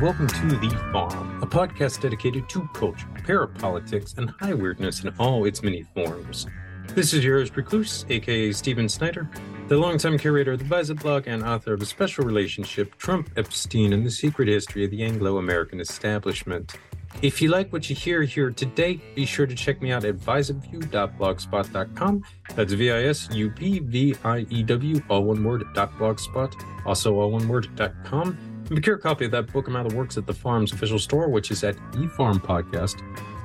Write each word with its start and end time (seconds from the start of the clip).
welcome 0.00 0.26
to 0.26 0.56
The 0.56 0.70
Farm, 0.92 1.40
a 1.42 1.46
podcast 1.46 2.00
dedicated 2.00 2.48
to 2.48 2.66
culture, 2.72 3.06
parapolitics, 3.16 4.16
and 4.16 4.30
high 4.30 4.54
weirdness 4.54 5.04
in 5.04 5.12
all 5.18 5.44
its 5.44 5.62
many 5.62 5.82
forms. 5.94 6.46
This 6.94 7.12
is 7.12 7.22
your 7.22 7.38
host, 7.38 7.54
Recluse, 7.54 8.06
aka 8.08 8.50
Steven 8.52 8.88
Snyder, 8.88 9.28
the 9.68 9.76
longtime 9.76 10.16
curator 10.16 10.52
of 10.52 10.60
the 10.60 10.64
Visup 10.64 11.00
blog 11.00 11.26
and 11.26 11.42
author 11.42 11.74
of 11.74 11.82
A 11.82 11.84
Special 11.84 12.24
Relationship 12.24 12.96
Trump, 12.96 13.28
Epstein, 13.36 13.92
and 13.92 14.06
the 14.06 14.10
Secret 14.10 14.48
History 14.48 14.86
of 14.86 14.90
the 14.90 15.02
Anglo 15.02 15.36
American 15.36 15.80
Establishment. 15.80 16.78
If 17.20 17.42
you 17.42 17.50
like 17.50 17.70
what 17.70 17.90
you 17.90 17.96
hear 17.96 18.22
here 18.22 18.50
today, 18.50 19.02
be 19.14 19.26
sure 19.26 19.46
to 19.46 19.54
check 19.54 19.82
me 19.82 19.92
out 19.92 20.06
at 20.06 20.16
visupview.blogspot.com. 20.16 22.24
That's 22.54 22.72
V 22.72 22.90
I 22.90 23.02
S 23.02 23.28
U 23.32 23.50
P 23.50 23.80
V 23.80 24.14
I 24.24 24.46
E 24.48 24.62
W, 24.62 25.02
all 25.10 25.24
one 25.24 25.44
word, 25.44 25.62
dot 25.74 25.92
blogspot, 25.98 26.54
also 26.86 27.20
all 27.20 27.32
one 27.32 27.46
word, 27.48 27.68
dot 27.76 27.92
com. 28.02 28.38
Procure 28.70 28.94
a 28.94 29.00
copy 29.00 29.24
of 29.24 29.32
that 29.32 29.52
book 29.52 29.66
amount 29.66 29.88
of 29.88 29.94
works 29.94 30.16
at 30.16 30.26
the 30.28 30.32
farm's 30.32 30.72
official 30.72 31.00
store, 31.00 31.28
which 31.28 31.50
is 31.50 31.64
at 31.64 31.76
eFarm 31.90 32.38
Podcast. 32.38 33.02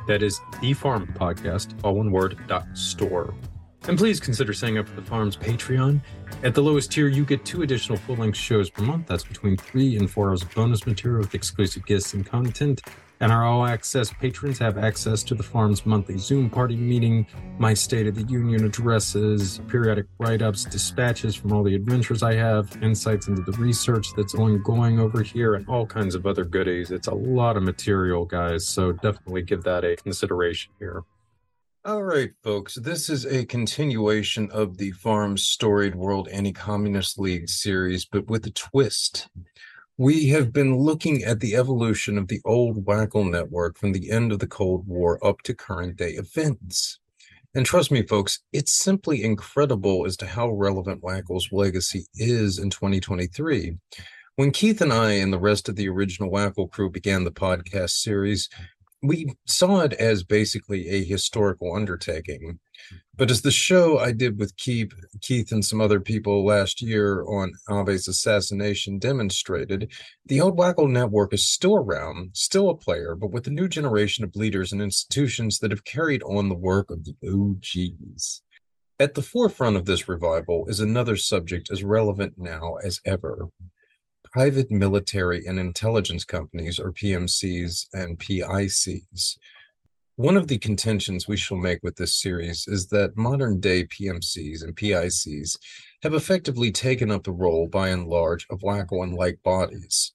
That 0.07 0.21
is 0.21 0.39
eFarm 0.61 1.17
Podcast, 1.17 1.73
all 1.83 1.95
one 1.95 2.11
word, 2.11 2.37
dot 2.47 2.67
store. 2.75 3.33
And 3.87 3.97
please 3.97 4.19
consider 4.19 4.53
signing 4.53 4.77
up 4.77 4.87
for 4.87 5.01
the 5.01 5.07
farm's 5.07 5.35
Patreon. 5.35 5.99
At 6.43 6.53
the 6.53 6.61
lowest 6.61 6.91
tier, 6.91 7.07
you 7.07 7.25
get 7.25 7.43
two 7.43 7.63
additional 7.63 7.97
full 7.97 8.17
length 8.17 8.37
shows 8.37 8.69
per 8.69 8.83
month. 8.83 9.07
That's 9.07 9.23
between 9.23 9.57
three 9.57 9.97
and 9.97 10.09
four 10.09 10.29
hours 10.29 10.43
of 10.43 10.53
bonus 10.53 10.85
material 10.85 11.21
with 11.21 11.33
exclusive 11.33 11.83
guests 11.87 12.13
and 12.13 12.23
content. 12.23 12.83
And 13.21 13.31
our 13.31 13.45
all 13.45 13.65
access 13.65 14.11
patrons 14.11 14.59
have 14.59 14.77
access 14.77 15.23
to 15.23 15.35
the 15.35 15.43
farm's 15.43 15.85
monthly 15.85 16.17
Zoom 16.17 16.49
party 16.49 16.75
meeting, 16.75 17.25
my 17.57 17.73
State 17.73 18.07
of 18.07 18.15
the 18.15 18.23
Union 18.23 18.65
addresses, 18.65 19.61
periodic 19.67 20.07
write 20.19 20.41
ups, 20.41 20.65
dispatches 20.65 21.35
from 21.35 21.53
all 21.53 21.63
the 21.63 21.75
adventures 21.75 22.23
I 22.23 22.33
have, 22.35 22.77
insights 22.81 23.27
into 23.27 23.41
the 23.41 23.57
research 23.57 24.07
that's 24.17 24.35
ongoing 24.35 24.99
over 24.99 25.23
here, 25.23 25.55
and 25.55 25.67
all 25.69 25.85
kinds 25.85 26.15
of 26.15 26.25
other 26.25 26.43
goodies. 26.43 26.91
It's 26.91 27.07
a 27.07 27.15
lot 27.15 27.55
of 27.55 27.63
material, 27.63 28.25
guys, 28.25 28.67
so 28.67 28.91
definitely 28.91 29.43
give 29.43 29.63
that 29.63 29.85
a 29.85 29.95
consideration 29.95 30.73
here. 30.79 31.03
All 31.85 32.01
right, 32.01 32.31
folks, 32.43 32.73
this 32.73 33.09
is 33.09 33.27
a 33.27 33.45
continuation 33.45 34.49
of 34.49 34.77
the 34.77 34.89
Farm's 34.91 35.43
Storied 35.43 35.93
World 35.93 36.27
Anti 36.29 36.51
Communist 36.51 37.19
League 37.19 37.47
series, 37.47 38.05
but 38.05 38.27
with 38.27 38.43
a 38.47 38.49
twist 38.49 39.29
we 39.97 40.27
have 40.27 40.51
been 40.51 40.75
looking 40.75 41.23
at 41.23 41.39
the 41.39 41.55
evolution 41.55 42.17
of 42.17 42.27
the 42.27 42.41
old 42.43 42.85
WACL 42.85 43.31
network 43.31 43.77
from 43.77 43.93
the 43.93 44.11
end 44.11 44.33
of 44.33 44.39
the 44.39 44.47
Cold 44.47 44.85
War 44.87 45.25
up 45.25 45.41
to 45.43 45.53
current 45.53 45.95
day 45.95 46.11
events. 46.11 46.99
And 47.53 47.65
trust 47.65 47.91
me, 47.91 48.03
folks, 48.03 48.39
it's 48.51 48.73
simply 48.73 49.23
incredible 49.23 50.05
as 50.05 50.17
to 50.17 50.25
how 50.25 50.49
relevant 50.49 51.01
WACL's 51.01 51.49
legacy 51.53 52.05
is 52.15 52.59
in 52.59 52.69
2023. 52.69 53.77
When 54.35 54.51
Keith 54.51 54.81
and 54.81 54.91
I 54.91 55.13
and 55.13 55.31
the 55.31 55.39
rest 55.39 55.69
of 55.69 55.77
the 55.77 55.87
original 55.87 56.29
WACL 56.29 56.69
crew 56.69 56.89
began 56.89 57.23
the 57.23 57.31
podcast 57.31 57.91
series, 57.91 58.49
we 59.01 59.33
saw 59.45 59.81
it 59.81 59.93
as 59.93 60.23
basically 60.23 60.89
a 60.89 61.05
historical 61.05 61.73
undertaking. 61.73 62.59
But 63.17 63.31
as 63.31 63.41
the 63.41 63.51
show 63.51 63.97
I 63.99 64.11
did 64.11 64.37
with 64.39 64.57
Keith, 64.57 64.91
Keith 65.21 65.51
and 65.51 65.63
some 65.63 65.79
other 65.79 65.99
people 65.99 66.45
last 66.45 66.81
year 66.81 67.23
on 67.23 67.53
Abe's 67.69 68.07
assassination 68.07 68.99
demonstrated, 68.99 69.91
the 70.25 70.41
old 70.41 70.57
WACL 70.57 70.89
network 70.89 71.33
is 71.33 71.47
still 71.47 71.77
around, 71.77 72.31
still 72.33 72.69
a 72.69 72.75
player, 72.75 73.15
but 73.15 73.31
with 73.31 73.47
a 73.47 73.51
new 73.51 73.69
generation 73.69 74.23
of 74.25 74.35
leaders 74.35 74.73
and 74.73 74.81
institutions 74.81 75.59
that 75.59 75.71
have 75.71 75.85
carried 75.85 76.23
on 76.23 76.49
the 76.49 76.55
work 76.55 76.91
of 76.91 77.05
the 77.05 77.15
OGs. 77.25 78.41
At 78.99 79.13
the 79.13 79.21
forefront 79.21 79.77
of 79.77 79.85
this 79.85 80.09
revival 80.09 80.65
is 80.67 80.79
another 80.79 81.15
subject 81.15 81.69
as 81.71 81.83
relevant 81.83 82.33
now 82.37 82.75
as 82.83 82.99
ever 83.05 83.49
private 84.35 84.69
military 84.69 85.45
and 85.45 85.57
intelligence 85.57 86.25
companies, 86.25 86.77
or 86.77 86.91
PMCs 86.91 87.85
and 87.93 88.19
PICs. 88.19 89.37
One 90.17 90.37
of 90.37 90.47
the 90.47 90.57
contentions 90.57 91.27
we 91.27 91.35
shall 91.35 91.57
make 91.57 91.83
with 91.83 91.97
this 91.97 92.15
series 92.15 92.69
is 92.69 92.87
that 92.87 93.17
modern 93.17 93.59
day 93.59 93.83
PMCs 93.83 94.63
and 94.63 94.73
PICs 94.73 95.57
have 96.03 96.13
effectively 96.13 96.71
taken 96.71 97.11
up 97.11 97.25
the 97.25 97.33
role, 97.33 97.67
by 97.67 97.89
and 97.89 98.07
large, 98.07 98.47
of 98.49 98.61
WACL 98.61 99.03
and 99.03 99.13
like 99.13 99.43
bodies. 99.43 100.13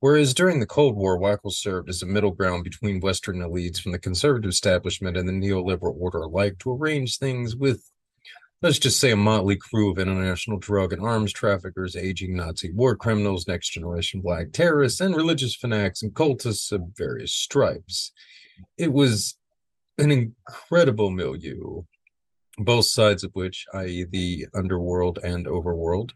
Whereas 0.00 0.32
during 0.32 0.58
the 0.58 0.64
Cold 0.64 0.96
War, 0.96 1.18
WACL 1.18 1.52
served 1.52 1.90
as 1.90 2.00
a 2.00 2.06
middle 2.06 2.30
ground 2.30 2.64
between 2.64 3.00
Western 3.00 3.40
elites 3.40 3.78
from 3.78 3.92
the 3.92 3.98
conservative 3.98 4.48
establishment 4.48 5.18
and 5.18 5.28
the 5.28 5.32
neoliberal 5.32 6.00
order 6.00 6.22
alike 6.22 6.58
to 6.60 6.72
arrange 6.72 7.18
things 7.18 7.54
with 7.54 7.90
let's 8.62 8.78
just 8.78 9.00
say 9.00 9.10
a 9.10 9.16
motley 9.16 9.56
crew 9.56 9.90
of 9.90 9.98
international 9.98 10.56
drug 10.56 10.94
and 10.94 11.02
arms 11.02 11.30
traffickers, 11.30 11.94
aging 11.94 12.36
Nazi 12.36 12.72
war 12.72 12.96
criminals, 12.96 13.46
next 13.46 13.68
generation 13.68 14.22
black 14.22 14.52
terrorists, 14.52 15.02
and 15.02 15.14
religious 15.14 15.54
fanatics 15.54 16.02
and 16.02 16.14
cultists 16.14 16.72
of 16.72 16.80
various 16.96 17.34
stripes. 17.34 18.12
It 18.78 18.94
was 18.94 19.36
an 20.02 20.10
incredible 20.10 21.10
milieu, 21.10 21.82
both 22.58 22.86
sides 22.86 23.22
of 23.22 23.30
which, 23.34 23.64
i.e., 23.74 24.04
the 24.10 24.46
underworld 24.52 25.20
and 25.22 25.46
overworld, 25.46 26.10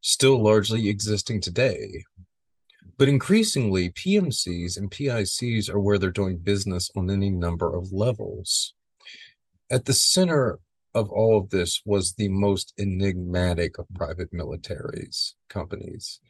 still 0.00 0.42
largely 0.42 0.88
existing 0.88 1.40
today. 1.40 2.02
But 2.96 3.08
increasingly, 3.08 3.90
PMCs 3.90 4.78
and 4.78 4.90
PICs 4.90 5.68
are 5.68 5.78
where 5.78 5.98
they're 5.98 6.10
doing 6.10 6.38
business 6.38 6.90
on 6.96 7.10
any 7.10 7.30
number 7.30 7.76
of 7.76 7.92
levels. 7.92 8.74
At 9.70 9.84
the 9.84 9.92
center 9.92 10.58
of 10.94 11.10
all 11.10 11.38
of 11.38 11.50
this 11.50 11.82
was 11.84 12.14
the 12.14 12.28
most 12.28 12.72
enigmatic 12.78 13.78
of 13.78 13.86
private 13.94 14.32
militaries 14.32 15.34
companies. 15.48 16.20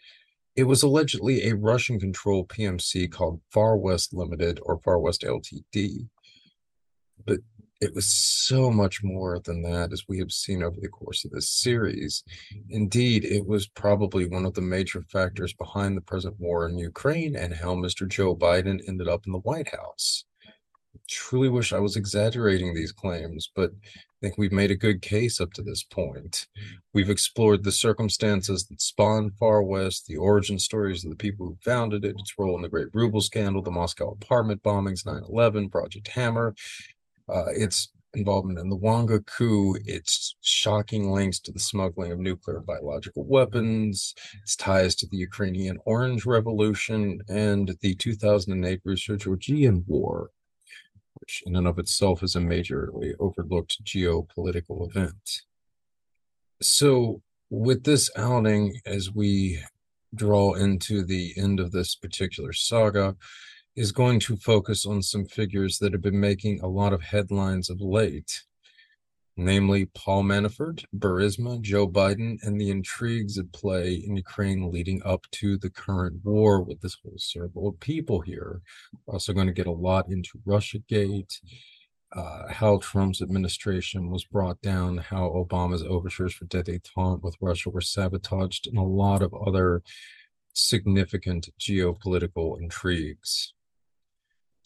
It 0.56 0.64
was 0.64 0.82
allegedly 0.82 1.44
a 1.44 1.54
Russian 1.54 2.00
controlled 2.00 2.48
PMC 2.48 3.12
called 3.12 3.40
Far 3.52 3.76
West 3.76 4.12
Limited 4.12 4.58
or 4.64 4.80
Far 4.80 4.98
West 4.98 5.22
LTD. 5.22 6.08
But 7.28 7.40
it 7.80 7.94
was 7.94 8.12
so 8.12 8.70
much 8.70 9.04
more 9.04 9.38
than 9.38 9.62
that, 9.62 9.92
as 9.92 10.08
we 10.08 10.18
have 10.18 10.32
seen 10.32 10.62
over 10.62 10.80
the 10.80 10.88
course 10.88 11.24
of 11.24 11.30
this 11.30 11.50
series. 11.50 12.24
Indeed, 12.70 13.24
it 13.24 13.46
was 13.46 13.68
probably 13.68 14.26
one 14.26 14.44
of 14.44 14.54
the 14.54 14.62
major 14.62 15.02
factors 15.12 15.52
behind 15.52 15.96
the 15.96 16.00
present 16.00 16.34
war 16.40 16.66
in 16.66 16.78
Ukraine 16.78 17.36
and 17.36 17.54
how 17.54 17.74
Mr. 17.74 18.08
Joe 18.08 18.34
Biden 18.34 18.80
ended 18.88 19.06
up 19.06 19.26
in 19.26 19.32
the 19.32 19.38
White 19.38 19.68
House. 19.68 20.24
I 20.44 20.98
Truly 21.06 21.48
wish 21.48 21.72
I 21.72 21.78
was 21.78 21.96
exaggerating 21.96 22.74
these 22.74 22.90
claims, 22.90 23.50
but 23.54 23.70
I 23.84 24.18
think 24.20 24.38
we've 24.38 24.50
made 24.50 24.72
a 24.72 24.76
good 24.76 25.00
case 25.00 25.40
up 25.40 25.52
to 25.52 25.62
this 25.62 25.84
point. 25.84 26.48
We've 26.92 27.10
explored 27.10 27.62
the 27.62 27.70
circumstances 27.70 28.66
that 28.66 28.80
spawned 28.80 29.34
Far 29.38 29.62
West, 29.62 30.06
the 30.06 30.16
origin 30.16 30.58
stories 30.58 31.04
of 31.04 31.10
the 31.10 31.16
people 31.16 31.46
who 31.46 31.58
founded 31.62 32.04
it, 32.04 32.16
its 32.18 32.34
role 32.36 32.56
in 32.56 32.62
the 32.62 32.68
Great 32.68 32.88
Ruble 32.92 33.20
scandal, 33.20 33.62
the 33.62 33.70
Moscow 33.70 34.10
apartment 34.10 34.64
bombings, 34.64 35.06
9 35.06 35.22
11, 35.28 35.70
Project 35.70 36.08
Hammer, 36.08 36.56
uh, 37.28 37.46
its 37.48 37.92
involvement 38.14 38.58
in 38.58 38.70
the 38.70 38.76
Wonga 38.76 39.20
coup, 39.20 39.76
its 39.84 40.34
shocking 40.40 41.12
links 41.12 41.38
to 41.40 41.52
the 41.52 41.60
smuggling 41.60 42.10
of 42.10 42.18
nuclear 42.18 42.60
biological 42.60 43.24
weapons, 43.26 44.14
its 44.42 44.56
ties 44.56 44.94
to 44.96 45.06
the 45.06 45.18
Ukrainian 45.18 45.78
Orange 45.84 46.24
Revolution, 46.24 47.20
and 47.28 47.76
the 47.82 47.94
2008 47.94 48.80
Russo 48.84 49.16
Georgian 49.16 49.84
War 49.86 50.30
which 51.20 51.42
in 51.46 51.56
and 51.56 51.66
of 51.66 51.78
itself 51.78 52.22
is 52.22 52.36
a 52.36 52.40
majorly 52.40 53.12
overlooked 53.18 53.82
geopolitical 53.84 54.88
event. 54.88 55.42
So, 56.62 57.22
with 57.50 57.84
this 57.84 58.10
outing, 58.16 58.80
as 58.86 59.12
we 59.12 59.62
draw 60.14 60.54
into 60.54 61.04
the 61.04 61.34
end 61.36 61.60
of 61.60 61.72
this 61.72 61.94
particular 61.94 62.52
saga, 62.52 63.16
is 63.78 63.92
going 63.92 64.18
to 64.20 64.36
focus 64.36 64.84
on 64.84 65.02
some 65.02 65.24
figures 65.24 65.78
that 65.78 65.92
have 65.92 66.02
been 66.02 66.20
making 66.20 66.60
a 66.60 66.66
lot 66.66 66.92
of 66.92 67.02
headlines 67.02 67.70
of 67.70 67.80
late 67.80 68.42
namely 69.38 69.86
Paul 69.86 70.24
Manafort, 70.24 70.84
Burisma, 70.98 71.60
Joe 71.62 71.88
Biden, 71.88 72.38
and 72.42 72.60
the 72.60 72.70
intrigues 72.70 73.38
at 73.38 73.52
play 73.52 73.94
in 73.94 74.16
Ukraine 74.16 74.70
leading 74.72 75.00
up 75.04 75.22
to 75.32 75.56
the 75.56 75.70
current 75.70 76.20
war 76.24 76.60
with 76.60 76.80
this 76.80 76.96
whole 77.02 77.18
circle 77.18 77.68
of 77.68 77.78
people 77.78 78.20
here. 78.20 78.60
We're 79.06 79.14
also 79.14 79.32
going 79.32 79.46
to 79.46 79.52
get 79.52 79.68
a 79.68 79.72
lot 79.72 80.10
into 80.10 80.40
Russiagate, 80.44 81.40
uh, 82.12 82.52
how 82.52 82.78
Trump's 82.78 83.22
administration 83.22 84.10
was 84.10 84.24
brought 84.24 84.60
down, 84.60 84.98
how 84.98 85.28
Obama's 85.28 85.84
overtures 85.84 86.34
for 86.34 86.46
detente 86.46 87.22
with 87.22 87.36
Russia 87.40 87.70
were 87.70 87.80
sabotaged, 87.80 88.66
and 88.66 88.76
a 88.76 88.82
lot 88.82 89.22
of 89.22 89.32
other 89.34 89.82
significant 90.52 91.48
geopolitical 91.60 92.60
intrigues. 92.60 93.54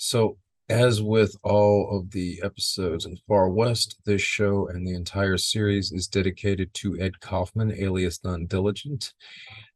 So 0.05 0.37
as 0.69 1.01
with 1.01 1.37
all 1.45 1.97
of 1.97 2.11
the 2.11 2.41
episodes 2.43 3.07
in 3.07 3.19
Far 3.29 3.49
West, 3.49 4.01
this 4.05 4.21
show 4.21 4.67
and 4.67 4.85
the 4.85 4.97
entire 4.97 5.37
series 5.37 5.93
is 5.93 6.09
dedicated 6.09 6.75
to 6.75 6.99
Ed 6.99 7.21
Kaufman, 7.21 7.71
alias 7.71 8.19
Non 8.25 8.47
Diligent. 8.47 9.13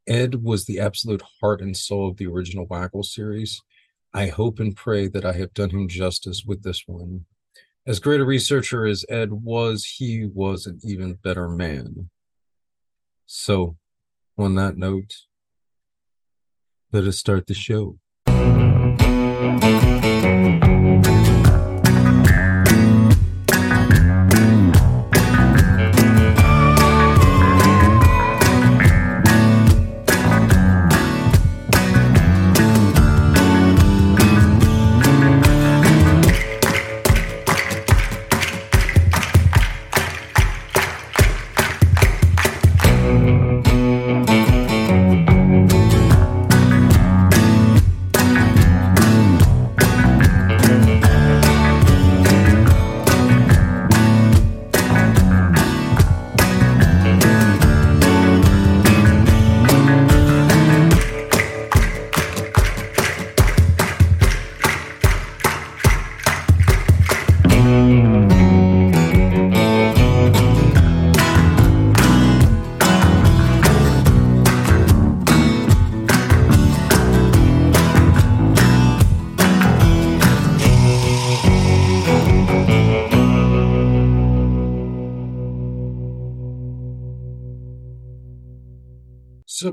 Ed 0.04 0.42
was 0.42 0.64
the 0.64 0.80
absolute 0.80 1.22
heart 1.40 1.60
and 1.60 1.76
soul 1.76 2.08
of 2.08 2.16
the 2.16 2.26
original 2.26 2.66
WACL 2.66 3.04
series. 3.04 3.62
I 4.12 4.26
hope 4.26 4.58
and 4.58 4.74
pray 4.74 5.06
that 5.06 5.24
I 5.24 5.34
have 5.34 5.54
done 5.54 5.70
him 5.70 5.86
justice 5.86 6.42
with 6.44 6.64
this 6.64 6.82
one. 6.88 7.26
As 7.86 8.00
great 8.00 8.20
a 8.20 8.24
researcher 8.24 8.84
as 8.84 9.04
Ed 9.08 9.32
was, 9.32 9.84
he 9.84 10.26
was 10.26 10.66
an 10.66 10.80
even 10.82 11.14
better 11.22 11.48
man. 11.48 12.10
So, 13.26 13.76
on 14.36 14.56
that 14.56 14.76
note, 14.76 15.18
let 16.90 17.04
us 17.04 17.16
start 17.16 17.46
the 17.46 17.54
show. 17.54 18.00
So 19.36 20.75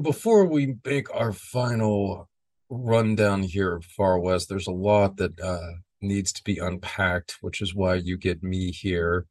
before 0.04 0.46
we 0.46 0.76
make 0.86 1.14
our 1.16 1.34
final 1.34 2.30
rundown 2.70 3.44
here 3.44 3.76
of 3.76 3.86
Far 3.86 4.20
West, 4.20 4.50
there's 4.50 4.68
a 4.68 4.72
lot 4.72 5.18
that 5.18 5.40
uh, 5.40 5.72
needs 6.02 6.32
to 6.34 6.44
be 6.44 6.60
unpacked, 6.60 7.38
which 7.42 7.62
is 7.62 7.74
why 7.74 7.96
you 7.96 8.18
get 8.18 8.44
me 8.44 8.72
here 8.72 9.26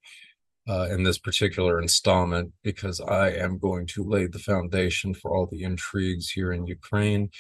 uh, 0.69 0.88
in 0.90 1.02
this 1.02 1.19
particular 1.19 1.80
installment, 1.80 2.52
because 2.62 3.00
I 3.00 3.30
am 3.30 3.58
going 3.58 3.86
to 3.88 4.04
lay 4.04 4.26
the 4.26 4.38
foundation 4.38 5.14
for 5.14 5.34
all 5.34 5.46
the 5.46 5.62
intrigues 5.64 6.30
here 6.30 6.52
in 6.52 6.66
Ukraine. 6.66 7.30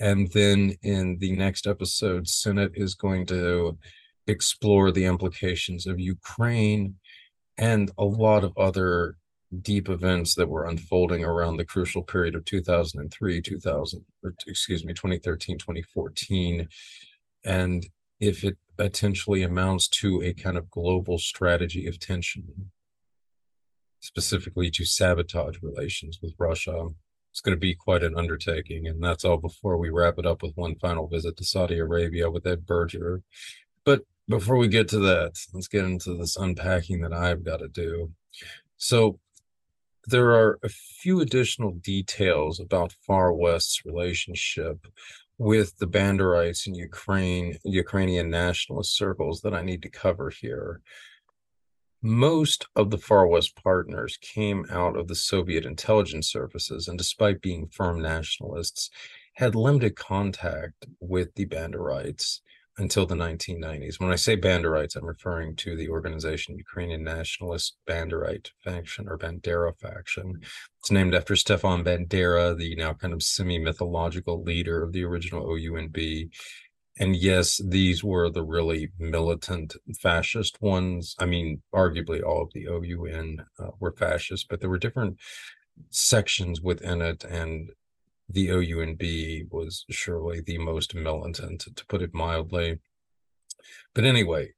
And 0.00 0.30
then 0.32 0.76
in 0.82 1.18
the 1.18 1.32
next 1.32 1.66
episode, 1.66 2.28
Senate 2.28 2.72
is 2.74 2.94
going 2.94 3.26
to 3.26 3.78
explore 4.26 4.92
the 4.92 5.06
implications 5.06 5.86
of 5.86 5.98
Ukraine 5.98 6.94
and 7.56 7.90
a 7.98 8.04
lot 8.04 8.44
of 8.44 8.56
other 8.56 9.16
deep 9.62 9.88
events 9.88 10.34
that 10.34 10.48
were 10.48 10.66
unfolding 10.66 11.24
around 11.24 11.56
the 11.56 11.64
crucial 11.64 12.02
period 12.02 12.34
of 12.34 12.44
2003 12.44 13.40
2000 13.40 14.04
or 14.22 14.34
excuse 14.46 14.84
me 14.84 14.92
2013 14.92 15.56
2014 15.58 16.68
and 17.44 17.86
if 18.20 18.44
it 18.44 18.58
potentially 18.76 19.42
amounts 19.42 19.88
to 19.88 20.22
a 20.22 20.34
kind 20.34 20.58
of 20.58 20.70
global 20.70 21.18
strategy 21.18 21.86
of 21.86 21.98
tension 21.98 22.70
specifically 24.00 24.70
to 24.70 24.84
sabotage 24.84 25.56
relations 25.62 26.18
with 26.22 26.34
russia 26.38 26.88
it's 27.30 27.40
going 27.40 27.56
to 27.56 27.60
be 27.60 27.74
quite 27.74 28.02
an 28.02 28.16
undertaking. 28.16 28.86
And 28.86 29.02
that's 29.02 29.24
all 29.24 29.36
before 29.36 29.76
we 29.76 29.90
wrap 29.90 30.18
it 30.18 30.26
up 30.26 30.42
with 30.42 30.56
one 30.56 30.74
final 30.76 31.06
visit 31.06 31.36
to 31.36 31.44
saudi 31.44 31.78
arabia 31.78 32.30
with 32.30 32.46
ed 32.46 32.66
berger 32.66 33.22
but 33.84 34.02
before 34.28 34.56
we 34.56 34.68
get 34.68 34.88
to 34.88 34.98
that 34.98 35.32
let's 35.54 35.68
get 35.68 35.84
into 35.84 36.16
this 36.18 36.36
unpacking 36.36 37.00
that 37.00 37.12
i've 37.12 37.44
got 37.44 37.58
to 37.58 37.68
do. 37.68 38.10
So 38.76 39.18
there 40.08 40.30
are 40.30 40.58
a 40.62 40.70
few 40.70 41.20
additional 41.20 41.72
details 41.72 42.60
about 42.60 42.96
Far 43.06 43.30
West's 43.30 43.84
relationship 43.84 44.86
with 45.36 45.76
the 45.78 45.86
Banderites 45.86 46.66
and 46.66 46.74
Ukraine, 46.74 47.58
Ukrainian 47.62 48.30
nationalist 48.30 48.96
circles 48.96 49.42
that 49.42 49.52
I 49.52 49.62
need 49.62 49.82
to 49.82 49.90
cover 49.90 50.30
here. 50.30 50.80
Most 52.00 52.66
of 52.74 52.90
the 52.90 52.96
Far 52.96 53.26
West 53.26 53.54
partners 53.62 54.16
came 54.22 54.64
out 54.70 54.96
of 54.96 55.08
the 55.08 55.14
Soviet 55.14 55.66
intelligence 55.66 56.32
services, 56.32 56.88
and 56.88 56.96
despite 56.96 57.42
being 57.42 57.68
firm 57.68 58.00
nationalists, 58.00 58.88
had 59.34 59.54
limited 59.54 59.94
contact 59.94 60.86
with 61.00 61.34
the 61.34 61.44
Banderites 61.44 62.40
until 62.78 63.06
the 63.06 63.14
1990s. 63.14 64.00
When 64.00 64.10
I 64.10 64.16
say 64.16 64.36
Banderites, 64.36 64.96
I'm 64.96 65.04
referring 65.04 65.56
to 65.56 65.76
the 65.76 65.88
organization 65.88 66.56
Ukrainian 66.56 67.02
Nationalist 67.02 67.76
Banderite 67.88 68.50
Faction 68.64 69.08
or 69.08 69.18
Bandera 69.18 69.76
Faction. 69.78 70.40
It's 70.80 70.90
named 70.90 71.14
after 71.14 71.36
Stefan 71.36 71.84
Bandera, 71.84 72.56
the 72.56 72.76
now 72.76 72.94
kind 72.94 73.12
of 73.12 73.22
semi 73.22 73.58
mythological 73.58 74.42
leader 74.42 74.82
of 74.82 74.92
the 74.92 75.04
original 75.04 75.46
OUNB. 75.46 76.30
And 77.00 77.14
yes, 77.14 77.60
these 77.64 78.02
were 78.02 78.28
the 78.30 78.42
really 78.42 78.90
militant 78.98 79.76
fascist 80.00 80.60
ones. 80.60 81.14
I 81.18 81.26
mean, 81.26 81.62
arguably 81.74 82.22
all 82.24 82.42
of 82.42 82.52
the 82.54 82.66
OUN 82.68 83.44
uh, 83.58 83.70
were 83.78 83.92
fascist, 83.92 84.48
but 84.48 84.60
there 84.60 84.70
were 84.70 84.78
different 84.78 85.18
sections 85.90 86.60
within 86.60 87.00
it 87.02 87.24
and 87.24 87.70
the 88.28 88.48
OUNB 88.48 89.50
was 89.50 89.84
surely 89.90 90.40
the 90.40 90.58
most 90.58 90.94
militant, 90.94 91.60
to 91.74 91.86
put 91.86 92.02
it 92.02 92.14
mildly. 92.14 92.78
But 93.94 94.04
anyway, 94.04 94.52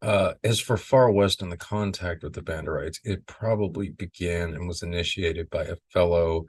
uh, 0.00 0.34
as 0.42 0.60
for 0.60 0.76
Far 0.76 1.10
West 1.10 1.42
and 1.42 1.50
the 1.50 1.56
contact 1.56 2.22
with 2.22 2.34
the 2.34 2.42
Banderites, 2.42 3.00
it 3.04 3.26
probably 3.26 3.90
began 3.90 4.54
and 4.54 4.68
was 4.68 4.82
initiated 4.82 5.50
by 5.50 5.64
a 5.64 5.76
fellow 5.92 6.46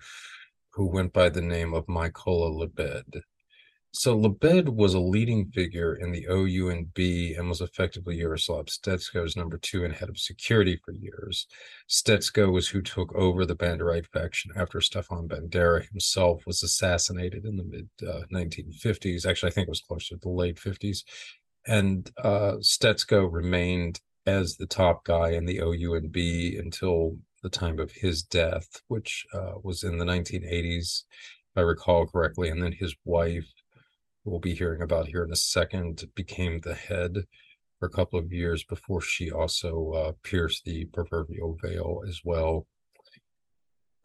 who 0.71 0.87
went 0.87 1.13
by 1.13 1.29
the 1.29 1.41
name 1.41 1.73
of 1.73 1.85
Mykola 1.85 2.53
Lebed. 2.53 3.23
So 3.95 4.13
Lebed 4.13 4.67
was 4.67 4.93
a 4.93 4.99
leading 4.99 5.45
figure 5.51 5.95
in 5.95 6.11
the 6.11 6.27
OUNB 6.29 7.39
and 7.39 7.47
was 7.47 7.61
effectively 7.61 8.17
Yaroslav 8.17 8.65
Stetsko's 8.65 9.37
number 9.37 9.57
two 9.57 9.85
and 9.85 9.93
head 9.93 10.09
of 10.09 10.19
security 10.19 10.77
for 10.83 10.91
years. 10.91 11.47
Stetsko 11.89 12.51
was 12.51 12.67
who 12.67 12.81
took 12.81 13.15
over 13.15 13.45
the 13.45 13.55
Banderite 13.55 14.07
faction 14.07 14.51
after 14.57 14.81
Stefan 14.81 15.29
Bandera 15.29 15.87
himself 15.89 16.45
was 16.45 16.61
assassinated 16.61 17.45
in 17.45 17.55
the 17.55 17.63
mid 17.63 17.87
uh, 18.05 18.23
1950s. 18.33 19.25
Actually, 19.25 19.51
I 19.51 19.53
think 19.53 19.67
it 19.67 19.71
was 19.71 19.79
closer 19.79 20.15
to 20.15 20.21
the 20.21 20.29
late 20.29 20.57
50s. 20.57 21.05
And 21.65 22.11
uh, 22.21 22.55
Stetsko 22.59 23.31
remained 23.31 24.01
as 24.25 24.57
the 24.57 24.67
top 24.67 25.05
guy 25.05 25.29
in 25.29 25.45
the 25.45 25.59
OUNB 25.59 26.59
until 26.59 27.15
the 27.43 27.49
time 27.49 27.79
of 27.79 27.93
his 27.93 28.23
death, 28.23 28.81
which 28.89 29.25
uh, 29.33 29.53
was 29.63 29.83
in 29.83 29.99
the 29.99 30.05
1980s, 30.05 31.03
if 31.03 31.57
I 31.57 31.61
recall 31.61 32.07
correctly. 32.07 32.49
And 32.49 32.61
then 32.61 32.73
his 32.73 32.93
wife, 33.05 33.47
we'll 34.25 34.39
be 34.39 34.55
hearing 34.55 34.81
about 34.81 35.07
here 35.07 35.23
in 35.23 35.31
a 35.31 35.35
second, 35.35 36.03
became 36.15 36.59
the 36.59 36.73
head 36.73 37.25
for 37.79 37.85
a 37.85 37.91
couple 37.91 38.17
of 38.17 38.33
years 38.33 38.63
before 38.63 39.01
she 39.01 39.31
also 39.31 39.91
uh, 39.91 40.11
pierced 40.23 40.65
the 40.65 40.85
proverbial 40.85 41.57
veil 41.61 42.01
as 42.07 42.21
well. 42.23 42.65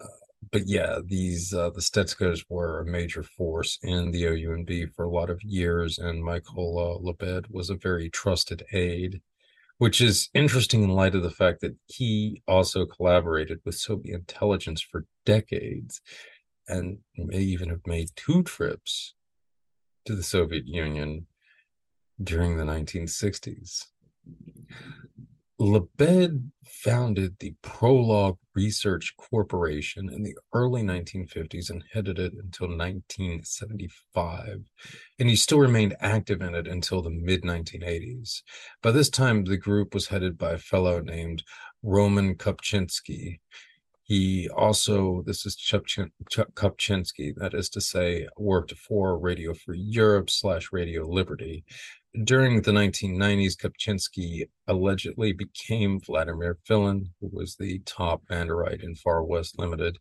Uh, 0.00 0.07
but 0.53 0.62
yeah, 0.67 0.99
these 1.05 1.55
uh, 1.55 1.71
the 1.71 1.81
Stetskos 1.81 2.45
were 2.49 2.81
a 2.81 2.87
major 2.87 3.23
force 3.23 3.79
in 3.83 4.11
the 4.11 4.25
OUNB 4.25 4.95
for 4.95 5.05
a 5.05 5.11
lot 5.11 5.31
of 5.31 5.43
years, 5.43 5.99
and 5.99 6.23
Mykola 6.23 7.03
Lebed 7.03 7.47
was 7.50 7.71
a 7.71 7.75
very 7.77 8.11
trusted 8.11 8.65
aide, 8.73 9.21
which 9.79 10.00
is 10.00 10.29
interesting 10.35 10.83
in 10.83 10.91
light 10.91 11.15
of 11.15 11.23
the 11.23 11.31
fact 11.31 11.61
that 11.62 11.77
he 11.87 12.43
also 12.47 12.85
collaborated 12.85 13.61
with 13.65 13.75
Soviet 13.77 14.15
intelligence 14.15 14.83
for 14.83 15.07
decades, 15.25 16.03
and 16.69 16.99
may 17.17 17.39
even 17.39 17.71
have 17.71 17.87
made 17.87 18.11
two 18.17 18.43
trips 18.43 19.15
to 20.11 20.17
the 20.17 20.23
Soviet 20.25 20.67
Union 20.67 21.25
during 22.21 22.57
the 22.57 22.64
1960s. 22.64 23.87
Lebed 25.61 26.50
founded 26.67 27.37
the 27.38 27.55
Prolog 27.62 28.37
Research 28.57 29.14
Corporation 29.17 30.11
in 30.12 30.25
the 30.25 30.35
early 30.52 30.83
1950s 30.83 31.71
and 31.71 31.85
headed 31.93 32.19
it 32.19 32.33
until 32.33 32.67
1975. 32.67 34.64
And 35.21 35.29
he 35.29 35.37
still 35.37 35.61
remained 35.61 35.95
active 36.00 36.43
in 36.43 36.57
it 36.57 36.67
until 36.67 37.02
the 37.02 37.11
mid 37.11 37.43
1980s. 37.43 38.43
By 38.83 38.90
this 38.90 39.11
time, 39.11 39.45
the 39.45 39.59
group 39.59 39.95
was 39.95 40.09
headed 40.09 40.37
by 40.37 40.52
a 40.52 40.59
fellow 40.59 41.00
named 41.00 41.45
Roman 41.85 42.35
Kupchinsky, 42.35 43.38
he 44.11 44.49
also, 44.49 45.23
this 45.25 45.47
is 45.47 45.55
Kupchinsky, 45.55 47.33
that 47.37 47.55
is 47.55 47.69
to 47.69 47.81
say, 47.81 48.26
worked 48.37 48.75
for 48.75 49.17
Radio 49.17 49.55
Free 49.55 49.79
Europe 49.79 50.31
slash 50.31 50.73
Radio 50.73 51.07
Liberty. 51.07 51.62
During 52.25 52.62
the 52.62 52.73
1990s, 52.73 53.57
Kupchinsky 53.57 54.49
allegedly 54.67 55.33
became 55.33 56.00
Vladimir 56.00 56.59
Filin, 56.64 57.11
who 57.21 57.31
was 57.33 57.55
the 57.55 57.79
top 57.87 58.23
Banderite 58.29 58.83
in 58.83 58.97
Far 58.97 59.23
West 59.23 59.61
Limited, 59.61 59.97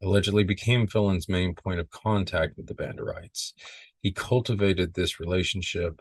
allegedly 0.00 0.44
became 0.44 0.86
Filin's 0.86 1.28
main 1.28 1.52
point 1.56 1.80
of 1.80 1.90
contact 1.90 2.56
with 2.56 2.68
the 2.68 2.76
Banderites. 2.76 3.54
he 4.02 4.12
cultivated 4.12 4.94
this 4.94 5.18
relationship 5.18 6.00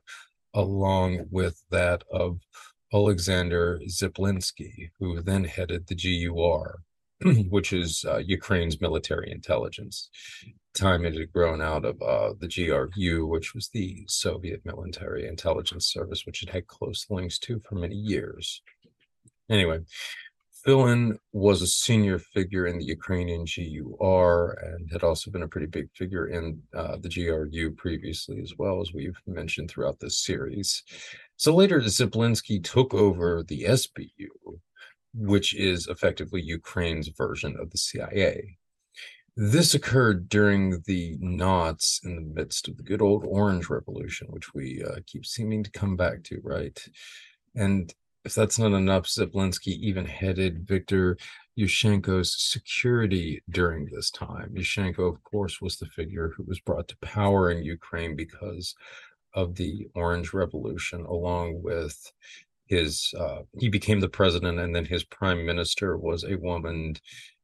along 0.54 1.26
with 1.32 1.64
that 1.72 2.04
of 2.12 2.40
Alexander 2.94 3.82
Skipalskyi, 3.88 4.92
who 5.00 5.24
then 5.24 5.46
headed 5.46 5.88
the 5.88 5.96
GUR, 5.96 6.84
which 7.50 7.74
is 7.74 8.06
uh, 8.08 8.18
Ukraine's 8.18 8.80
military 8.80 9.32
intelligence. 9.32 10.10
Time 10.76 11.06
it 11.06 11.16
had 11.16 11.34
grown 11.34 11.62
out 11.62 11.86
of 11.86 12.02
uh, 12.02 12.34
the 12.40 12.48
GRU, 12.48 13.26
which 13.26 13.56
was 13.56 13.70
the 13.70 14.04
Soviet 14.08 14.62
military 14.64 15.28
intelligence 15.28 15.88
service, 15.88 16.26
which 16.26 16.44
it 16.44 16.50
had 16.50 16.68
close 16.68 17.08
links 17.10 17.40
to 17.40 17.60
for 17.68 17.76
many 17.76 17.96
years. 17.96 18.62
Anyway, 19.50 19.80
Filin 20.68 21.18
was 21.32 21.62
a 21.62 21.68
senior 21.68 22.20
figure 22.20 22.68
in 22.68 22.78
the 22.78 22.86
Ukrainian 22.86 23.46
GUR 23.46 24.52
and 24.62 24.92
had 24.92 25.02
also 25.02 25.32
been 25.32 25.44
a 25.44 25.48
pretty 25.48 25.68
big 25.68 25.90
figure 25.96 26.28
in 26.28 26.62
uh, 26.76 26.98
the 26.98 27.10
GRU 27.10 27.72
previously, 27.72 28.42
as 28.42 28.54
well 28.58 28.82
as 28.82 28.94
we've 28.94 29.18
mentioned 29.26 29.72
throughout 29.72 30.00
this 30.00 30.24
series. 30.24 30.84
So 31.38 31.56
later, 31.56 31.80
Skipalskyi 31.80 32.64
took 32.64 32.94
over 32.94 33.44
the 33.44 33.64
SBU, 33.64 34.60
which 35.14 35.56
is 35.56 35.88
effectively 35.88 36.42
Ukraine's 36.42 37.08
version 37.10 37.56
of 37.60 37.72
the 37.72 37.78
CIA. 37.78 38.58
This 39.36 39.76
occurred 39.76 40.30
during 40.30 40.82
the 40.88 41.16
knots 41.20 42.02
in 42.04 42.16
the 42.16 42.22
midst 42.22 42.68
of 42.68 42.78
the 42.78 42.84
good 42.84 43.02
old 43.02 43.24
Orange 43.24 43.70
Revolution, 43.70 44.28
which 44.32 44.54
we 44.54 44.84
uh, 44.84 45.00
keep 45.06 45.26
seeming 45.26 45.64
to 45.64 45.72
come 45.72 45.96
back 45.96 46.24
to, 46.24 46.42
right? 46.44 46.84
And 47.56 47.94
if 48.26 48.34
that's 48.34 48.60
not 48.60 48.74
enough, 48.74 49.06
Skipalskyi 49.06 49.68
even 49.68 50.06
headed 50.06 50.68
Viktor 50.68 51.18
Yushchenko's 51.58 52.36
security 52.38 53.42
during 53.50 53.86
this 53.86 54.12
time. 54.12 54.54
Yushchenko, 54.54 55.08
of 55.08 55.24
course, 55.24 55.62
was 55.62 55.78
the 55.78 55.86
figure 55.86 56.34
who 56.36 56.44
was 56.44 56.60
brought 56.60 56.88
to 56.90 56.98
power 56.98 57.52
in 57.52 57.64
Ukraine 57.64 58.16
because 58.16 58.76
of 59.34 59.56
the 59.56 59.88
Orange 59.96 60.34
Revolution, 60.34 61.02
along 61.02 61.62
with 61.62 62.12
his 62.68 63.14
uh, 63.18 63.42
he 63.60 63.70
became 63.70 64.00
the 64.00 64.10
president 64.10 64.60
and 64.60 64.76
then 64.76 64.86
his 64.86 65.04
prime 65.04 65.46
minister 65.46 65.98
was 65.98 66.24
a 66.24 66.36
woman 66.36 66.96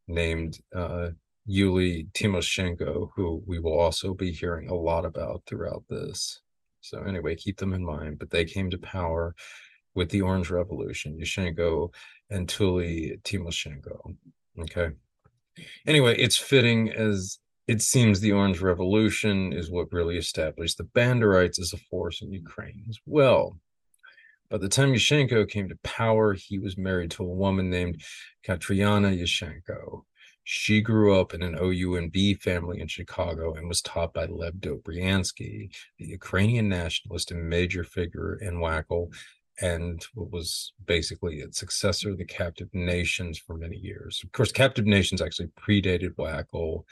named 0.07 0.59
uh, 0.75 1.09
Yulia 1.45 2.03
Tymoshenko, 2.13 3.09
who 3.15 3.43
we 3.45 3.59
will 3.59 3.77
also 3.77 4.13
be 4.13 4.31
hearing 4.31 4.69
a 4.69 4.75
lot 4.75 5.05
about 5.05 5.43
throughout 5.45 5.83
this. 5.89 6.41
So 6.81 7.01
anyway, 7.03 7.35
keep 7.35 7.57
them 7.57 7.73
in 7.73 7.83
mind. 7.83 8.19
But 8.19 8.29
they 8.29 8.45
came 8.45 8.69
to 8.69 8.77
power 8.77 9.35
with 9.95 10.09
the 10.09 10.21
Orange 10.21 10.49
Revolution, 10.49 11.19
Yushchenko 11.19 11.93
and 12.29 12.53
Yulia 12.59 13.17
Tymoshenko. 13.17 14.15
Okay. 14.59 14.89
Anyway, 15.85 16.17
it's 16.17 16.37
fitting 16.37 16.91
as 16.91 17.39
it 17.67 17.81
seems 17.81 18.19
the 18.19 18.31
Orange 18.31 18.59
Revolution 18.59 19.53
is 19.53 19.71
what 19.71 19.93
really 19.93 20.17
established 20.17 20.77
the 20.77 20.83
Banderites 20.83 21.59
as 21.59 21.71
a 21.73 21.77
force 21.77 22.21
in 22.21 22.31
Ukraine 22.31 22.85
as 22.89 22.99
well. 23.05 23.57
By 24.53 24.59
the 24.59 24.69
time 24.69 24.93
Yushchenko 24.93 25.49
came 25.49 25.67
to 25.69 25.79
power, 25.81 26.35
he 26.35 26.59
was 26.59 26.77
married 26.77 27.09
to 27.11 27.23
a 27.23 27.27
woman 27.27 27.71
named 27.71 28.03
Katriana 28.47 29.19
Yushchenko. 29.19 30.03
She 30.43 30.79
grew 30.79 31.19
up 31.19 31.33
in 31.33 31.41
an 31.41 31.55
OUNB 31.55 32.39
family 32.39 32.79
in 32.79 32.87
Chicago 32.87 33.55
and 33.55 33.67
was 33.67 33.81
taught 33.81 34.13
by 34.13 34.27
Lev 34.27 34.57
Dobriansky, 34.59 35.75
the 35.97 36.05
Ukrainian 36.05 36.69
nationalist 36.69 37.31
and 37.31 37.49
major 37.49 37.83
figure 37.83 38.35
in 38.35 38.59
WACL, 38.59 39.11
and 39.59 40.05
what 40.13 40.29
was 40.29 40.73
basically 40.85 41.37
its 41.37 41.57
successor, 41.57 42.15
the 42.15 42.23
Captive 42.23 42.69
Nations, 42.73 43.39
for 43.39 43.57
many 43.57 43.77
years. 43.77 44.21
Of 44.23 44.33
course, 44.33 44.51
Captive 44.51 44.85
Nations 44.85 45.19
actually 45.19 45.49
predated 45.59 46.13
WACL. 46.13 46.83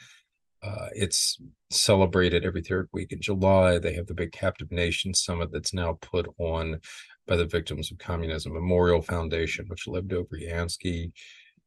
Uh, 0.64 0.88
it's 0.94 1.38
celebrated 1.70 2.44
every 2.44 2.62
third 2.62 2.88
week 2.92 3.12
in 3.12 3.20
July. 3.20 3.78
They 3.78 3.94
have 3.94 4.06
the 4.08 4.14
big 4.14 4.32
Captive 4.32 4.72
Nations 4.72 5.22
Summit 5.22 5.50
that's 5.52 5.74
now 5.74 5.98
put 6.00 6.26
on 6.38 6.80
by 7.26 7.36
the 7.36 7.46
Victims 7.46 7.90
of 7.90 7.98
Communism 7.98 8.52
Memorial 8.52 9.02
Foundation, 9.02 9.66
which 9.68 9.86
Dobriansky 9.86 11.12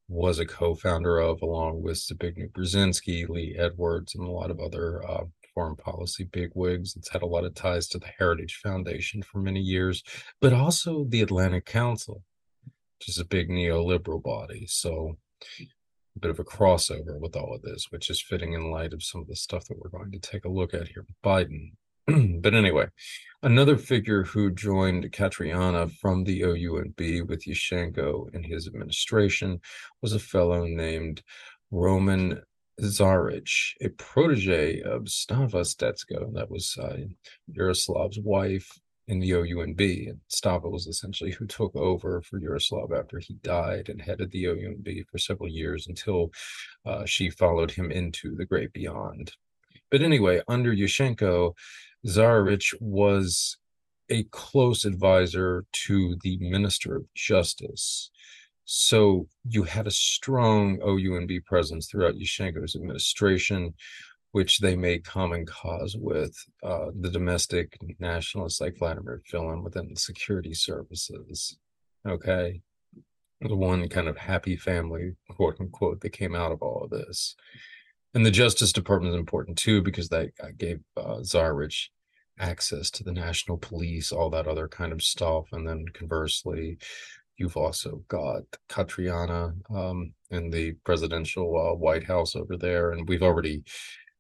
was 0.08 0.40
a 0.40 0.46
co-founder 0.46 1.18
of, 1.18 1.42
along 1.42 1.82
with 1.82 1.98
Zbigniew 1.98 2.52
Brzezinski, 2.52 3.28
Lee 3.28 3.56
Edwards, 3.58 4.14
and 4.16 4.28
a 4.28 4.32
lot 4.32 4.52
of 4.52 4.60
other 4.60 5.04
uh, 5.08 5.24
foreign 5.54 5.76
policy 5.76 6.26
bigwigs. 6.26 6.96
It's 6.96 7.10
had 7.10 7.24
a 7.24 7.28
lot 7.28 7.46
of 7.46 7.56
ties 7.56 7.88
to 7.90 7.98
the 7.98 8.12
Heritage 8.20 8.60
Foundation 8.62 9.24
for 9.24 9.40
many 9.40 9.62
years, 9.62 10.04
but 10.42 10.54
also 10.54 11.06
the 11.06 11.22
Atlantic 11.22 11.66
Council, 11.66 12.22
which 13.00 13.10
is 13.10 13.18
a 13.18 13.26
big 13.26 13.50
neoliberal 13.50 14.22
body. 14.22 14.66
So 14.68 15.18
a 16.16 16.20
bit 16.20 16.32
of 16.32 16.40
a 16.40 16.44
crossover 16.44 17.20
with 17.20 17.36
all 17.36 17.56
of 17.56 17.62
this, 17.62 17.88
which 17.90 18.10
is 18.10 18.22
fitting 18.22 18.54
in 18.54 18.72
light 18.72 18.94
of 18.94 19.04
some 19.04 19.22
of 19.22 19.28
the 19.28 19.36
stuff 19.36 19.66
that 19.66 19.80
we're 19.80 19.90
going 19.90 20.12
to 20.12 20.20
take 20.20 20.46
a 20.46 20.50
look 20.50 20.74
at 20.74 20.90
here 20.90 21.06
with 21.08 21.22
Biden. 21.24 21.72
but 22.42 22.54
anyway, 22.54 22.88
another 23.42 23.78
figure 23.78 24.24
who 24.24 24.52
joined 24.52 25.12
Katriana 25.12 25.92
from 25.92 26.24
the 26.24 26.42
OUNB 26.42 27.28
with 27.28 27.46
Yushchenko 27.46 28.34
in 28.34 28.44
his 28.44 28.68
administration 28.68 29.60
was 30.02 30.14
a 30.14 30.20
fellow 30.20 30.66
named 30.66 31.24
Roman 31.72 32.42
Zvarych, 32.80 33.74
a 33.82 33.90
protege 33.90 34.82
of 34.82 35.10
Slava 35.10 35.62
Stetsko, 35.62 36.32
that 36.34 36.52
was 36.52 36.78
uh, 36.78 36.98
Yaroslav's 37.52 38.20
wife 38.20 38.70
in 39.08 39.20
the 39.20 39.32
OUNB. 39.32 40.10
And 40.10 40.20
Slava 40.28 40.70
was 40.70 40.86
essentially 40.86 41.32
who 41.32 41.48
took 41.48 41.76
over 41.76 42.22
for 42.22 42.40
Yaroslav 42.40 42.92
after 42.94 43.18
he 43.18 43.36
died 43.36 43.90
and 43.90 44.02
headed 44.02 44.32
the 44.32 44.46
OUNB 44.46 45.06
for 45.10 45.18
several 45.18 45.50
years 45.50 45.88
until 45.88 46.32
uh, 46.86 47.06
she 47.06 47.30
followed 47.30 47.72
him 47.72 47.92
into 47.92 48.36
the 48.36 48.46
great 48.46 48.74
beyond. 48.74 49.32
But 49.96 50.02
anyway, 50.02 50.42
under 50.50 50.74
Yushchenko, 50.76 51.54
Zvarych 52.06 52.74
was 52.82 53.56
a 54.10 54.24
close 54.26 54.84
advisor 54.84 55.64
to 55.86 56.18
the 56.22 56.38
Minister 56.42 56.98
of 56.98 57.06
Justice. 57.14 58.12
So 58.66 59.30
you 59.48 59.64
had 59.64 59.88
a 59.88 59.92
strong 59.92 60.80
OUNB 60.82 61.46
presence 61.46 61.88
throughout 61.88 62.16
Yushchenko's 62.16 62.76
administration, 62.76 63.74
which 64.34 64.60
they 64.60 64.76
made 64.76 65.06
common 65.06 65.46
cause 65.46 65.96
with 65.98 66.36
uh, 66.62 66.88
the 67.00 67.10
domestic 67.10 67.78
nationalists 67.98 68.60
like 68.60 68.78
Vladimir 68.78 69.22
Filin 69.26 69.64
within 69.64 69.88
the 69.94 69.98
security 69.98 70.54
services. 70.54 71.58
Okay. 72.06 72.62
The 73.40 73.56
one 73.56 73.88
kind 73.88 74.10
of 74.10 74.18
happy 74.18 74.58
family, 74.58 75.16
quote 75.30 75.56
unquote, 75.62 76.02
that 76.02 76.10
came 76.10 76.36
out 76.36 76.52
of 76.52 76.62
all 76.62 76.84
of 76.84 76.90
this. 76.90 77.38
And 78.16 78.26
the 78.26 78.32
Justice 78.32 78.72
Department 78.72 79.14
is 79.14 79.20
important 79.20 79.58
too, 79.58 79.82
because 79.82 80.08
they 80.08 80.32
uh, 80.42 80.48
gave 80.58 80.80
uh, 80.96 81.18
Zvarych 81.18 81.90
access 82.40 82.90
to 82.92 83.04
the 83.04 83.12
national 83.12 83.58
police, 83.58 84.14
all 84.14 84.30
that 84.30 84.48
other 84.48 84.70
kind 84.70 84.94
of 84.94 85.04
stuff. 85.04 85.48
And 85.52 85.68
then 85.68 85.86
conversely, 85.94 86.78
you've 87.36 87.58
also 87.58 88.02
got 88.08 88.44
Katriana 88.70 89.54
um, 89.70 90.14
in 90.32 90.50
the 90.50 90.72
presidential 90.86 91.58
uh, 91.58 91.76
White 91.76 92.06
House 92.06 92.38
over 92.38 92.56
there. 92.56 92.92
And 92.92 93.08
we've 93.08 93.22
already 93.22 93.64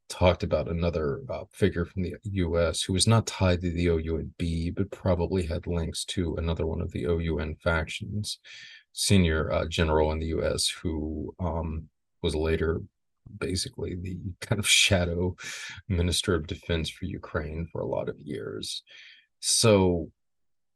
talked 0.09 0.43
about 0.43 0.67
another 0.67 1.21
uh, 1.29 1.45
figure 1.53 1.85
from 1.85 2.03
the 2.03 2.15
US 2.23 2.81
who 2.81 2.91
was 2.91 3.07
not 3.07 3.25
tied 3.25 3.61
to 3.61 3.71
the 3.71 3.87
OUNB, 3.87 4.75
but 4.75 4.91
probably 4.91 5.45
had 5.45 5.67
links 5.67 6.03
to 6.05 6.35
another 6.35 6.65
one 6.65 6.81
of 6.81 6.91
the 6.91 7.07
OUN 7.07 7.55
factions, 7.63 8.39
senior 8.91 9.53
uh, 9.53 9.65
general 9.65 10.11
in 10.11 10.19
the 10.19 10.27
US 10.37 10.67
who 10.67 11.33
um, 11.39 11.87
was 12.21 12.35
later 12.35 12.81
basically 13.39 13.95
the 13.95 14.17
kind 14.41 14.59
of 14.59 14.67
shadow 14.67 15.35
minister 15.87 16.35
of 16.35 16.47
defense 16.47 16.89
for 16.89 17.05
Ukraine 17.05 17.67
for 17.71 17.81
a 17.81 17.87
lot 17.87 18.09
of 18.09 18.19
years. 18.19 18.83
So, 19.39 20.11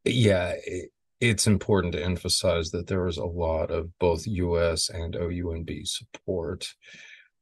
yeah, 0.06 0.53
it, 0.65 0.91
it's 1.20 1.48
important 1.48 1.94
to 1.94 2.03
emphasize 2.03 2.72
that 2.72 2.88
there 2.88 3.03
was 3.03 3.18
a 3.18 3.25
lot 3.25 3.72
of 3.72 3.98
both 4.00 4.25
US 4.25 4.89
and 4.89 5.15
OUNB 5.15 5.70
support 5.86 6.74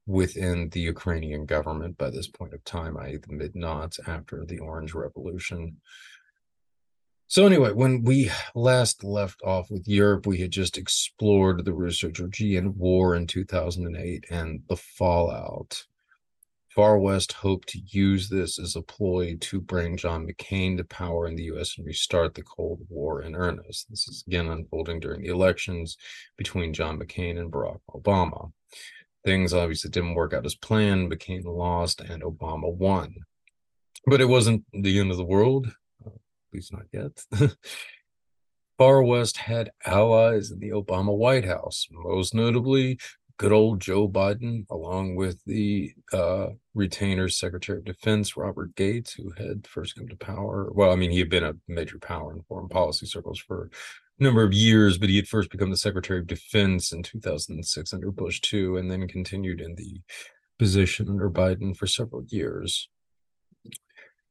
within 0.08 0.70
the 0.70 0.80
Ukrainian 0.80 1.46
government 1.46 1.98
by 1.98 2.10
this 2.10 2.28
point 2.28 2.54
of 2.54 2.64
time, 2.64 2.98
i.e., 2.98 3.18
the 3.18 3.34
mid 3.34 3.56
knots 3.56 4.00
after 4.08 4.46
the 4.46 4.60
Orange 4.60 4.94
Revolution. 4.94 5.78
So 7.30 7.46
anyway, 7.46 7.74
when 7.74 8.04
we 8.04 8.32
last 8.56 9.04
left 9.04 9.42
off 9.44 9.70
with 9.70 9.86
Europe, 9.86 10.26
we 10.26 10.38
had 10.38 10.52
just 10.52 10.78
explored 10.78 11.66
the 11.66 11.74
Russo-Georgian 11.74 12.78
War 12.78 13.16
in 13.16 13.28
2008 13.28 14.24
and 14.30 14.62
the 14.70 14.78
fallout. 14.78 15.84
Far 16.70 16.98
West 17.00 17.34
hoped 17.34 17.68
to 17.70 17.82
use 17.86 18.30
this 18.30 18.58
as 18.58 18.78
a 18.78 18.82
ploy 18.82 19.36
to 19.42 19.60
bring 19.60 19.98
John 19.98 20.26
McCain 20.26 20.78
to 20.78 20.86
power 20.86 21.28
in 21.28 21.36
the 21.36 21.44
U.S. 21.46 21.78
and 21.78 21.86
restart 21.86 22.34
the 22.34 22.44
Cold 22.44 22.80
War 22.88 23.22
in 23.22 23.36
earnest. 23.36 23.90
This 23.90 24.08
is 24.08 24.24
again 24.26 24.48
unfolding 24.48 25.02
during 25.02 25.22
the 25.22 25.30
elections 25.30 25.98
between 26.38 26.74
John 26.74 26.98
McCain 26.98 27.38
and 27.38 27.52
Barack 27.52 27.82
Obama. 27.90 28.54
Things 29.26 29.54
obviously 29.54 29.90
didn't 29.90 30.16
work 30.16 30.34
out 30.34 30.46
as 30.46 30.56
planned. 30.56 31.12
McCain 31.12 31.44
lost 31.44 32.00
and 32.00 32.24
Obama 32.24 32.74
won. 32.74 33.16
But 34.06 34.22
it 34.22 34.30
wasn't 34.30 34.64
the 34.72 34.98
end 34.98 35.12
of 35.12 35.18
the 35.18 35.26
world 35.26 35.74
least 36.54 36.74
not 36.74 36.84
yet. 36.92 37.24
Far 38.78 39.02
West 39.02 39.38
had 39.38 39.72
allies 39.86 40.52
in 40.52 40.60
the 40.60 40.70
Obama 40.70 41.16
White 41.16 41.46
House, 41.46 41.88
most 41.92 42.36
notably 42.36 43.00
good 43.38 43.52
old 43.52 43.80
Joe 43.80 44.10
Biden, 44.10 44.66
along 44.70 45.16
with 45.16 45.44
the 45.46 45.94
uh, 46.12 46.48
retainer 46.74 47.30
Secretary 47.30 47.78
of 47.78 47.86
Defense 47.86 48.36
Robert 48.36 48.76
Gates, 48.76 49.14
who 49.14 49.32
had 49.38 49.68
first 49.68 49.96
come 49.96 50.08
to 50.08 50.16
power. 50.16 50.72
Well, 50.74 50.92
I 50.92 50.96
mean, 50.96 51.12
he 51.12 51.20
had 51.20 51.30
been 51.30 51.44
a 51.44 51.56
major 51.68 52.00
power 52.00 52.34
in 52.34 52.42
foreign 52.44 52.68
policy 52.68 53.06
circles 53.06 53.40
for 53.40 53.70
a 54.20 54.24
number 54.24 54.44
of 54.44 54.54
years, 54.54 54.98
but 54.98 55.10
he 55.10 55.16
had 55.16 55.28
first 55.28 55.52
become 55.52 55.70
the 55.70 55.78
Secretary 55.78 56.20
of 56.20 56.28
Defense 56.28 56.92
in 56.92 57.04
2006 57.04 57.94
under 57.94 58.12
Bush 58.12 58.42
II, 58.52 58.78
and 58.78 58.90
then 58.90 59.08
continued 59.08 59.62
in 59.62 59.76
the 59.76 60.02
position 60.58 61.08
under 61.08 61.30
Biden 61.30 61.78
for 61.78 61.86
several 61.86 62.24
years. 62.28 62.90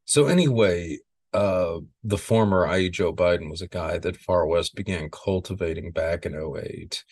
So 0.04 0.26
anyway, 0.26 0.98
uh, 1.36 1.80
the 2.02 2.16
former 2.16 2.66
i.e. 2.66 2.88
Joe 2.88 3.12
Biden 3.12 3.50
was 3.50 3.60
a 3.60 3.68
guy 3.68 3.98
that 3.98 4.16
Far 4.16 4.46
West 4.46 4.74
began 4.74 5.10
cultivating 5.10 5.92
back 5.92 6.24
in 6.24 6.34
08. 6.34 7.04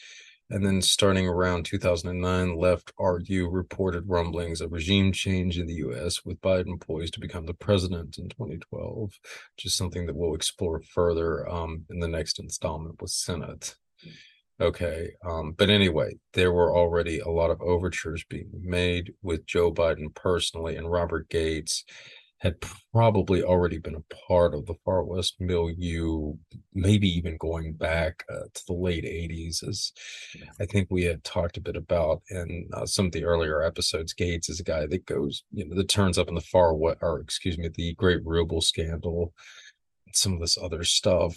And 0.48 0.64
then 0.64 0.80
starting 0.80 1.28
around 1.28 1.66
2009, 1.66 2.56
left 2.56 2.92
RU 2.98 3.48
reported 3.50 4.08
rumblings 4.08 4.62
of 4.62 4.72
regime 4.72 5.12
change 5.12 5.58
in 5.58 5.66
the 5.66 5.74
US 5.74 6.24
with 6.24 6.40
Biden 6.40 6.80
poised 6.80 7.12
to 7.14 7.20
become 7.20 7.44
the 7.44 7.52
president 7.52 8.16
in 8.16 8.30
2012, 8.30 9.10
which 9.56 9.66
is 9.66 9.74
something 9.74 10.06
that 10.06 10.16
we'll 10.16 10.34
explore 10.34 10.80
further 10.80 11.46
um, 11.46 11.84
in 11.90 12.00
the 12.00 12.08
next 12.08 12.38
installment 12.38 13.02
with 13.02 13.10
Senate. 13.10 13.74
Okay. 14.58 15.10
Um, 15.28 15.52
but 15.52 15.68
anyway, 15.68 16.14
there 16.32 16.52
were 16.52 16.74
already 16.74 17.18
a 17.18 17.28
lot 17.28 17.50
of 17.50 17.60
overtures 17.60 18.24
being 18.30 18.50
made 18.54 19.12
with 19.22 19.44
Joe 19.46 19.70
Biden 19.70 20.14
personally 20.14 20.76
and 20.76 20.90
Robert 20.90 21.28
Gates 21.28 21.84
had 22.44 22.56
probably 22.92 23.42
already 23.42 23.78
been 23.78 23.94
a 23.94 24.14
part 24.28 24.54
of 24.54 24.66
the 24.66 24.74
far 24.84 25.02
west 25.02 25.36
milieu, 25.40 26.34
maybe 26.74 27.08
even 27.08 27.38
going 27.38 27.72
back 27.72 28.22
uh, 28.30 28.44
to 28.52 28.62
the 28.66 28.74
late 28.74 29.04
80s, 29.04 29.66
as 29.66 29.92
I 30.60 30.66
think 30.66 30.88
we 30.90 31.04
had 31.04 31.24
talked 31.24 31.56
a 31.56 31.62
bit 31.62 31.74
about 31.74 32.20
in 32.28 32.68
uh, 32.74 32.84
some 32.84 33.06
of 33.06 33.12
the 33.12 33.24
earlier 33.24 33.62
episodes. 33.62 34.12
Gates 34.12 34.50
is 34.50 34.60
a 34.60 34.64
guy 34.64 34.84
that 34.84 35.06
goes, 35.06 35.42
you 35.52 35.66
know, 35.66 35.74
that 35.74 35.88
turns 35.88 36.18
up 36.18 36.28
in 36.28 36.34
the 36.34 36.42
far 36.42 36.74
west, 36.74 36.98
or 37.00 37.18
excuse 37.20 37.56
me, 37.56 37.70
the 37.72 37.94
Great 37.94 38.20
Ruble 38.26 38.60
scandal, 38.60 39.32
some 40.12 40.34
of 40.34 40.40
this 40.40 40.58
other 40.58 40.84
stuff 40.84 41.34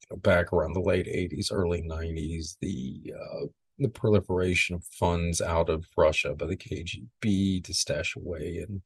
you 0.00 0.06
know, 0.10 0.16
back 0.16 0.50
around 0.50 0.72
the 0.72 0.80
late 0.80 1.06
80s, 1.06 1.52
early 1.52 1.82
90s, 1.82 2.56
the 2.62 3.12
uh, 3.14 3.46
the 3.78 3.88
proliferation 3.88 4.74
of 4.74 4.84
funds 4.84 5.40
out 5.40 5.68
of 5.68 5.86
Russia 5.96 6.34
by 6.34 6.46
the 6.46 6.56
KGB 6.56 7.62
to 7.62 7.72
stash 7.72 8.16
away 8.16 8.64
and 8.66 8.82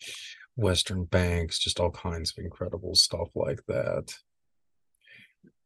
Western 0.57 1.05
banks, 1.05 1.59
just 1.59 1.81
all 1.81 1.91
kinds 1.91 2.33
of 2.37 2.45
incredible 2.45 2.95
stuff 2.95 3.29
like 3.35 3.65
that. 3.67 4.15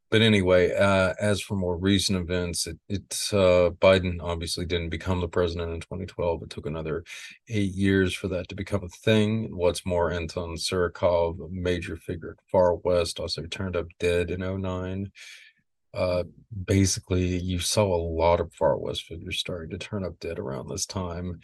But 0.08 0.22
anyway, 0.22 0.72
uh, 0.72 1.14
as 1.20 1.40
for 1.40 1.56
more 1.56 1.76
recent 1.76 2.18
events, 2.18 2.68
it, 2.68 2.78
it 2.88 3.30
uh, 3.32 3.70
Biden 3.80 4.18
obviously 4.20 4.64
didn't 4.64 4.90
become 4.90 5.20
the 5.20 5.28
president 5.28 5.72
in 5.72 5.80
2012. 5.80 6.44
It 6.44 6.50
took 6.50 6.66
another 6.66 7.02
eight 7.48 7.74
years 7.74 8.14
for 8.14 8.28
that 8.28 8.48
to 8.48 8.54
become 8.54 8.84
a 8.84 8.88
thing. 8.88 9.56
What's 9.56 9.84
more, 9.84 10.12
Anton 10.12 10.54
Surikov, 10.56 11.44
a 11.44 11.48
major 11.50 11.96
figure 11.96 12.30
at 12.30 12.50
Far 12.52 12.76
West, 12.76 13.18
also 13.18 13.42
turned 13.46 13.74
up 13.74 13.86
dead 13.98 14.30
in 14.30 14.40
09. 14.40 15.10
Uh, 15.92 16.24
basically, 16.64 17.38
you 17.38 17.58
saw 17.58 17.92
a 17.92 17.96
lot 17.96 18.38
of 18.38 18.52
Far 18.52 18.78
West 18.78 19.04
figures 19.04 19.40
starting 19.40 19.70
to 19.70 19.78
turn 19.78 20.04
up 20.04 20.20
dead 20.20 20.38
around 20.38 20.68
this 20.68 20.86
time 20.86 21.40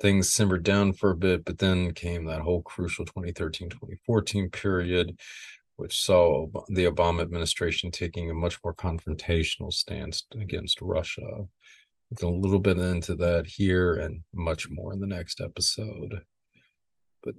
things 0.00 0.30
simmered 0.30 0.62
down 0.62 0.92
for 0.92 1.10
a 1.10 1.16
bit, 1.16 1.44
but 1.44 1.58
then 1.58 1.92
came 1.92 2.24
that 2.24 2.42
whole 2.42 2.62
crucial 2.62 3.04
2013 3.04 3.70
2014 3.70 4.50
period, 4.50 5.18
which 5.76 6.02
saw 6.02 6.46
the 6.68 6.84
Obama 6.84 7.22
administration 7.22 7.90
taking 7.90 8.30
a 8.30 8.34
much 8.34 8.58
more 8.64 8.74
confrontational 8.74 9.72
stance 9.72 10.24
against 10.38 10.80
Russia. 10.80 11.46
a 12.22 12.26
little 12.26 12.60
bit 12.60 12.78
into 12.78 13.14
that 13.16 13.46
here 13.46 13.94
and 13.94 14.22
much 14.32 14.68
more 14.70 14.92
in 14.92 15.00
the 15.00 15.06
next 15.06 15.40
episode. 15.40 16.22
But 17.22 17.34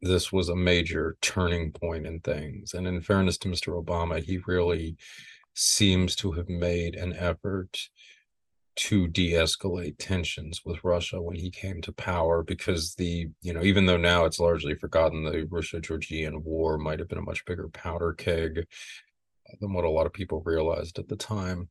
this 0.00 0.32
was 0.32 0.48
a 0.48 0.56
major 0.56 1.16
turning 1.20 1.72
point 1.72 2.06
in 2.06 2.20
things. 2.20 2.74
And 2.74 2.86
in 2.86 3.00
fairness 3.00 3.38
to 3.38 3.48
Mr. 3.48 3.82
Obama, 3.82 4.22
he 4.22 4.38
really 4.46 4.96
seems 5.54 6.16
to 6.16 6.32
have 6.32 6.48
made 6.48 6.94
an 6.94 7.12
effort 7.14 7.78
to 8.74 9.06
de-escalate 9.08 9.96
tensions 9.98 10.62
with 10.64 10.82
Russia 10.82 11.20
when 11.20 11.36
he 11.36 11.50
came 11.50 11.82
to 11.82 11.92
power 11.92 12.42
because 12.42 12.94
the 12.94 13.28
you 13.42 13.52
know 13.52 13.62
even 13.62 13.86
though 13.86 13.96
now 13.96 14.24
it's 14.24 14.40
largely 14.40 14.74
forgotten 14.74 15.24
the 15.24 15.46
Russia-Georgian 15.50 16.42
war 16.42 16.78
might 16.78 16.98
have 16.98 17.08
been 17.08 17.18
a 17.18 17.22
much 17.22 17.44
bigger 17.44 17.68
powder 17.68 18.14
keg 18.14 18.66
than 19.60 19.72
what 19.72 19.84
a 19.84 19.90
lot 19.90 20.06
of 20.06 20.12
people 20.12 20.42
realized 20.44 20.98
at 20.98 21.08
the 21.08 21.16
time. 21.16 21.68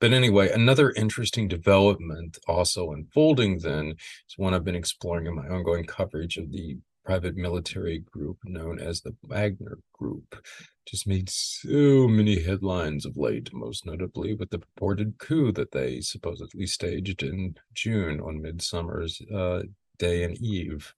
But 0.00 0.12
anyway, 0.12 0.50
another 0.50 0.90
interesting 0.92 1.46
development 1.46 2.38
also 2.48 2.92
unfolding 2.92 3.58
then 3.58 3.94
is 4.28 4.34
one 4.36 4.54
I've 4.54 4.64
been 4.64 4.74
exploring 4.74 5.26
in 5.26 5.34
my 5.34 5.46
ongoing 5.46 5.84
coverage 5.84 6.38
of 6.38 6.50
the 6.50 6.78
private 7.10 7.36
military 7.36 7.98
group 7.98 8.38
known 8.44 8.78
as 8.78 9.00
the 9.00 9.12
Wagner 9.24 9.78
Group. 9.92 10.46
Just 10.86 11.08
made 11.08 11.28
so 11.28 12.06
many 12.06 12.40
headlines 12.40 13.04
of 13.04 13.16
late, 13.16 13.52
most 13.52 13.84
notably 13.84 14.32
with 14.32 14.50
the 14.50 14.60
purported 14.60 15.18
coup 15.18 15.50
that 15.50 15.72
they 15.72 16.00
supposedly 16.02 16.68
staged 16.68 17.24
in 17.24 17.56
June 17.74 18.20
on 18.20 18.40
Midsummer's 18.40 19.20
uh, 19.22 19.62
Day 19.98 20.22
and 20.22 20.40
Eve. 20.40 20.94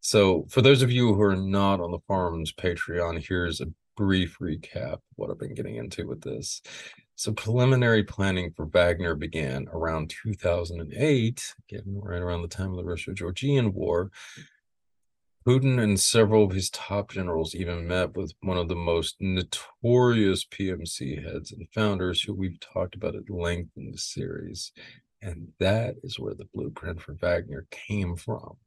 So, 0.00 0.46
for 0.48 0.60
those 0.60 0.82
of 0.82 0.90
you 0.90 1.14
who 1.14 1.22
are 1.22 1.36
not 1.36 1.78
on 1.78 1.92
the 1.92 2.00
farm's 2.08 2.52
Patreon, 2.52 3.24
here's 3.24 3.60
a 3.60 3.72
brief 3.96 4.38
recap 4.40 4.94
of 4.94 5.00
what 5.14 5.30
I've 5.30 5.38
been 5.38 5.54
getting 5.54 5.76
into 5.76 6.08
with 6.08 6.22
this. 6.22 6.62
So, 7.14 7.32
preliminary 7.32 8.02
planning 8.02 8.50
for 8.56 8.66
Wagner 8.66 9.14
began 9.14 9.68
around 9.72 10.12
2008, 10.24 11.54
again, 11.68 11.84
right 11.86 12.20
around 12.20 12.42
the 12.42 12.48
time 12.48 12.70
of 12.72 12.76
the 12.76 12.84
Russo 12.84 13.12
Georgian 13.12 13.72
War, 13.72 14.10
Putin 15.50 15.82
and 15.82 15.98
several 15.98 16.44
of 16.44 16.52
his 16.52 16.70
top 16.70 17.10
generals 17.10 17.56
even 17.56 17.88
met 17.88 18.16
with 18.16 18.32
one 18.40 18.56
of 18.56 18.68
the 18.68 18.76
most 18.76 19.16
notorious 19.18 20.44
PMC 20.44 21.24
heads 21.24 21.50
and 21.50 21.66
founders 21.74 22.22
who 22.22 22.32
we've 22.32 22.60
talked 22.60 22.94
about 22.94 23.16
at 23.16 23.28
length 23.28 23.72
in 23.76 23.90
the 23.90 23.98
series. 23.98 24.70
And 25.20 25.48
that 25.58 25.96
is 26.04 26.20
where 26.20 26.34
the 26.34 26.46
blueprint 26.54 27.02
for 27.02 27.14
Wagner 27.14 27.66
came 27.72 28.14
from. 28.14 28.58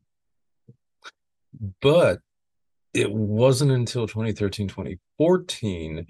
But 1.81 2.19
it 2.93 3.13
wasn't 3.13 3.71
until 3.71 4.05
2013, 4.05 4.67
2014 4.67 6.05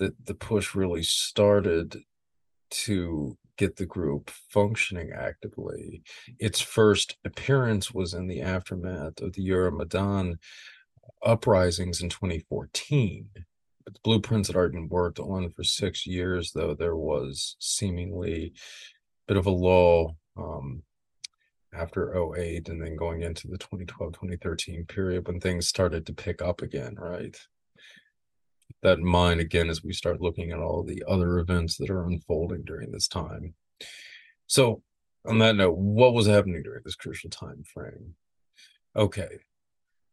that 0.00 0.26
the 0.26 0.34
push 0.34 0.74
really 0.74 1.04
started 1.04 2.02
to 2.70 3.38
get 3.60 3.76
the 3.76 3.84
group 3.84 4.30
functioning 4.30 5.10
actively. 5.14 6.02
Its 6.38 6.62
first 6.62 7.18
appearance 7.26 7.92
was 7.92 8.14
in 8.14 8.26
the 8.26 8.40
aftermath 8.40 9.20
of 9.20 9.34
the 9.34 9.46
Euromaidan 9.46 10.36
uprisings 11.22 12.00
in 12.00 12.08
2014. 12.08 13.28
But 13.84 13.92
the 13.92 14.00
blueprints 14.02 14.48
had 14.48 14.56
already 14.56 14.76
been 14.76 14.88
worked 14.88 15.20
on 15.20 15.50
for 15.50 15.62
six 15.62 16.06
years, 16.06 16.52
though 16.52 16.72
there 16.74 16.96
was 16.96 17.56
seemingly 17.60 18.46
a 18.46 18.52
bit 19.28 19.36
of 19.36 19.44
a 19.44 19.50
lull 19.50 20.16
um, 20.38 20.82
after 21.74 22.16
08 22.34 22.66
and 22.70 22.82
then 22.82 22.96
going 22.96 23.20
into 23.20 23.46
the 23.46 23.58
2012 23.58 24.14
2013 24.14 24.86
period 24.86 25.26
when 25.26 25.38
things 25.38 25.68
started 25.68 26.06
to 26.06 26.14
pick 26.14 26.40
up 26.40 26.62
again, 26.62 26.94
right? 26.98 27.38
That 28.82 28.98
in 28.98 29.04
mind 29.04 29.40
again 29.40 29.68
as 29.68 29.84
we 29.84 29.92
start 29.92 30.20
looking 30.20 30.52
at 30.52 30.58
all 30.58 30.82
the 30.82 31.02
other 31.06 31.38
events 31.38 31.76
that 31.76 31.90
are 31.90 32.06
unfolding 32.06 32.62
during 32.62 32.90
this 32.90 33.08
time. 33.08 33.54
So, 34.46 34.82
on 35.26 35.38
that 35.38 35.56
note, 35.56 35.76
what 35.76 36.14
was 36.14 36.26
happening 36.26 36.62
during 36.62 36.82
this 36.84 36.96
crucial 36.96 37.30
time 37.30 37.62
frame? 37.62 38.14
Okay, 38.96 39.40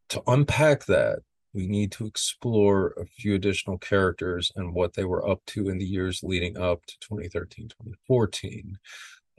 to 0.10 0.22
unpack 0.28 0.86
that, 0.86 1.20
we 1.54 1.68
need 1.68 1.92
to 1.94 2.06
explore 2.06 2.94
a 2.98 3.06
few 3.06 3.34
additional 3.34 3.78
characters 3.78 4.52
and 4.56 4.74
what 4.74 4.94
they 4.94 5.06
were 5.06 5.28
up 5.28 5.44
to 5.48 5.70
in 5.70 5.78
the 5.78 5.86
years 5.86 6.22
leading 6.24 6.58
up 6.58 6.86
to 6.86 7.00
2013 7.00 7.70
2014. 7.70 8.78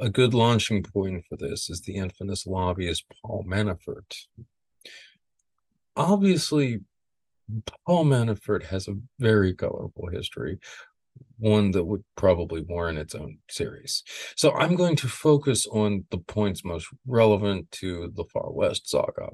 A 0.01 0.09
good 0.09 0.35
launching 0.35 0.83
point 0.83 1.25
for 1.29 1.37
this 1.37 1.69
is 1.71 1.83
the 1.83 1.95
infamous 1.97 2.47
lobbyist 2.47 3.05
Paul 3.23 3.45
Manafort. 3.47 4.27
Obviously, 5.97 6.81
Paul 7.87 8.05
Manafort 8.05 8.65
has 8.65 8.89
a 8.89 8.99
very 9.19 9.55
colorful 9.55 10.09
history, 10.09 10.59
one 11.39 11.71
that 11.73 11.85
would 11.85 12.05
probably 12.17 12.63
warrant 12.63 12.99
its 12.99 13.15
own 13.15 13.39
series. 13.49 14.03
So 14.37 14.53
I'm 14.55 14.77
going 14.77 14.97
to 14.97 15.09
focus 15.09 15.67
on 15.67 16.05
the 16.11 16.19
points 16.19 16.65
most 16.65 16.89
relevant 17.07 17.71
to 17.73 18.13
the 18.15 18.25
Far 18.33 18.51
West 18.53 18.89
saga. 18.89 19.31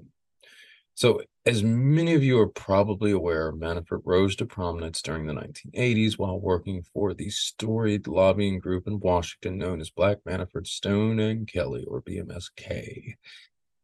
So, 0.96 1.22
as 1.44 1.64
many 1.64 2.14
of 2.14 2.22
you 2.22 2.38
are 2.38 2.48
probably 2.48 3.11
aware, 3.11 3.53
Manafort 3.53 4.03
rose 4.05 4.37
to 4.37 4.46
prominence 4.46 5.03
during 5.03 5.27
the 5.27 5.35
1980s 5.35 6.16
while 6.18 6.38
working 6.38 6.83
for 6.83 7.12
the 7.12 7.31
storied 7.31 8.07
lobbying 8.07 8.61
group 8.61 8.87
in 8.87 9.00
Washington 9.00 9.59
known 9.59 9.81
as 9.81 9.90
Black 9.90 10.18
Manafort 10.24 10.68
Stone 10.68 11.18
and 11.18 11.48
Kelly, 11.48 11.85
or 11.88 12.00
BMSK. 12.00 13.14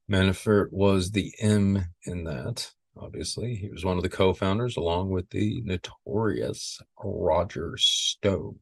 Manafort 0.08 0.68
was 0.70 1.10
the 1.10 1.34
M 1.40 1.84
in 2.04 2.24
that, 2.24 2.70
obviously. 2.96 3.54
He 3.54 3.68
was 3.68 3.84
one 3.84 3.96
of 3.96 4.02
the 4.02 4.08
co 4.08 4.32
founders, 4.32 4.76
along 4.76 5.10
with 5.10 5.28
the 5.30 5.60
notorious 5.64 6.80
Roger 7.02 7.74
Stone. 7.76 8.58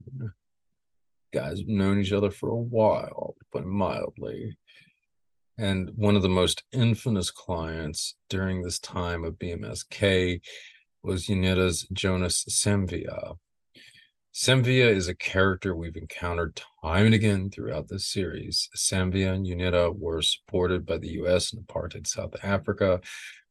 guys 1.33 1.59
have 1.59 1.69
known 1.69 2.01
each 2.01 2.13
other 2.13 2.31
for 2.31 2.51
a 2.51 2.57
while, 2.57 3.35
but 3.53 3.67
mildly. 3.67 4.57
And 5.59 5.91
one 5.97 6.15
of 6.15 6.23
the 6.23 6.29
most 6.29 6.63
infamous 6.73 7.31
clients 7.31 8.15
during 8.29 8.63
this 8.63 8.79
time 8.79 9.25
of 9.25 9.39
BMSK 9.39 10.41
was 11.03 11.27
UNITA's 11.27 11.87
Jonas 11.93 12.45
Savimbi. 12.49 13.07
Savimbi 14.33 14.81
is 14.87 15.09
a 15.09 15.17
character 15.17 15.75
we've 15.75 15.97
encountered 15.97 16.61
time 16.85 17.07
and 17.07 17.15
again 17.15 17.51
throughout 17.51 17.89
this 17.89 18.07
series. 18.07 18.69
Savimbi 18.77 19.27
and 19.27 19.45
UNITA 19.45 19.99
were 19.99 20.23
supported 20.23 20.87
by 20.87 20.99
the 20.99 21.09
US 21.23 21.53
and 21.53 21.67
apartheid 21.67 22.07
South 22.07 22.37
Africa 22.45 23.01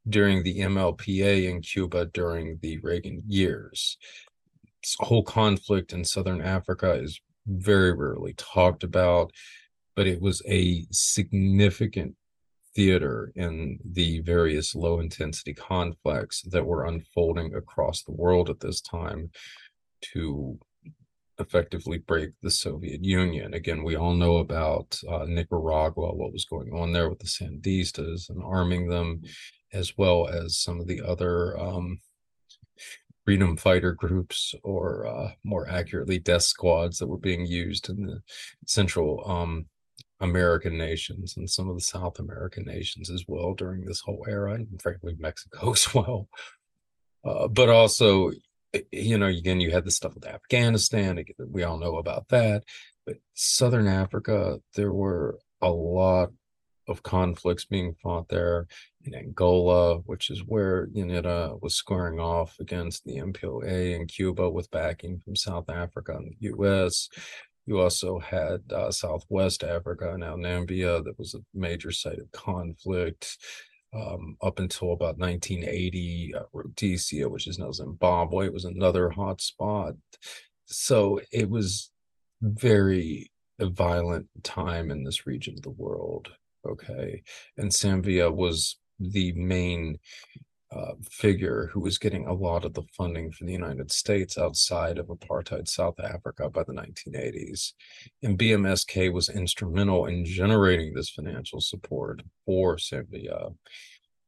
during 0.10 0.44
the 0.44 0.60
MPLA 0.60 1.50
in 1.50 1.62
Cuba 1.62 2.06
during 2.06 2.60
the 2.62 2.78
Reagan 2.80 3.24
years. 3.28 3.98
This 4.84 4.96
whole 5.00 5.24
conflict 5.24 5.94
in 5.94 6.04
Southern 6.04 6.42
Africa 6.42 6.94
is 6.94 7.20
very 7.46 7.94
rarely 7.94 8.34
talked 8.38 8.84
about, 8.84 9.32
but 9.96 10.08
it 10.08 10.22
was 10.22 10.42
a 10.48 10.86
significant 10.92 12.16
theater 12.76 13.32
in 13.36 13.80
the 13.84 14.20
various 14.20 14.76
low 14.76 15.00
intensity 15.00 15.54
conflicts 15.54 16.44
that 16.44 16.66
were 16.66 16.86
unfolding 16.86 17.56
across 17.56 18.04
the 18.04 18.12
world 18.12 18.50
at 18.50 18.60
this 18.60 18.82
time 18.82 19.32
to 20.14 20.60
effectively 21.40 21.98
break 21.98 22.32
the 22.42 22.52
Soviet 22.52 23.04
Union. 23.04 23.54
Again, 23.54 23.84
we 23.84 23.96
all 23.96 24.14
know 24.14 24.38
about 24.38 25.00
uh, 25.10 25.26
Nicaragua, 25.28 26.14
what 26.14 26.34
was 26.34 26.46
going 26.46 26.72
on 26.74 26.92
there 26.92 27.10
with 27.10 27.20
the 27.20 27.26
Sandistas 27.26 28.30
and 28.30 28.42
arming 28.44 28.88
them, 28.88 29.22
as 29.74 29.98
well 29.98 30.28
as 30.28 30.58
some 30.58 30.80
of 30.80 30.88
the 30.88 31.02
other 31.02 31.58
um, 31.60 32.00
freedom 33.26 33.58
fighter 33.58 33.92
groups, 33.92 34.56
or 34.64 35.06
uh, 35.06 35.32
more 35.44 35.68
accurately, 35.68 36.20
death 36.20 36.44
squads 36.44 36.98
that 36.98 37.08
were 37.08 37.18
being 37.18 37.46
used 37.46 37.90
in 37.90 38.06
the 38.06 38.22
Central 38.66 39.22
um, 39.30 39.66
American 40.20 40.78
nations 40.78 41.36
and 41.38 41.50
some 41.50 41.70
of 41.70 41.76
the 41.76 41.82
South 41.82 42.20
American 42.20 42.64
nations 42.66 43.10
as 43.10 43.26
well 43.28 43.54
during 43.54 43.86
this 43.86 44.02
whole 44.02 44.26
era, 44.28 44.54
and 44.54 44.82
frankly, 44.82 45.16
Mexico 45.20 45.72
as 45.74 45.94
well. 45.94 46.28
Uh, 47.24 47.48
but 47.48 47.70
also, 47.70 48.32
you 48.92 49.18
know, 49.18 49.28
again, 49.28 49.60
you 49.60 49.72
had 49.72 49.84
the 49.84 49.92
stuff 49.92 50.16
with 50.16 50.26
Afghanistan. 50.26 51.24
We 51.38 51.64
all 51.64 51.78
know 51.78 51.98
about 51.98 52.30
that. 52.30 52.64
But 53.06 53.18
Southern 53.34 53.88
Africa, 53.88 54.60
there 54.76 54.94
were 54.94 55.40
a 55.62 55.70
lot 55.70 56.30
of 56.88 57.04
conflicts 57.04 57.66
being 57.66 57.96
fought 58.02 58.30
there 58.30 58.68
in 59.04 59.14
Angola, 59.16 59.98
which 60.00 60.30
is 60.30 60.44
where 60.46 60.88
UNITA 60.88 61.62
was 61.62 61.76
squaring 61.76 62.20
off 62.20 62.56
against 62.60 63.04
the 63.04 63.18
MPLA 63.18 63.96
in 63.96 64.08
Cuba 64.08 64.50
with 64.50 64.72
backing 64.72 65.20
from 65.20 65.36
South 65.36 65.70
Africa 65.70 66.14
and 66.16 66.32
the 66.40 66.50
US. 66.52 67.10
You 67.66 67.80
also 67.80 68.20
had 68.20 68.62
uh, 68.72 68.92
Southwest 68.92 69.64
Africa, 69.64 70.16
now 70.18 70.36
Namibia, 70.36 71.04
that 71.04 71.20
was 71.20 71.34
a 71.34 71.44
major 71.54 71.92
site 71.92 72.20
of 72.20 72.32
conflict 72.32 73.38
um, 73.94 74.38
up 74.42 74.60
until 74.60 74.94
about 74.94 75.18
1980. 75.18 76.34
Uh, 76.36 76.44
Rhodesia, 76.54 77.28
which 77.28 77.48
is 77.48 77.60
now 77.60 77.72
Zimbabwe, 77.72 78.50
was 78.50 78.66
another 78.66 79.10
hot 79.10 79.42
spot. 79.42 79.96
So 80.66 81.20
it 81.32 81.50
was 81.50 81.92
very 82.42 83.32
a 83.60 83.68
violent 83.68 84.28
time 84.44 84.92
in 84.92 85.04
this 85.04 85.26
region 85.26 85.56
of 85.56 85.64
the 85.64 85.70
world. 85.70 86.30
Okay. 86.68 87.24
And 87.58 87.72
Savimbi 87.72 88.34
was 88.34 88.78
the 89.00 89.32
main 89.34 90.00
uh, 90.72 90.94
figure 91.10 91.70
who 91.72 91.80
was 91.80 91.98
getting 91.98 92.28
a 92.28 92.34
lot 92.34 92.66
of 92.66 92.74
the 92.74 92.84
funding 92.96 93.32
for 93.32 93.46
the 93.46 93.54
United 93.54 93.92
States 93.92 94.38
outside 94.38 94.98
of 94.98 95.08
apartheid 95.08 95.68
South 95.68 96.00
Africa 96.00 96.50
by 96.50 96.64
the 96.64 96.74
1980s. 96.74 97.74
And 98.22 98.38
BMSK 98.38 99.14
was 99.14 99.30
instrumental 99.30 100.08
in 100.08 100.26
generating 100.26 100.94
this 100.94 101.10
financial 101.10 101.62
support 101.62 102.22
for 102.46 102.76
Savimbi. 102.76 103.30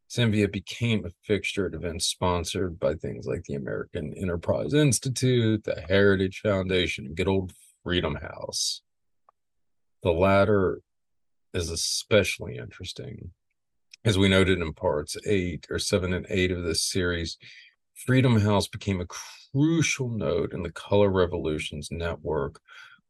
Savimbi 0.10 0.52
became 0.52 1.06
a 1.06 1.12
fixture 1.24 1.68
at 1.68 1.76
events 1.76 2.08
sponsored 2.08 2.80
by 2.80 2.96
things 2.96 3.28
like 3.28 3.44
the 3.44 3.54
American 3.56 4.14
Enterprise 4.14 4.74
Institute, 4.74 5.64
the 5.66 5.84
Heritage 5.88 6.40
Foundation, 6.42 7.06
and 7.06 7.18
good 7.18 7.28
old 7.28 7.52
Freedom 7.84 8.16
House. 8.16 8.82
The 10.04 10.12
latter 10.12 10.82
is 11.54 11.70
especially 11.70 12.58
interesting 12.58 13.32
as 14.06 14.18
we 14.18 14.30
noted 14.30 14.60
in 14.60 14.74
parts 14.74 15.18
eight 15.26 15.68
or 15.70 15.78
seven 15.78 16.14
and 16.14 16.26
eight 16.30 16.52
of 16.52 16.64
this 16.64 16.84
series, 16.84 17.38
Freedom 17.94 18.40
House 18.40 18.68
became 18.68 19.02
a 19.02 19.06
crucial 19.06 20.10
node 20.10 20.54
in 20.54 20.64
the 20.64 20.72
Color 20.72 21.10
Revolutions 21.10 21.90
network, 21.92 22.62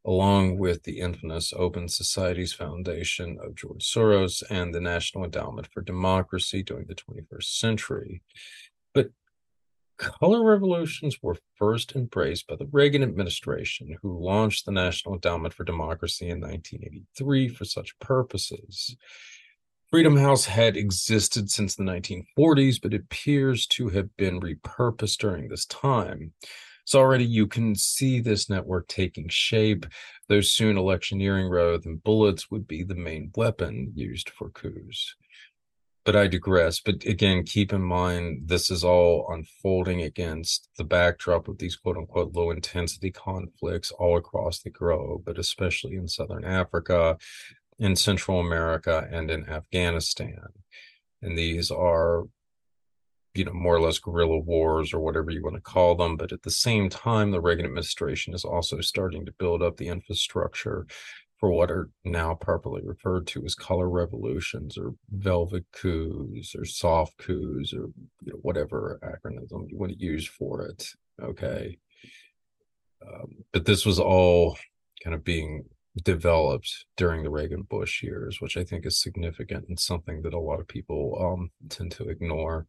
along 0.04 0.58
with 0.58 0.84
the 0.84 0.99
infamous 0.99 1.54
Open 1.56 1.88
Societies 1.88 2.54
Foundation 2.54 3.38
of 3.43 3.56
George 3.56 3.84
Soros 3.84 4.41
and 4.49 4.73
the 4.73 4.82
National 4.82 5.25
Endowment 5.25 5.67
for 5.71 5.82
Democracy 5.82 6.63
during 6.63 6.88
the 6.88 6.95
21st 6.95 7.43
century. 7.43 8.23
Color 9.99 10.45
revolutions 10.45 11.17
were 11.21 11.35
first 11.57 11.93
embraced 11.93 12.47
by 12.47 12.55
the 12.55 12.69
Reagan 12.71 13.03
administration, 13.03 13.97
who 14.01 14.23
launched 14.23 14.65
the 14.65 14.71
National 14.71 15.15
Endowment 15.15 15.53
for 15.53 15.65
Democracy 15.65 16.29
in 16.29 16.39
1983 16.39 17.49
for 17.49 17.65
such 17.65 17.99
purposes. 17.99 18.95
Freedom 19.91 20.15
House 20.15 20.45
had 20.45 20.77
existed 20.77 21.51
since 21.51 21.75
the 21.75 21.83
1940s, 21.83 22.81
but 22.81 22.93
appears 22.93 23.67
to 23.67 23.89
have 23.89 24.15
been 24.15 24.39
repurposed 24.39 25.17
during 25.17 25.49
this 25.49 25.65
time. 25.65 26.31
So 26.85 26.99
already 26.99 27.25
you 27.25 27.45
can 27.45 27.75
see 27.75 28.21
this 28.21 28.49
network 28.49 28.88
taking 28.88 29.27
shape, 29.27 29.85
though 30.29 30.41
soon 30.41 30.77
electioneering 30.77 31.49
rather 31.49 31.77
than 31.77 31.97
bullets 31.97 32.49
would 32.49 32.67
be 32.67 32.83
the 32.83 32.95
main 32.95 33.31
weapon 33.35 33.91
used 33.95 34.29
for 34.29 34.49
coups. 34.49 35.13
But 36.10 36.15
I 36.15 36.26
digress. 36.26 36.80
But 36.80 37.06
again, 37.06 37.43
keep 37.43 37.72
in 37.72 37.84
mind 37.84 38.48
this 38.48 38.72
is 38.72 38.84
all 38.84 39.28
unfolding 39.30 40.02
against 40.02 40.67
the 40.76 40.84
backdrop 40.84 41.48
of 41.48 41.60
these 41.60 41.76
quote 41.76 41.98
unquote 41.98 42.34
low 42.34 42.50
intensity 42.50 43.12
conflicts 43.12 43.91
all 43.91 44.17
across 44.17 44.58
the 44.58 44.72
globe, 44.72 45.22
but 45.24 45.38
especially 45.38 45.98
in 45.98 46.08
Southern 46.08 46.43
Africa, 46.43 47.15
in 47.78 47.95
Central 47.95 48.39
America 48.39 49.08
and 49.12 49.30
in 49.30 49.48
Afghanistan. 49.48 50.48
And 51.22 51.38
these 51.38 51.69
are, 51.69 52.24
you 53.36 53.45
know, 53.45 53.54
more 53.54 53.76
or 53.76 53.82
less 53.82 54.00
guerrilla 54.00 54.39
wars 54.39 54.95
or 54.95 55.02
whatever 55.02 55.30
you 55.30 55.43
want 55.43 55.58
to 55.58 55.62
call 55.62 55.93
them. 55.93 56.17
But 56.17 56.32
at 56.32 56.41
the 56.41 56.50
same 56.50 56.89
time, 56.89 57.30
the 57.30 57.39
Reagan 57.39 57.67
administration 57.67 58.34
is 58.34 58.43
also 58.43 58.82
starting 58.82 59.28
to 59.28 59.32
build 59.34 59.62
up 59.62 59.78
the 59.78 59.89
infrastructure 59.89 60.88
for 61.39 61.49
what 61.49 61.71
are 61.71 61.89
now 62.04 62.36
properly 62.36 62.82
referred 62.84 63.25
to 63.28 63.43
as 63.45 63.56
color 63.56 63.89
revolutions 63.89 64.78
or 64.78 64.93
velvet 65.12 65.65
coups 65.71 66.54
or 66.56 66.65
soft 66.65 67.17
coups 67.17 67.73
or 67.73 67.89
you 68.23 68.34
know, 68.34 68.39
whatever 68.41 68.99
acronym 69.04 69.47
you 69.67 69.78
want 69.78 69.91
to 69.91 69.99
use 69.99 70.28
for 70.28 70.63
it. 70.63 70.86
Okay. 71.21 71.78
Um, 73.06 73.38
but 73.54 73.65
this 73.65 73.86
was 73.86 73.99
all 73.99 74.58
kind 75.02 75.13
of 75.15 75.23
being 75.23 75.63
developed 76.04 76.86
during 76.97 77.23
the 77.23 77.30
Reagan 77.30 77.63
Bush 77.63 78.04
years, 78.04 78.41
which 78.41 78.58
I 78.58 78.63
think 78.63 78.86
is 78.86 79.02
significant 79.02 79.65
and 79.69 79.80
something 79.80 80.21
that 80.23 80.34
a 80.34 80.39
lot 80.39 80.60
of 80.60 80.67
people 80.67 81.17
um, 81.19 81.52
tend 81.69 81.91
to 81.93 82.10
ignore. 82.10 82.67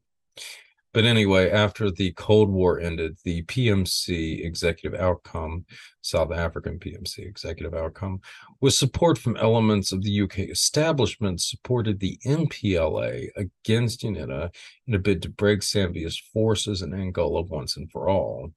But 0.93 1.05
anyway, 1.05 1.51
after 1.51 1.91
the 1.91 2.11
Cold 2.13 2.51
War 2.51 2.81
ended, 2.81 3.17
the 3.25 3.43
PMC 3.45 4.45
executive 4.45 4.99
outcome, 5.01 5.65
South 6.03 6.33
African 6.33 6.81
PMC 6.81 7.21
executive 7.21 7.75
outcome, 7.75 8.21
with 8.61 8.75
support 8.75 9.17
from 9.17 9.37
elements 9.37 9.93
of 9.93 10.03
the 10.03 10.23
UK 10.23 10.41
establishment 10.41 11.41
supported 11.41 12.01
the 12.01 12.19
MPLA 12.27 13.29
against 13.37 14.03
UNITA 14.03 14.53
in 14.89 14.95
a 14.95 14.99
bid 14.99 15.23
to 15.23 15.29
break 15.29 15.61
Savimbi's 15.61 16.19
forces 16.19 16.83
in 16.83 16.93
Angola 16.93 17.43
once 17.43 17.77
and 17.77 17.91
for 17.93 18.09
all. 18.09 18.53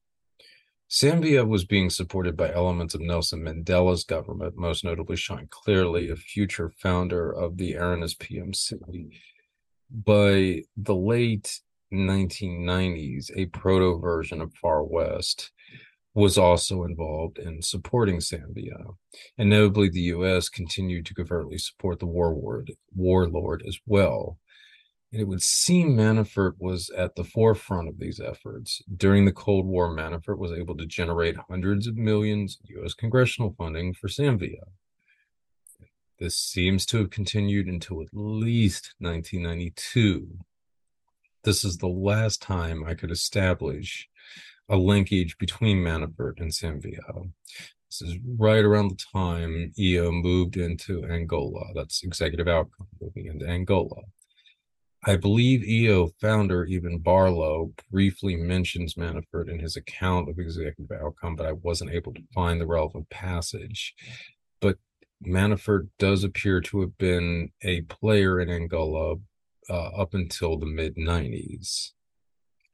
Samvia 0.90 1.48
was 1.48 1.66
being 1.66 1.90
supported 1.90 2.36
by 2.36 2.52
elements 2.52 2.96
of 2.96 3.02
Nelson 3.02 3.44
Mandela's 3.44 4.04
government, 4.04 4.58
most 4.58 4.84
notably 4.84 5.16
Sean 5.16 5.48
Cleary, 5.50 6.10
a 6.10 6.16
future 6.16 6.70
founder 6.70 7.32
of 7.32 7.58
the 7.58 7.76
Arena 7.76 8.06
PMC. 8.06 9.12
By 9.92 10.64
the 10.78 10.96
late 10.96 11.60
1990s, 11.94 13.32
a 13.36 13.46
proto 13.48 14.00
version 14.00 14.42
of 14.42 14.54
Far 14.56 14.84
West 14.84 15.52
was 16.16 16.38
also 16.38 16.84
involved 16.84 17.40
in 17.40 17.62
supporting 17.62 18.18
Savimbi. 18.18 18.70
And 19.38 19.50
notably, 19.50 19.90
the 19.90 20.02
US 20.02 20.50
continued 20.50 21.06
to 21.08 21.14
covertly 21.14 21.58
support 21.58 22.00
the 22.00 22.06
warlord, 22.06 22.72
warlord 22.94 23.64
as 23.68 23.80
well. 23.86 24.38
And 25.12 25.22
it 25.22 25.26
would 25.26 25.42
seem 25.44 25.96
Manafort 25.96 26.54
was 26.60 26.90
at 26.90 27.16
the 27.16 27.24
forefront 27.24 27.88
of 27.88 28.00
these 28.00 28.20
efforts. 28.20 28.82
During 28.96 29.26
the 29.26 29.32
Cold 29.32 29.66
War, 29.66 29.96
Manafort 29.96 30.40
was 30.40 30.52
able 30.52 30.76
to 30.78 30.86
generate 30.86 31.36
hundreds 31.50 31.88
of 31.88 31.96
millions 31.96 32.58
of 32.64 32.70
U.S. 32.78 32.94
congressional 32.94 33.54
funding 33.58 33.94
for 33.94 34.08
Savimbi. 34.08 34.58
This 36.20 36.36
seems 36.36 36.86
to 36.88 36.98
have 36.98 37.10
continued 37.10 37.68
until 37.68 38.02
at 38.02 38.08
least 38.14 38.96
1992. 39.00 40.38
This 41.44 41.66
is 41.66 41.78
the 41.78 41.88
last 41.88 42.42
time 42.42 42.86
I 42.86 42.94
could 42.94 43.12
establish 43.12 44.08
a 44.70 44.78
linkage 44.78 45.38
between 45.38 45.84
Manafort 45.84 46.40
and 46.40 46.52
Savimbi. 46.52 46.98
This 47.90 48.02
is 48.02 48.18
right 48.38 48.64
around 48.64 48.90
the 48.90 49.04
time 49.14 49.74
EO 49.78 50.12
moved 50.12 50.56
into 50.56 51.06
Angola. 51.06 51.66
That's 51.76 52.02
executive 52.02 52.48
outcome 52.48 52.88
moving 53.02 53.26
into 53.26 53.46
Angola. 53.46 54.04
I 55.06 55.18
believe 55.18 55.66
EO 55.66 56.12
founder 56.22 56.66
Eeben 56.66 57.04
Barlow 57.04 57.74
briefly 57.92 58.38
mentions 58.38 58.94
Manafort 58.94 59.50
in 59.50 59.60
his 59.60 59.76
account 59.76 60.30
of 60.30 60.40
executive 60.40 60.98
outcome, 60.98 61.36
but 61.36 61.46
I 61.46 61.52
wasn't 61.52 61.92
able 61.92 62.14
to 62.14 62.22
find 62.34 62.62
the 62.62 62.68
relevant 62.68 63.10
passage. 63.10 63.94
But 64.62 64.78
Manafort 65.28 65.90
does 66.00 66.24
appear 66.24 66.62
to 66.62 66.80
have 66.80 66.98
been 66.98 67.50
a 67.62 67.82
player 67.82 68.40
in 68.40 68.50
Angola 68.50 69.18
uh, 69.70 69.90
up 69.90 70.14
until 70.14 70.58
the 70.58 70.66
mid 70.66 70.96
90s. 70.96 71.92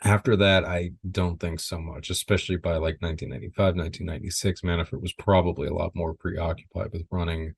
After 0.01 0.37
that, 0.37 0.63
I 0.63 0.91
don't 1.11 1.39
think 1.39 1.59
so 1.59 1.77
much, 1.77 2.09
especially 2.09 2.55
by 2.55 2.73
like 2.73 3.01
1995, 3.01 3.75
1996. 3.75 4.61
Manafort 4.61 5.01
was 5.01 5.13
probably 5.13 5.67
a 5.67 5.73
lot 5.73 5.91
more 5.93 6.13
preoccupied 6.13 6.93
with 6.93 7.05
running 7.11 7.53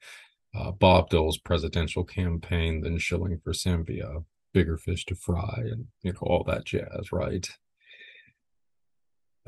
uh, 0.56 0.72
Bob 0.72 1.10
Dole's 1.10 1.38
presidential 1.38 2.04
campaign 2.04 2.82
than 2.82 2.98
shilling 2.98 3.40
for 3.44 3.54
Savimbi 3.54 4.02
bigger 4.54 4.78
fish 4.78 5.06
to 5.06 5.16
fry 5.16 5.56
and 5.58 5.86
you 6.02 6.12
know 6.12 6.20
all 6.22 6.44
that 6.44 6.66
jazz 6.66 7.12
right 7.12 7.58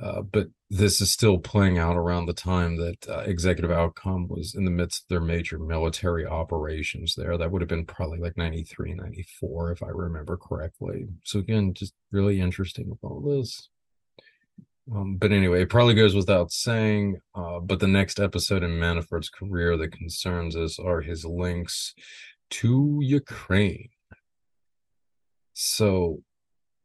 uh, 0.01 0.21
but 0.21 0.47
this 0.69 0.99
is 1.01 1.12
still 1.12 1.38
playing 1.38 1.77
out 1.77 1.95
around 1.95 2.25
the 2.25 2.34
time 2.34 2.77
that 2.77 3.08
uh, 3.08 3.19
executive 3.19 3.71
outcome 3.71 4.27
was 4.27 4.56
in 4.56 4.65
the 4.65 4.71
midst 4.71 5.03
of 5.03 5.10
their 5.10 5.21
major 5.21 5.60
military 5.60 6.25
operations 6.25 7.13
there 7.15 7.38
that 7.38 7.51
would 7.51 7.62
have 7.62 7.69
been 7.69 7.86
probably 7.86 8.19
like 8.19 8.38
93 8.38 8.93
94 8.93 9.71
if 9.71 9.84
i 9.84 9.88
remember 9.89 10.38
correctly 10.38 11.06
so 11.23 11.39
again 11.39 11.73
just 11.73 11.93
really 12.12 12.39
interesting 12.41 12.89
with 12.89 12.99
all 13.03 13.21
this 13.21 13.69
um, 14.91 15.15
but 15.15 15.32
anyway, 15.32 15.62
it 15.62 15.69
probably 15.69 15.93
goes 15.93 16.15
without 16.15 16.51
saying. 16.51 17.19
Uh, 17.34 17.60
but 17.60 17.79
the 17.79 17.88
next 17.88 18.19
episode 18.19 18.63
in 18.63 18.71
Manafort's 18.71 19.29
career 19.29 19.77
that 19.77 19.93
concerns 19.93 20.56
us 20.56 20.77
are 20.77 21.01
his 21.01 21.23
links 21.23 21.93
to 22.49 22.99
Ukraine. 23.01 23.89
So 25.53 26.21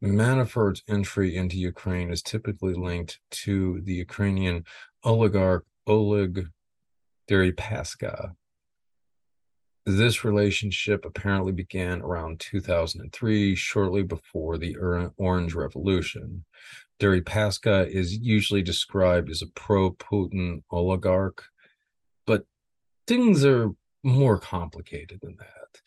Manafort's 0.02 0.82
entry 0.88 1.36
into 1.36 1.56
Ukraine 1.56 2.10
is 2.10 2.22
typically 2.22 2.74
linked 2.74 3.18
to 3.30 3.80
the 3.80 3.94
Ukrainian 3.94 4.64
oligarch 5.02 5.66
Oleg 5.86 6.48
Deripaska. 7.28 8.34
This 9.84 10.24
relationship 10.24 11.04
apparently 11.04 11.52
began 11.52 12.02
around 12.02 12.40
2003, 12.40 13.54
shortly 13.54 14.02
before 14.02 14.58
the 14.58 14.76
Orange 15.16 15.54
Revolution. 15.54 16.44
Deripaska 17.00 17.88
is 17.88 18.18
usually 18.18 18.62
described 18.62 19.30
as 19.30 19.42
a 19.42 19.46
pro 19.46 19.92
Putin 19.92 20.62
oligarch, 20.70 21.44
but 22.26 22.44
things 23.06 23.44
are 23.44 23.70
more 24.02 24.38
complicated 24.38 25.20
than 25.22 25.36
that. 25.38 25.80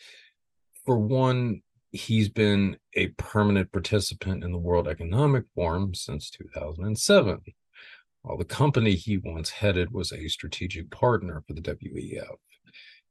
For 0.86 0.98
one, 0.98 1.62
he's 1.92 2.30
been 2.30 2.78
a 2.96 3.08
permanent 3.10 3.72
participant 3.72 4.44
in 4.44 4.52
the 4.52 4.58
World 4.58 4.88
Economic 4.88 5.46
Forum 5.54 5.94
since 5.94 6.30
2007, 6.30 7.40
while 8.22 8.38
the 8.38 8.46
company 8.46 8.94
he 8.94 9.18
once 9.18 9.50
headed 9.50 9.92
was 9.92 10.12
a 10.12 10.28
strategic 10.28 10.90
partner 10.90 11.44
for 11.46 11.54
the 11.54 11.62
WEF. 11.62 12.38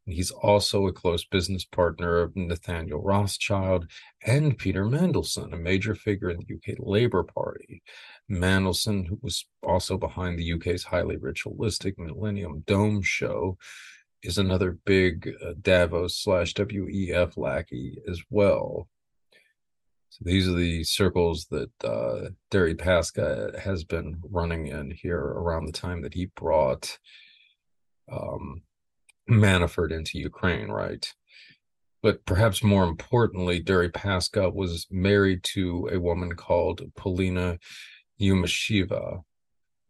he's 0.07 0.31
also 0.31 0.87
a 0.87 0.93
close 0.93 1.25
business 1.25 1.65
partner 1.65 2.21
of 2.21 2.35
Nathaniel 2.35 3.03
Rothschild 3.03 3.87
and 4.27 4.59
Peter 4.59 4.85
Mandelson, 4.85 5.53
a 5.53 5.57
major 5.57 5.95
figure 5.95 6.31
in 6.31 6.39
the 6.39 6.55
UK 6.55 6.79
Labour 6.81 7.23
Party. 7.23 7.83
Mandelson, 8.31 9.07
who 9.07 9.19
was 9.23 9.47
also 9.63 9.99
behind 9.99 10.39
the 10.39 10.53
UK's 10.53 10.85
highly 10.85 11.17
ritualistic 11.17 11.99
Millennium 11.99 12.65
Dome 12.67 13.03
show, 13.03 13.59
is 14.23 14.39
another 14.39 14.79
big 14.85 15.35
uh, 15.45 15.55
Davos 15.61 16.17
slash 16.17 16.55
WEF 16.55 17.37
lackey 17.37 17.99
as 18.09 18.21
well. 18.31 18.89
So 20.11 20.25
these 20.25 20.49
are 20.49 20.55
the 20.55 20.85
circles 20.85 21.47
that 21.51 21.71
uh, 21.85 22.31
Deripaska 22.51 23.59
has 23.61 23.85
been 23.85 24.21
running 24.29 24.67
in 24.67 24.91
here 24.91 25.21
around 25.21 25.67
the 25.67 25.73
time 25.73 26.03
that 26.03 26.15
he 26.15 26.27
brought 26.27 26.99
um, 28.11 28.63
Manafort 29.29 29.93
into 29.93 30.19
Ukraine, 30.19 30.69
right? 30.69 31.13
But 32.03 32.25
perhaps 32.25 32.63
more 32.63 32.85
importantly, 32.85 33.63
Deripaska 33.63 34.53
was 34.53 34.87
married 34.91 35.45
to 35.45 35.89
a 35.93 36.01
woman 36.01 36.35
called 36.35 36.83
Polina 36.97 37.59
Yumasheva 38.21 39.23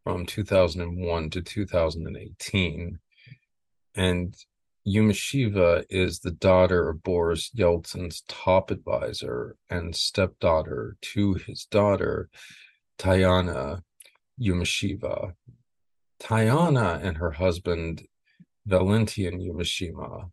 from 0.04 0.26
2001 0.26 1.30
to 1.30 1.40
2018 1.40 2.98
and 3.94 4.34
Yumasheva 4.86 5.84
is 5.90 6.20
the 6.20 6.30
daughter 6.30 6.88
of 6.88 7.02
Boris 7.02 7.50
Yeltsin's 7.54 8.22
top 8.28 8.70
advisor 8.70 9.56
and 9.68 9.94
stepdaughter 9.94 10.96
to 11.02 11.34
his 11.34 11.66
daughter, 11.66 12.30
Tayana 12.98 13.82
Yumasheva. 14.40 15.34
Tayana 16.18 17.02
and 17.02 17.18
her 17.18 17.32
husband, 17.32 18.06
Valentin 18.66 19.40
Yumasheva, 19.40 20.30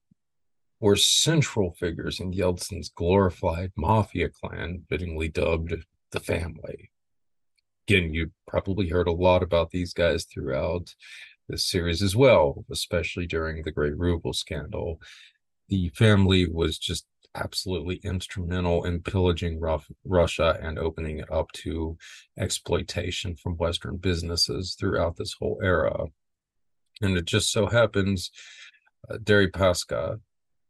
were 0.80 0.96
central 0.96 1.72
figures 1.72 2.20
in 2.20 2.32
Yeltsin's 2.32 2.90
glorified 2.90 3.72
mafia 3.76 4.30
clan, 4.30 4.84
fittingly 4.90 5.28
dubbed 5.28 5.74
the 6.12 6.20
family. 6.20 6.92
Again, 7.88 8.14
you 8.14 8.32
probably 8.48 8.90
heard 8.90 9.08
a 9.08 9.14
lot 9.14 9.44
about 9.44 9.72
these 9.72 9.94
guys 9.94 10.26
throughout 10.26 10.94
this 11.48 11.66
series 11.66 12.02
as 12.02 12.16
well, 12.16 12.66
especially 12.72 13.26
during 13.26 13.64
the 13.64 13.72
Great 13.72 13.98
Ruble 13.98 14.34
scandal. 14.34 15.02
The 15.70 15.90
family 15.90 16.48
was 16.48 16.78
just 16.78 17.06
absolutely 17.36 17.98
instrumental 18.04 18.84
in 18.84 19.02
pillaging 19.02 19.60
Russia 20.06 20.58
and 20.62 20.80
opening 20.80 21.20
it 21.20 21.32
up 21.32 21.52
to 21.52 21.98
exploitation 22.38 23.36
from 23.36 23.58
Western 23.58 23.98
businesses 23.98 24.76
throughout 24.80 25.18
this 25.18 25.36
whole 25.40 25.60
era. 25.62 26.06
And 27.02 27.18
it 27.18 27.26
just 27.26 27.52
so 27.52 27.68
happens 27.68 28.32
uh, 29.10 29.18
Deripaska 29.18 30.20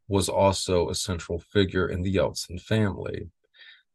was 0.07 0.29
also 0.29 0.89
a 0.89 0.95
central 0.95 1.39
figure 1.39 1.87
in 1.87 2.01
the 2.01 2.13
Yeltsin 2.13 2.61
family. 2.61 3.29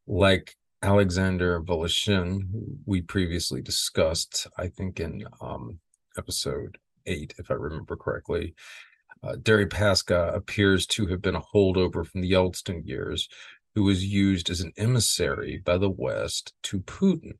Like 0.07 0.55
Alexander 0.81 1.61
Voloshin, 1.61 2.41
we 2.85 3.01
previously 3.01 3.61
discussed, 3.61 4.47
I 4.57 4.67
think 4.67 4.99
in 4.99 5.23
um, 5.41 5.79
episode 6.17 6.77
eight, 7.05 7.33
if 7.37 7.51
I 7.51 7.55
remember 7.55 7.95
correctly. 7.95 8.55
Uh, 9.23 9.35
Deripaska 9.35 10.35
appears 10.35 10.85
to 10.87 11.07
have 11.07 11.21
been 11.21 11.35
a 11.35 11.41
holdover 11.41 12.05
from 12.05 12.21
the 12.21 12.31
Yeltsin 12.31 12.85
years 12.85 13.29
who 13.75 13.83
was 13.83 14.05
used 14.05 14.49
as 14.49 14.61
an 14.61 14.73
emissary 14.77 15.61
by 15.63 15.77
the 15.77 15.89
West 15.89 16.53
to 16.63 16.79
Putin. 16.81 17.33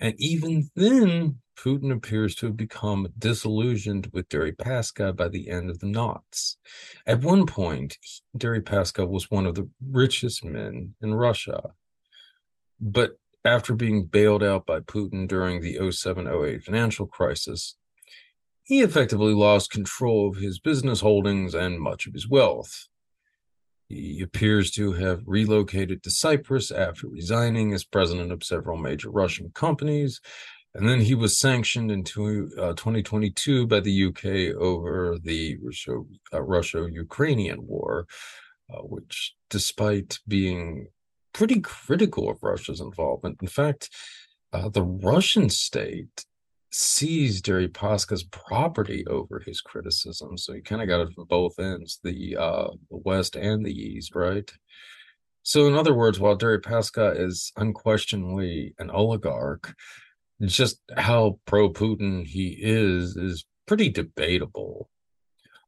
And 0.00 0.14
even 0.18 0.70
then, 0.74 1.38
Putin 1.56 1.92
appears 1.92 2.34
to 2.36 2.46
have 2.46 2.56
become 2.56 3.08
disillusioned 3.18 4.10
with 4.12 4.28
Deripaska 4.28 5.14
by 5.14 5.28
the 5.28 5.48
end 5.48 5.70
of 5.70 5.78
the 5.78 5.86
Knots. 5.86 6.56
At 7.06 7.22
one 7.22 7.46
point, 7.46 7.98
Deripaska 8.36 9.08
was 9.08 9.30
one 9.30 9.46
of 9.46 9.54
the 9.54 9.68
richest 9.90 10.44
men 10.44 10.94
in 11.00 11.14
Russia. 11.14 11.70
But 12.80 13.18
after 13.44 13.74
being 13.74 14.06
bailed 14.06 14.42
out 14.42 14.66
by 14.66 14.80
Putin 14.80 15.28
during 15.28 15.60
the 15.60 15.90
07 15.90 16.26
08 16.26 16.62
financial 16.62 17.06
crisis, 17.06 17.76
he 18.62 18.80
effectively 18.80 19.34
lost 19.34 19.70
control 19.70 20.28
of 20.28 20.36
his 20.36 20.58
business 20.58 21.00
holdings 21.00 21.54
and 21.54 21.78
much 21.78 22.06
of 22.06 22.14
his 22.14 22.28
wealth. 22.28 22.88
He 23.88 24.22
appears 24.22 24.70
to 24.72 24.92
have 24.92 25.22
relocated 25.26 26.02
to 26.02 26.10
Cyprus 26.10 26.70
after 26.70 27.06
resigning 27.06 27.74
as 27.74 27.84
president 27.84 28.32
of 28.32 28.42
several 28.42 28.78
major 28.78 29.10
Russian 29.10 29.50
companies. 29.54 30.20
And 30.74 30.88
then 30.88 31.00
he 31.00 31.14
was 31.14 31.38
sanctioned 31.38 31.92
in 31.92 32.00
uh, 32.00 32.72
2022 32.72 33.66
by 33.66 33.80
the 33.80 34.06
UK 34.06 34.56
over 34.60 35.18
the 35.22 35.58
Russia 36.32 36.88
Ukrainian 36.90 37.66
war, 37.66 38.06
uh, 38.72 38.80
which, 38.80 39.34
despite 39.50 40.18
being 40.26 40.88
pretty 41.34 41.60
critical 41.60 42.30
of 42.30 42.42
Russia's 42.42 42.80
involvement. 42.80 43.38
In 43.42 43.48
fact, 43.48 43.90
uh, 44.52 44.70
the 44.70 44.82
Russian 44.82 45.50
state 45.50 46.24
seized 46.70 47.44
Deripaska's 47.44 48.24
property 48.24 49.06
over 49.06 49.38
his 49.38 49.60
criticism. 49.60 50.38
So 50.38 50.54
he 50.54 50.60
kind 50.60 50.80
of 50.80 50.88
got 50.88 51.00
it 51.02 51.12
from 51.12 51.26
both 51.26 51.58
ends, 51.58 52.00
the 52.02 52.36
uh, 52.36 52.68
the 52.90 52.96
West 52.96 53.36
and 53.36 53.64
the 53.64 53.72
East, 53.72 54.14
right? 54.14 54.50
So, 55.42 55.68
in 55.68 55.74
other 55.74 55.92
words, 55.92 56.18
while 56.18 56.38
Deripaska 56.38 57.20
is 57.20 57.52
unquestionably 57.56 58.74
an 58.78 58.90
oligarch, 58.90 59.74
just 60.42 60.80
how 60.96 61.38
pro 61.46 61.70
Putin 61.70 62.26
he 62.26 62.56
is 62.60 63.16
is 63.16 63.44
pretty 63.66 63.90
debatable. 63.90 64.88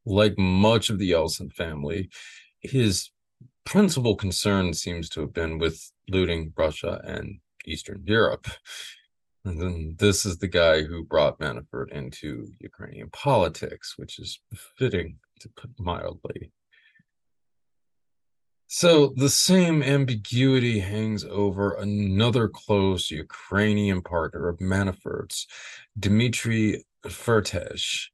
Like 0.05 0.39
much 0.39 0.89
of 0.89 0.99
the 0.99 1.11
Yeltsin 1.11 1.53
family, 1.53 2.11
his 2.61 3.11
principal 3.67 4.17
concern 4.17 4.73
seems 4.73 5.11
to 5.11 5.21
have 5.21 5.35
been 5.35 5.59
with 5.59 5.93
looting 6.09 6.53
Russia 6.57 7.03
and 7.05 7.41
Eastern 7.67 8.03
Europe. 8.07 8.47
And 9.45 9.61
then 9.61 9.97
this 9.99 10.25
is 10.25 10.39
the 10.39 10.49
guy 10.49 10.83
who 10.83 11.05
brought 11.05 11.39
Manafort 11.39 11.93
into 11.93 12.49
Ukrainian 12.61 13.11
politics, 13.11 13.95
which 13.97 14.19
is 14.19 14.41
fitting 14.79 15.19
to 15.41 15.49
put 15.51 15.71
mildly. 15.79 16.51
So 18.69 19.13
the 19.17 19.29
same 19.29 19.83
ambiguity 19.83 20.81
hangs 20.81 21.25
over 21.25 21.75
another 21.75 22.49
close 22.49 23.11
Ukrainian 23.11 24.03
partner 24.03 24.49
of 24.49 24.59
Manafort's, 24.59 25.47
Dmitry 25.99 26.85
Firtash. 27.05 28.09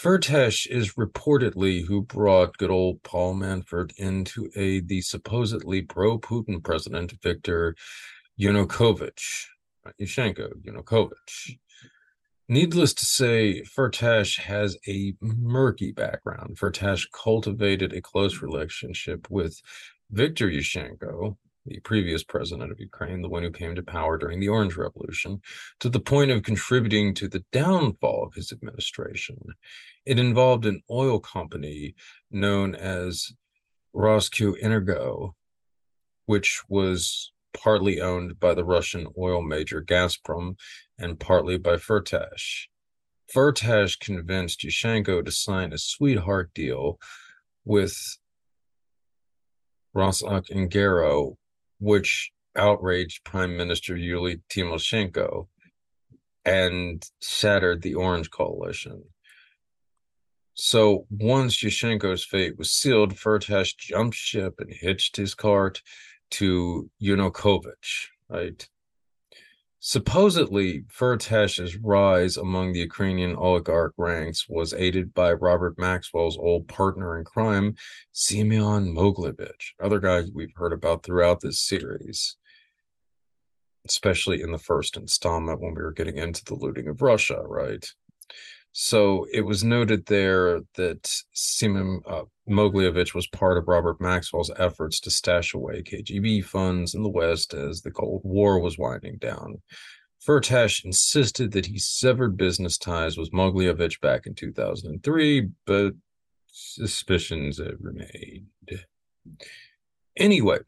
Firtash 0.00 0.66
is 0.66 0.94
reportedly 0.94 1.84
who 1.86 2.00
brought 2.00 2.56
good 2.56 2.70
old 2.70 3.02
Paul 3.02 3.34
Manafort 3.34 3.92
into 3.98 4.48
aid 4.56 4.88
the 4.88 5.02
supposedly 5.02 5.82
pro-Putin 5.82 6.64
president 6.64 7.12
Viktor 7.22 7.76
Yanukovych, 8.40 9.44
Yushchenko 10.00 10.52
Yanukovych. 10.62 11.58
Needless 12.48 12.94
to 12.94 13.04
say, 13.04 13.60
Firtash 13.60 14.38
has 14.40 14.78
a 14.88 15.12
murky 15.20 15.92
background. 15.92 16.56
Firtash 16.56 17.06
cultivated 17.12 17.92
a 17.92 18.00
close 18.00 18.40
relationship 18.40 19.28
with 19.28 19.60
Viktor 20.10 20.48
Yushchenko, 20.48 21.36
the 21.66 21.80
previous 21.80 22.24
president 22.24 22.72
of 22.72 22.80
Ukraine, 22.80 23.22
the 23.22 23.28
one 23.28 23.42
who 23.42 23.50
came 23.50 23.74
to 23.74 23.82
power 23.82 24.16
during 24.16 24.40
the 24.40 24.48
Orange 24.48 24.76
Revolution, 24.76 25.40
to 25.80 25.88
the 25.88 26.00
point 26.00 26.30
of 26.30 26.42
contributing 26.42 27.14
to 27.14 27.28
the 27.28 27.44
downfall 27.52 28.24
of 28.26 28.34
his 28.34 28.52
administration. 28.52 29.38
It 30.06 30.18
involved 30.18 30.66
an 30.66 30.82
oil 30.90 31.20
company 31.20 31.94
known 32.30 32.74
as 32.74 33.32
Rosenergo, 33.94 35.34
which 36.26 36.62
was 36.68 37.32
partly 37.52 38.00
owned 38.00 38.38
by 38.38 38.54
the 38.54 38.64
Russian 38.64 39.08
oil 39.18 39.42
major 39.42 39.82
Gazprom 39.82 40.56
and 40.98 41.18
partly 41.18 41.58
by 41.58 41.76
Firtash. 41.76 42.68
Firtash 43.34 43.98
convinced 43.98 44.60
Yushchenko 44.60 45.24
to 45.24 45.30
sign 45.30 45.72
a 45.72 45.78
sweetheart 45.78 46.52
deal 46.54 46.98
with 47.64 48.18
Rosenergo, 49.94 51.36
which 51.80 52.30
outraged 52.56 53.24
Prime 53.24 53.56
Minister 53.56 53.96
Yulia 53.96 54.36
Tymoshenko 54.48 55.48
and 56.44 57.04
shattered 57.20 57.82
the 57.82 57.94
Orange 57.94 58.30
Coalition. 58.30 59.04
So 60.54 61.06
once 61.10 61.62
Yushchenko's 61.62 62.24
fate 62.24 62.58
was 62.58 62.70
sealed, 62.70 63.14
Firtash 63.14 63.76
jumped 63.76 64.16
ship 64.16 64.54
and 64.58 64.72
hitched 64.72 65.16
his 65.16 65.34
cart 65.34 65.82
to 66.32 66.90
Yanukovych, 67.02 68.08
right? 68.28 68.68
Supposedly, 69.82 70.84
Firtash's 70.88 71.78
rise 71.78 72.36
among 72.36 72.72
the 72.72 72.80
Ukrainian 72.80 73.34
oligarch 73.34 73.94
ranks 73.96 74.46
was 74.46 74.74
aided 74.74 75.14
by 75.14 75.32
Robert 75.32 75.78
Maxwell's 75.78 76.36
old 76.36 76.68
partner 76.68 77.16
in 77.16 77.24
crime, 77.24 77.74
Semyon 78.12 78.94
Mogilevich, 78.94 79.72
other 79.80 79.98
guy 79.98 80.24
we've 80.34 80.52
heard 80.54 80.74
about 80.74 81.02
throughout 81.02 81.40
this 81.40 81.58
series, 81.58 82.36
especially 83.86 84.42
in 84.42 84.52
the 84.52 84.58
first 84.58 84.98
installment 84.98 85.62
when 85.62 85.74
we 85.74 85.80
were 85.80 85.92
getting 85.92 86.18
into 86.18 86.44
the 86.44 86.54
looting 86.54 86.86
of 86.86 87.00
Russia, 87.00 87.40
right? 87.46 87.90
So 88.72 89.26
it 89.32 89.40
was 89.40 89.64
noted 89.64 90.06
there 90.06 90.60
that 90.74 91.22
Semyon 91.32 92.02
uh, 92.06 92.22
was 92.46 93.26
part 93.32 93.58
of 93.58 93.68
Robert 93.68 94.00
Maxwell's 94.00 94.50
efforts 94.56 95.00
to 95.00 95.10
stash 95.10 95.54
away 95.54 95.82
KGB 95.82 96.44
funds 96.44 96.94
in 96.94 97.02
the 97.02 97.08
West 97.08 97.52
as 97.54 97.82
the 97.82 97.90
Cold 97.90 98.22
War 98.24 98.60
was 98.60 98.78
winding 98.78 99.18
down. 99.18 99.60
Firtash 100.24 100.84
insisted 100.84 101.52
that 101.52 101.66
he 101.66 101.78
severed 101.78 102.36
business 102.36 102.76
ties 102.76 103.16
with 103.16 103.32
Mogilevich 103.32 104.00
back 104.00 104.26
in 104.26 104.34
2003, 104.34 105.48
but 105.66 105.94
suspicions 106.48 107.58
have 107.58 107.78
remained. 107.80 108.46
Anyway, 110.16 110.58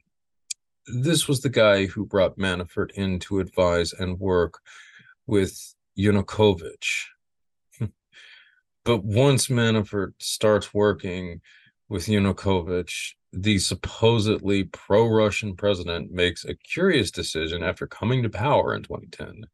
this 0.86 1.28
was 1.28 1.40
the 1.40 1.50
guy 1.50 1.86
who 1.86 2.06
brought 2.06 2.38
Manafort 2.38 2.92
in 2.92 3.18
to 3.20 3.40
advise 3.40 3.92
and 3.92 4.18
work 4.18 4.60
with 5.26 5.74
Yanukovych, 5.98 7.04
but 8.84 9.04
once 9.04 9.48
Manafort 9.48 10.14
starts 10.18 10.74
working 10.74 11.40
with 11.88 12.06
Yanukovych, 12.06 13.14
the 13.32 13.58
supposedly 13.58 14.64
pro 14.64 15.06
Russian 15.06 15.56
president 15.56 16.10
makes 16.10 16.44
a 16.44 16.54
curious 16.54 17.10
decision 17.10 17.62
after 17.62 17.86
coming 17.86 18.22
to 18.22 18.28
power 18.28 18.74
in 18.74 18.82
2010. 18.82 19.46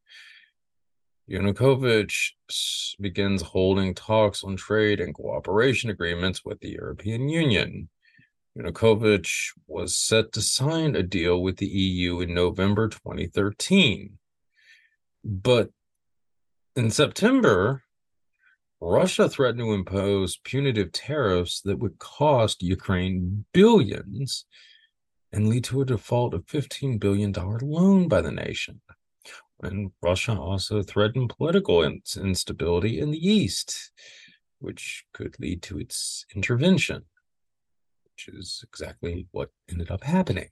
Yanukovych 1.31 2.33
begins 2.99 3.43
holding 3.43 3.95
talks 3.95 4.43
on 4.43 4.57
trade 4.57 5.01
and 5.01 5.15
cooperation 5.15 5.91
agreements 5.91 6.45
with 6.45 6.59
the 6.61 6.71
European 6.71 7.29
Union. 7.29 7.89
Yanukovych 8.57 9.53
was 9.67 9.97
set 9.97 10.33
to 10.33 10.41
sign 10.41 10.97
a 10.97 11.03
deal 11.03 11.43
with 11.43 11.59
the 11.59 11.67
EU 11.67 12.21
in 12.21 12.35
November 12.35 12.89
2013. 12.89 14.19
But 15.23 15.71
in 16.75 16.91
September, 16.91 17.83
Russia 18.81 19.29
threatened 19.29 19.61
to 19.61 19.73
impose 19.73 20.37
punitive 20.37 20.93
tariffs 20.93 21.61
that 21.63 21.79
would 21.79 21.99
cost 21.99 22.63
Ukraine 22.63 23.45
billions 23.53 24.45
and 25.33 25.49
lead 25.49 25.65
to 25.65 25.83
a 25.83 25.85
default 25.85 26.33
of 26.33 26.47
$15 26.47 27.01
billion 27.01 27.33
loan 27.33 28.09
by 28.09 28.21
the 28.21 28.31
nation. 28.31 28.81
And 29.63 29.91
Russia 30.01 30.39
also 30.39 30.83
threatened 30.83 31.35
political 31.37 31.83
instability 31.83 33.01
in 33.01 33.11
the 33.11 33.29
East, 33.29 33.91
which 34.61 35.05
could 35.13 35.35
lead 35.41 35.63
to 35.63 35.79
its 35.79 36.25
intervention, 36.35 37.05
which 38.05 38.29
is 38.33 38.65
exactly 38.67 39.27
what 39.33 39.51
ended 39.69 39.91
up 39.91 40.05
happening. 40.05 40.49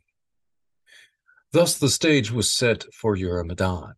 Thus, 1.53 1.79
the 1.79 1.89
stage 1.89 2.33
was 2.33 2.51
set 2.51 2.85
for 2.93 3.17
Euromaidan, 3.17 3.95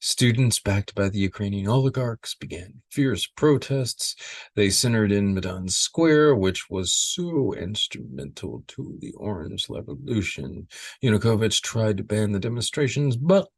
Students 0.00 0.60
backed 0.60 0.94
by 0.94 1.08
the 1.08 1.18
Ukrainian 1.18 1.68
oligarchs 1.68 2.34
began 2.34 2.82
fierce 2.90 3.26
protests. 3.26 4.16
They 4.54 4.70
centered 4.70 5.12
in 5.12 5.34
Maidan 5.34 5.68
Square, 5.68 6.36
which 6.36 6.70
was 6.70 6.92
so 6.92 7.54
instrumental 7.54 8.64
to 8.68 8.96
the 9.00 9.12
Orange 9.12 9.68
Revolution. 9.68 10.68
Yanukovych 11.02 11.60
tried 11.62 11.96
to 11.98 12.04
ban 12.04 12.32
the 12.32 12.40
demonstrations, 12.40 13.16
but 13.16 13.48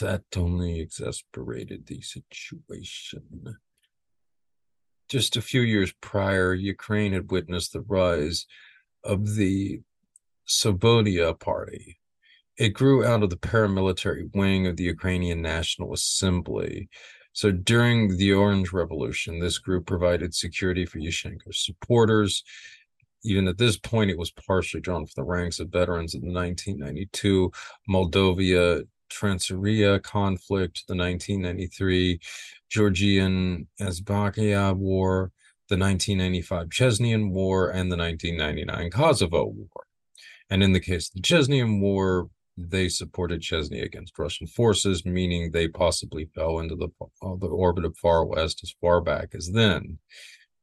that 0.00 0.22
only 0.36 0.80
exasperated 0.80 1.86
the 1.86 2.00
situation. 2.00 3.56
Just 5.08 5.36
a 5.36 5.42
few 5.42 5.62
years 5.62 5.92
prior, 6.00 6.54
Ukraine 6.54 7.12
had 7.12 7.30
witnessed 7.30 7.72
the 7.72 7.80
rise 7.80 8.46
of 9.02 9.34
the 9.34 9.80
Svoboda 10.46 11.38
Party, 11.38 11.99
it 12.60 12.74
grew 12.74 13.06
out 13.06 13.22
of 13.22 13.30
the 13.30 13.38
paramilitary 13.38 14.28
wing 14.34 14.66
of 14.66 14.76
the 14.76 14.84
Ukrainian 14.84 15.40
National 15.40 15.94
Assembly. 15.94 16.90
So 17.32 17.50
during 17.50 18.18
the 18.18 18.34
Orange 18.34 18.70
Revolution, 18.70 19.40
this 19.40 19.56
group 19.56 19.86
provided 19.86 20.34
security 20.34 20.84
for 20.84 20.98
Yushchenko's 20.98 21.64
supporters. 21.64 22.44
Even 23.24 23.48
at 23.48 23.56
this 23.56 23.78
point, 23.78 24.10
it 24.10 24.18
was 24.18 24.30
partially 24.30 24.82
drawn 24.82 25.06
from 25.06 25.24
the 25.24 25.30
ranks 25.30 25.58
of 25.58 25.70
veterans 25.70 26.14
of 26.14 26.20
the 26.20 26.30
1992 26.30 27.50
Moldova 27.88 28.84
Transnistria 29.10 30.02
conflict, 30.02 30.84
the 30.86 30.94
1993 30.94 32.20
Georgian 32.68 33.68
Abkhazia 33.80 34.76
War, 34.76 35.32
the 35.70 35.78
1995 35.78 36.68
Chechenian 36.68 37.30
War, 37.30 37.70
and 37.70 37.90
the 37.90 37.96
1999 37.96 38.90
Kosovo 38.90 39.46
War. 39.46 39.86
And 40.50 40.62
in 40.62 40.72
the 40.72 40.80
case 40.80 41.08
of 41.08 41.14
the 41.14 41.22
Chechenian 41.22 41.80
War, 41.80 42.28
they 42.68 42.88
supported 42.88 43.40
Chechnya 43.40 43.84
against 43.84 44.18
Russian 44.18 44.46
forces, 44.46 45.06
meaning 45.06 45.50
they 45.50 45.68
possibly 45.68 46.26
fell 46.34 46.58
into 46.58 46.76
the, 46.76 46.88
uh, 47.22 47.36
the 47.36 47.46
orbit 47.46 47.84
of 47.84 47.96
Far 47.96 48.24
West 48.24 48.60
as 48.62 48.74
far 48.80 49.00
back 49.00 49.30
as 49.34 49.50
then. 49.52 49.98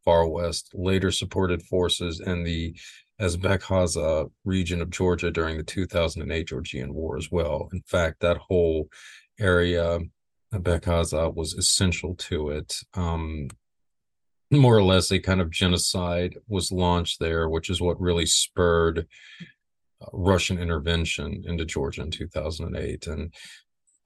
Far 0.05 0.27
West 0.27 0.71
later 0.73 1.11
supported 1.11 1.61
forces 1.63 2.19
in 2.19 2.43
the 2.43 2.75
Abkhazia 3.19 4.29
region 4.45 4.81
of 4.81 4.89
Georgia 4.89 5.31
during 5.31 5.57
the 5.57 5.63
2008 5.63 6.47
Georgian 6.47 6.93
War 6.93 7.17
as 7.17 7.31
well. 7.31 7.67
In 7.73 7.81
fact, 7.81 8.21
that 8.21 8.37
whole 8.37 8.89
area, 9.39 9.99
Abkhazia, 10.53 11.33
was 11.33 11.53
essential 11.53 12.15
to 12.15 12.49
it. 12.49 12.75
Um, 12.93 13.49
more 14.51 14.77
or 14.77 14.83
less, 14.83 15.11
a 15.11 15.19
kind 15.19 15.41
of 15.41 15.51
genocide 15.51 16.37
was 16.47 16.71
launched 16.71 17.19
there, 17.19 17.49
which 17.49 17.69
is 17.69 17.81
what 17.81 17.99
really 17.99 18.25
spurred 18.25 19.07
Russian 20.13 20.59
intervention 20.59 21.43
into 21.45 21.65
Georgia 21.65 22.01
in 22.01 22.11
2008. 22.11 23.07
And 23.07 23.33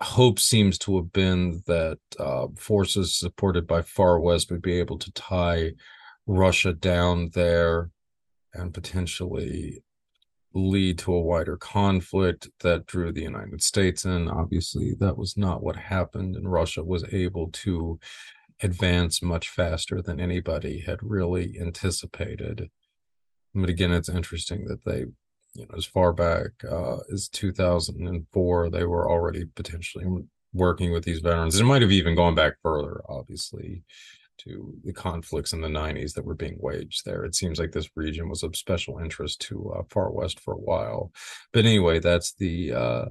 hope 0.01 0.39
seems 0.39 0.77
to 0.79 0.97
have 0.97 1.11
been 1.11 1.61
that 1.67 1.99
uh, 2.19 2.47
forces 2.57 3.15
supported 3.15 3.67
by 3.67 3.81
Far 3.81 4.19
West 4.19 4.51
would 4.51 4.61
be 4.61 4.79
able 4.79 4.97
to 4.99 5.11
tie 5.11 5.71
Russia 6.25 6.73
down 6.73 7.29
there 7.33 7.89
and 8.53 8.73
potentially 8.73 9.83
lead 10.53 10.97
to 10.99 11.13
a 11.13 11.21
wider 11.21 11.55
conflict 11.55 12.49
that 12.59 12.85
drew 12.85 13.11
the 13.11 13.21
United 13.21 13.61
States 13.63 14.05
in. 14.05 14.27
Obviously, 14.27 14.93
that 14.99 15.17
was 15.17 15.37
not 15.37 15.63
what 15.63 15.75
happened, 15.75 16.35
and 16.35 16.51
Russia 16.51 16.83
was 16.83 17.05
able 17.13 17.49
to 17.51 17.99
advance 18.61 19.21
much 19.21 19.49
faster 19.49 20.01
than 20.01 20.19
anybody 20.19 20.81
had 20.81 20.99
really 21.01 21.57
anticipated. 21.59 22.69
But 23.55 23.69
again, 23.69 23.91
it's 23.91 24.09
interesting 24.09 24.65
that 24.65 24.83
they, 24.85 25.05
you 25.53 25.63
know, 25.63 25.75
as 25.77 25.85
far 25.85 26.13
back 26.13 26.51
uh, 26.69 26.97
as 27.11 27.27
2004, 27.29 28.69
they 28.69 28.85
were 28.85 29.09
already 29.09 29.45
potentially 29.55 30.05
working 30.53 30.91
with 30.91 31.03
these 31.03 31.19
veterans. 31.19 31.59
It 31.59 31.65
might 31.65 31.81
have 31.81 31.91
even 31.91 32.15
gone 32.15 32.35
back 32.35 32.53
further, 32.61 33.01
obviously, 33.09 33.83
to 34.39 34.73
the 34.83 34.93
conflicts 34.93 35.53
in 35.53 35.61
the 35.61 35.67
90s 35.67 36.13
that 36.13 36.25
were 36.25 36.35
being 36.35 36.57
waged 36.59 37.05
there. 37.05 37.23
It 37.23 37.35
seems 37.35 37.59
like 37.59 37.71
this 37.71 37.89
region 37.95 38.29
was 38.29 38.43
of 38.43 38.55
special 38.55 38.99
interest 38.99 39.41
to 39.41 39.73
uh, 39.77 39.83
Far 39.89 40.11
West 40.11 40.39
for 40.39 40.53
a 40.53 40.59
while. 40.59 41.11
But 41.53 41.65
anyway, 41.65 41.99
that's 41.99 42.33
the 42.33 42.73
uh, 42.73 43.05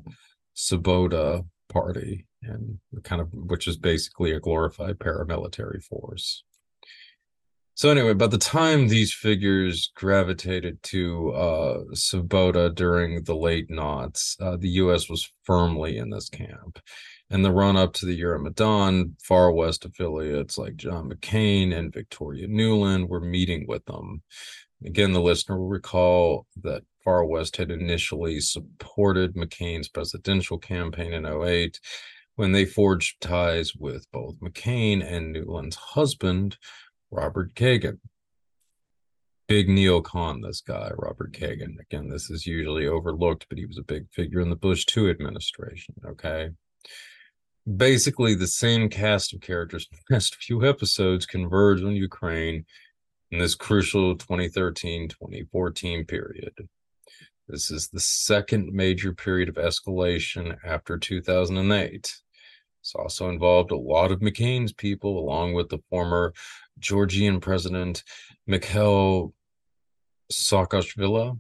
Party, 1.68 2.26
and 2.42 2.78
kind 3.04 3.22
of 3.22 3.28
which 3.32 3.68
is 3.68 3.76
basically 3.76 4.32
a 4.32 4.40
glorified 4.40 4.98
paramilitary 4.98 5.80
force. 5.80 6.42
So 7.80 7.88
anyway, 7.88 8.12
by 8.12 8.26
the 8.26 8.36
time 8.36 8.88
these 8.88 9.10
figures 9.10 9.90
gravitated 9.94 10.82
to 10.82 11.30
uh, 11.30 12.68
during 12.74 13.24
the 13.24 13.34
late 13.34 13.70
noughts, 13.70 14.36
uh, 14.38 14.58
the 14.58 14.68
U.S. 14.82 15.08
was 15.08 15.32
firmly 15.44 15.96
in 15.96 16.10
this 16.10 16.28
camp. 16.28 16.78
In 17.30 17.40
the 17.40 17.50
run 17.50 17.78
up 17.78 17.94
to 17.94 18.04
the 18.04 18.20
Euromaidan, 18.20 19.18
far 19.22 19.50
west 19.50 19.86
affiliates 19.86 20.58
like 20.58 20.76
John 20.76 21.08
McCain 21.08 21.74
and 21.74 21.90
Victoria 21.90 22.48
Nuland 22.48 23.08
were 23.08 23.18
meeting 23.18 23.64
with 23.66 23.86
them. 23.86 24.24
Again, 24.84 25.12
the 25.12 25.22
listener 25.22 25.58
will 25.58 25.68
recall 25.68 26.46
that 26.62 26.82
Far 27.02 27.24
West 27.24 27.56
had 27.56 27.70
initially 27.70 28.40
supported 28.40 29.34
McCain's 29.34 29.88
presidential 29.88 30.58
campaign 30.58 31.14
in 31.14 31.24
08 31.24 31.80
when 32.34 32.52
they 32.52 32.66
forged 32.66 33.20
ties 33.22 33.74
with 33.74 34.10
both 34.12 34.38
McCain 34.40 35.02
and 35.02 35.34
Nuland's 35.34 35.76
husband, 35.76 36.58
Robert 37.10 37.54
Kagan. 37.54 37.98
Big 39.48 39.68
neocon, 39.68 40.42
this 40.42 40.60
guy, 40.60 40.90
Robert 40.96 41.32
Kagan. 41.32 41.80
Again, 41.80 42.08
this 42.08 42.30
is 42.30 42.46
usually 42.46 42.86
overlooked, 42.86 43.46
but 43.48 43.58
he 43.58 43.66
was 43.66 43.78
a 43.78 43.82
big 43.82 44.06
figure 44.12 44.40
in 44.40 44.50
the 44.50 44.56
Bush 44.56 44.84
2 44.86 45.10
administration. 45.10 45.94
Okay 46.06 46.50
basically 47.76 48.34
the 48.34 48.46
same 48.46 48.88
cast 48.88 49.32
of 49.32 49.40
characters 49.40 49.86
in 49.90 49.98
the 50.08 50.14
next 50.14 50.34
few 50.42 50.66
episodes 50.66 51.26
converge 51.26 51.82
on 51.82 51.92
Ukraine 51.92 52.64
in 53.30 53.38
this 53.38 53.54
crucial 53.54 54.16
2013-2014 54.16 56.08
period. 56.08 56.52
This 57.48 57.70
is 57.70 57.88
the 57.88 58.00
second 58.00 58.72
major 58.72 59.12
period 59.12 59.48
of 59.48 59.56
escalation 59.56 60.56
after 60.64 60.98
2008. 60.98 62.12
It's 62.80 62.94
also 62.94 63.28
involved 63.28 63.72
a 63.72 63.76
lot 63.76 64.10
of 64.10 64.20
McCain's 64.20 64.72
people, 64.72 65.18
along 65.18 65.52
with 65.54 65.68
the 65.68 65.80
former 65.90 66.32
Georgian 66.80 67.40
president 67.40 68.02
Mikhail 68.46 69.32
Saakashvili, 70.32 71.38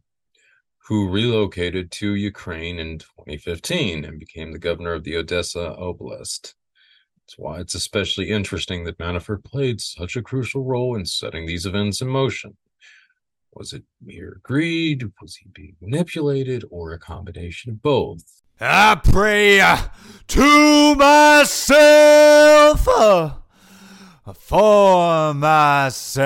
who 0.86 1.08
relocated 1.08 1.90
to 1.92 2.14
Ukraine 2.14 2.78
in 2.78 2.98
2015 2.98 4.04
and 4.04 4.18
became 4.18 4.52
the 4.52 4.58
governor 4.58 4.92
of 4.92 5.04
the 5.04 5.16
Odessa 5.16 5.74
Oblast. 5.78 6.54
That's 7.30 7.38
why 7.38 7.60
it's 7.60 7.74
especially 7.76 8.30
interesting 8.30 8.84
that 8.84 8.98
Manafort 8.98 9.44
played 9.44 9.80
such 9.80 10.16
a 10.16 10.22
crucial 10.22 10.64
role 10.64 10.96
in 10.96 11.06
setting 11.06 11.46
these 11.46 11.64
events 11.64 12.00
in 12.00 12.08
motion. 12.08 12.56
Was 13.54 13.72
it 13.72 13.84
mere 14.04 14.40
greed? 14.42 15.10
Was 15.20 15.36
he 15.36 15.48
being 15.52 15.76
manipulated? 15.80 16.64
Or 16.70 16.92
a 16.92 16.98
combination 16.98 17.70
of 17.70 17.82
both? 17.82 18.42
I 18.60 19.00
pray 19.02 19.60
to 20.28 20.94
myself 20.96 22.88
for 24.38 25.34
myself. 25.34 26.20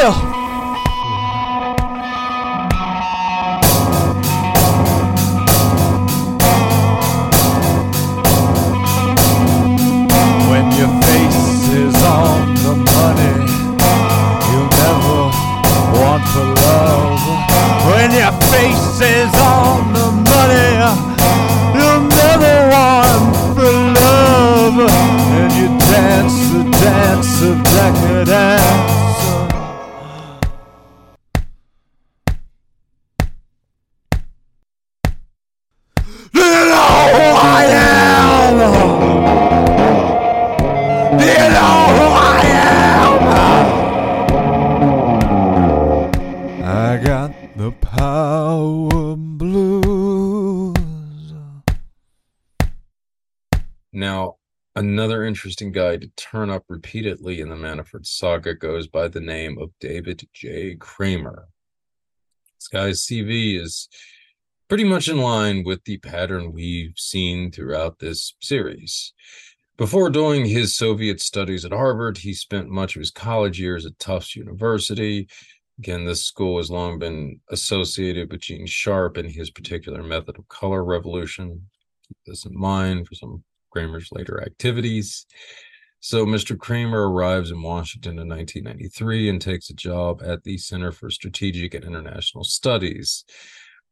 myself. 0.00 0.29
Interesting 55.60 55.72
guy 55.72 55.96
to 55.98 56.08
turn 56.16 56.48
up 56.48 56.64
repeatedly 56.68 57.40
in 57.40 57.50
the 57.50 57.54
Manafort 57.54 58.06
saga 58.06 58.54
goes 58.54 58.86
by 58.86 59.08
the 59.08 59.20
name 59.20 59.58
of 59.58 59.70
David 59.78 60.26
J. 60.32 60.74
Kramer. 60.76 61.48
This 62.58 62.68
guy's 62.68 63.04
CV 63.04 63.60
is 63.60 63.88
pretty 64.68 64.84
much 64.84 65.08
in 65.08 65.18
line 65.18 65.62
with 65.64 65.84
the 65.84 65.98
pattern 65.98 66.52
we've 66.52 66.96
seen 66.96 67.50
throughout 67.50 67.98
this 67.98 68.34
series. 68.40 69.12
Before 69.76 70.08
doing 70.08 70.46
his 70.46 70.74
Soviet 70.74 71.20
studies 71.20 71.66
at 71.66 71.72
Harvard, 71.72 72.16
he 72.16 72.32
spent 72.32 72.70
much 72.70 72.96
of 72.96 73.00
his 73.00 73.10
college 73.10 73.60
years 73.60 73.84
at 73.84 73.98
Tufts 73.98 74.36
University. 74.36 75.28
Again, 75.78 76.06
this 76.06 76.24
school 76.24 76.56
has 76.56 76.70
long 76.70 76.98
been 76.98 77.40
associated 77.50 78.30
with 78.30 78.40
Gene 78.40 78.66
Sharp 78.66 79.18
and 79.18 79.30
his 79.30 79.50
particular 79.50 80.02
method 80.02 80.38
of 80.38 80.48
color 80.48 80.82
revolution. 80.82 81.66
Keep 82.08 82.16
this 82.24 82.46
in 82.46 82.58
mind 82.58 83.06
for 83.06 83.14
some 83.14 83.44
Kramer's 83.70 84.10
later 84.12 84.42
activities. 84.42 85.26
So 86.00 86.24
Mr. 86.24 86.58
Kramer 86.58 87.10
arrives 87.10 87.50
in 87.50 87.62
Washington 87.62 88.18
in 88.18 88.28
1993 88.28 89.28
and 89.28 89.40
takes 89.40 89.68
a 89.68 89.74
job 89.74 90.22
at 90.24 90.44
the 90.44 90.56
Center 90.56 90.92
for 90.92 91.10
Strategic 91.10 91.74
and 91.74 91.84
International 91.84 92.42
Studies. 92.42 93.24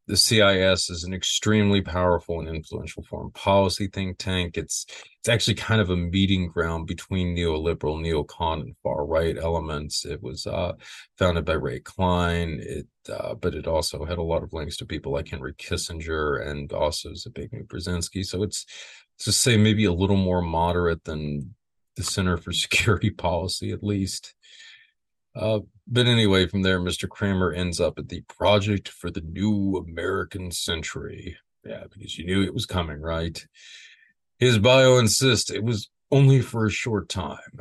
The 0.08 0.16
CIS 0.16 0.88
is 0.88 1.04
an 1.04 1.12
extremely 1.12 1.82
powerful 1.82 2.40
and 2.40 2.48
influential 2.48 3.02
foreign 3.02 3.30
policy 3.32 3.88
think 3.88 4.16
tank. 4.16 4.56
It's 4.56 4.86
it's 5.18 5.28
actually 5.28 5.56
kind 5.56 5.82
of 5.82 5.90
a 5.90 5.96
meeting 5.96 6.48
ground 6.48 6.86
between 6.86 7.36
neoliberal, 7.36 8.00
neocon, 8.00 8.62
and 8.62 8.74
far 8.82 9.04
right 9.04 9.36
elements. 9.36 10.06
It 10.06 10.22
was 10.22 10.46
uh, 10.46 10.72
founded 11.18 11.44
by 11.44 11.54
Ray 11.54 11.80
Cline. 11.80 12.58
It 12.62 12.86
uh, 13.12 13.34
but 13.34 13.54
it 13.54 13.66
also 13.66 14.06
had 14.06 14.16
a 14.16 14.22
lot 14.22 14.42
of 14.42 14.54
links 14.54 14.78
to 14.78 14.86
people 14.86 15.12
like 15.12 15.28
Henry 15.28 15.52
Kissinger 15.52 16.46
and 16.48 16.72
also 16.72 17.10
Zbigniew 17.10 17.66
Brzezinski. 17.66 18.24
So 18.24 18.42
it's 18.42 18.64
to 19.20 19.32
say 19.32 19.56
maybe 19.56 19.84
a 19.84 19.92
little 19.92 20.16
more 20.16 20.42
moderate 20.42 21.04
than 21.04 21.54
the 21.96 22.02
Center 22.02 22.36
for 22.36 22.52
Security 22.52 23.10
Policy, 23.10 23.72
at 23.72 23.82
least. 23.82 24.34
Uh, 25.34 25.60
but 25.86 26.06
anyway, 26.06 26.46
from 26.46 26.62
there, 26.62 26.80
Mr. 26.80 27.08
Kramer 27.08 27.52
ends 27.52 27.80
up 27.80 27.98
at 27.98 28.08
the 28.08 28.22
Project 28.22 28.88
for 28.88 29.10
the 29.10 29.20
New 29.20 29.76
American 29.76 30.50
Century. 30.50 31.36
Yeah, 31.64 31.84
because 31.92 32.18
you 32.18 32.26
knew 32.26 32.42
it 32.42 32.54
was 32.54 32.66
coming, 32.66 33.00
right? 33.00 33.44
His 34.38 34.58
bio 34.58 34.98
insists 34.98 35.50
it 35.50 35.62
was 35.62 35.88
only 36.10 36.40
for 36.40 36.66
a 36.66 36.70
short 36.70 37.08
time. 37.08 37.57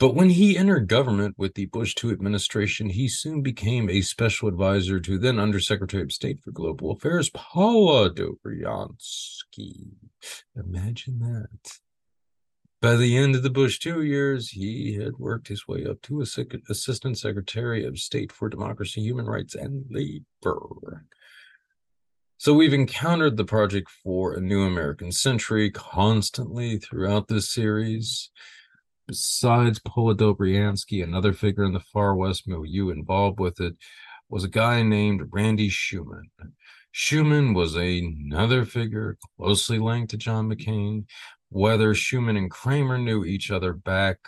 But 0.00 0.14
when 0.14 0.30
he 0.30 0.56
entered 0.56 0.88
government 0.88 1.34
with 1.36 1.54
the 1.54 1.66
Bush 1.66 1.94
II 2.02 2.10
administration, 2.10 2.88
he 2.88 3.06
soon 3.06 3.42
became 3.42 3.90
a 3.90 4.00
special 4.00 4.48
advisor 4.48 4.98
to 4.98 5.18
then 5.18 5.38
Undersecretary 5.38 6.02
of 6.02 6.10
State 6.10 6.40
for 6.40 6.52
Global 6.52 6.92
Affairs, 6.92 7.28
Paula 7.28 8.10
Dobriansky. 8.10 9.90
Imagine 10.56 11.18
that. 11.18 11.80
By 12.80 12.96
the 12.96 13.14
end 13.14 13.36
of 13.36 13.42
the 13.42 13.50
Bush 13.50 13.78
two 13.78 14.02
years, 14.02 14.48
he 14.48 14.94
had 14.94 15.18
worked 15.18 15.48
his 15.48 15.68
way 15.68 15.84
up 15.84 16.00
to 16.02 16.22
Assistant 16.22 17.18
Secretary 17.18 17.84
of 17.84 17.98
State 17.98 18.32
for 18.32 18.48
Democracy, 18.48 19.02
Human 19.02 19.26
Rights, 19.26 19.54
and 19.54 19.84
Labor. 19.90 21.04
So 22.38 22.54
we've 22.54 22.72
encountered 22.72 23.36
the 23.36 23.44
project 23.44 23.90
for 24.02 24.32
a 24.32 24.40
new 24.40 24.62
American 24.62 25.12
century 25.12 25.70
constantly 25.70 26.78
throughout 26.78 27.28
this 27.28 27.50
series. 27.50 28.30
Besides 29.10 29.80
Paula 29.80 30.14
Dobriansky, 30.14 31.02
another 31.02 31.32
figure 31.32 31.64
in 31.64 31.72
the 31.72 31.80
far 31.80 32.14
west 32.14 32.46
milieu 32.46 32.90
involved 32.90 33.40
with 33.40 33.60
it 33.60 33.74
was 34.28 34.44
a 34.44 34.48
guy 34.48 34.84
named 34.84 35.30
Randy 35.32 35.68
Scheunemann. 35.68 36.30
Scheunemann 36.94 37.52
was 37.52 37.74
another 37.74 38.64
figure 38.64 39.18
closely 39.36 39.80
linked 39.80 40.12
to 40.12 40.16
John 40.16 40.48
McCain, 40.48 41.06
whether 41.48 41.92
Scheunemann 41.92 42.38
and 42.38 42.52
Kramer 42.52 42.98
knew 42.98 43.24
each 43.24 43.50
other 43.50 43.72
back 43.72 44.18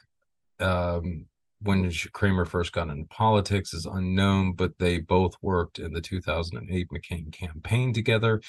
um, 0.58 1.26
when 1.60 1.88
Kramer 2.12 2.44
first 2.44 2.72
got 2.72 2.88
into 2.88 3.06
politics 3.06 3.72
is 3.72 3.86
unknown, 3.86 4.54
but 4.54 4.80
they 4.80 4.98
both 4.98 5.36
worked 5.40 5.78
in 5.78 5.92
the 5.92 6.00
2008 6.00 6.88
McCain 6.88 7.32
campaign 7.32 7.92
together 7.92 8.42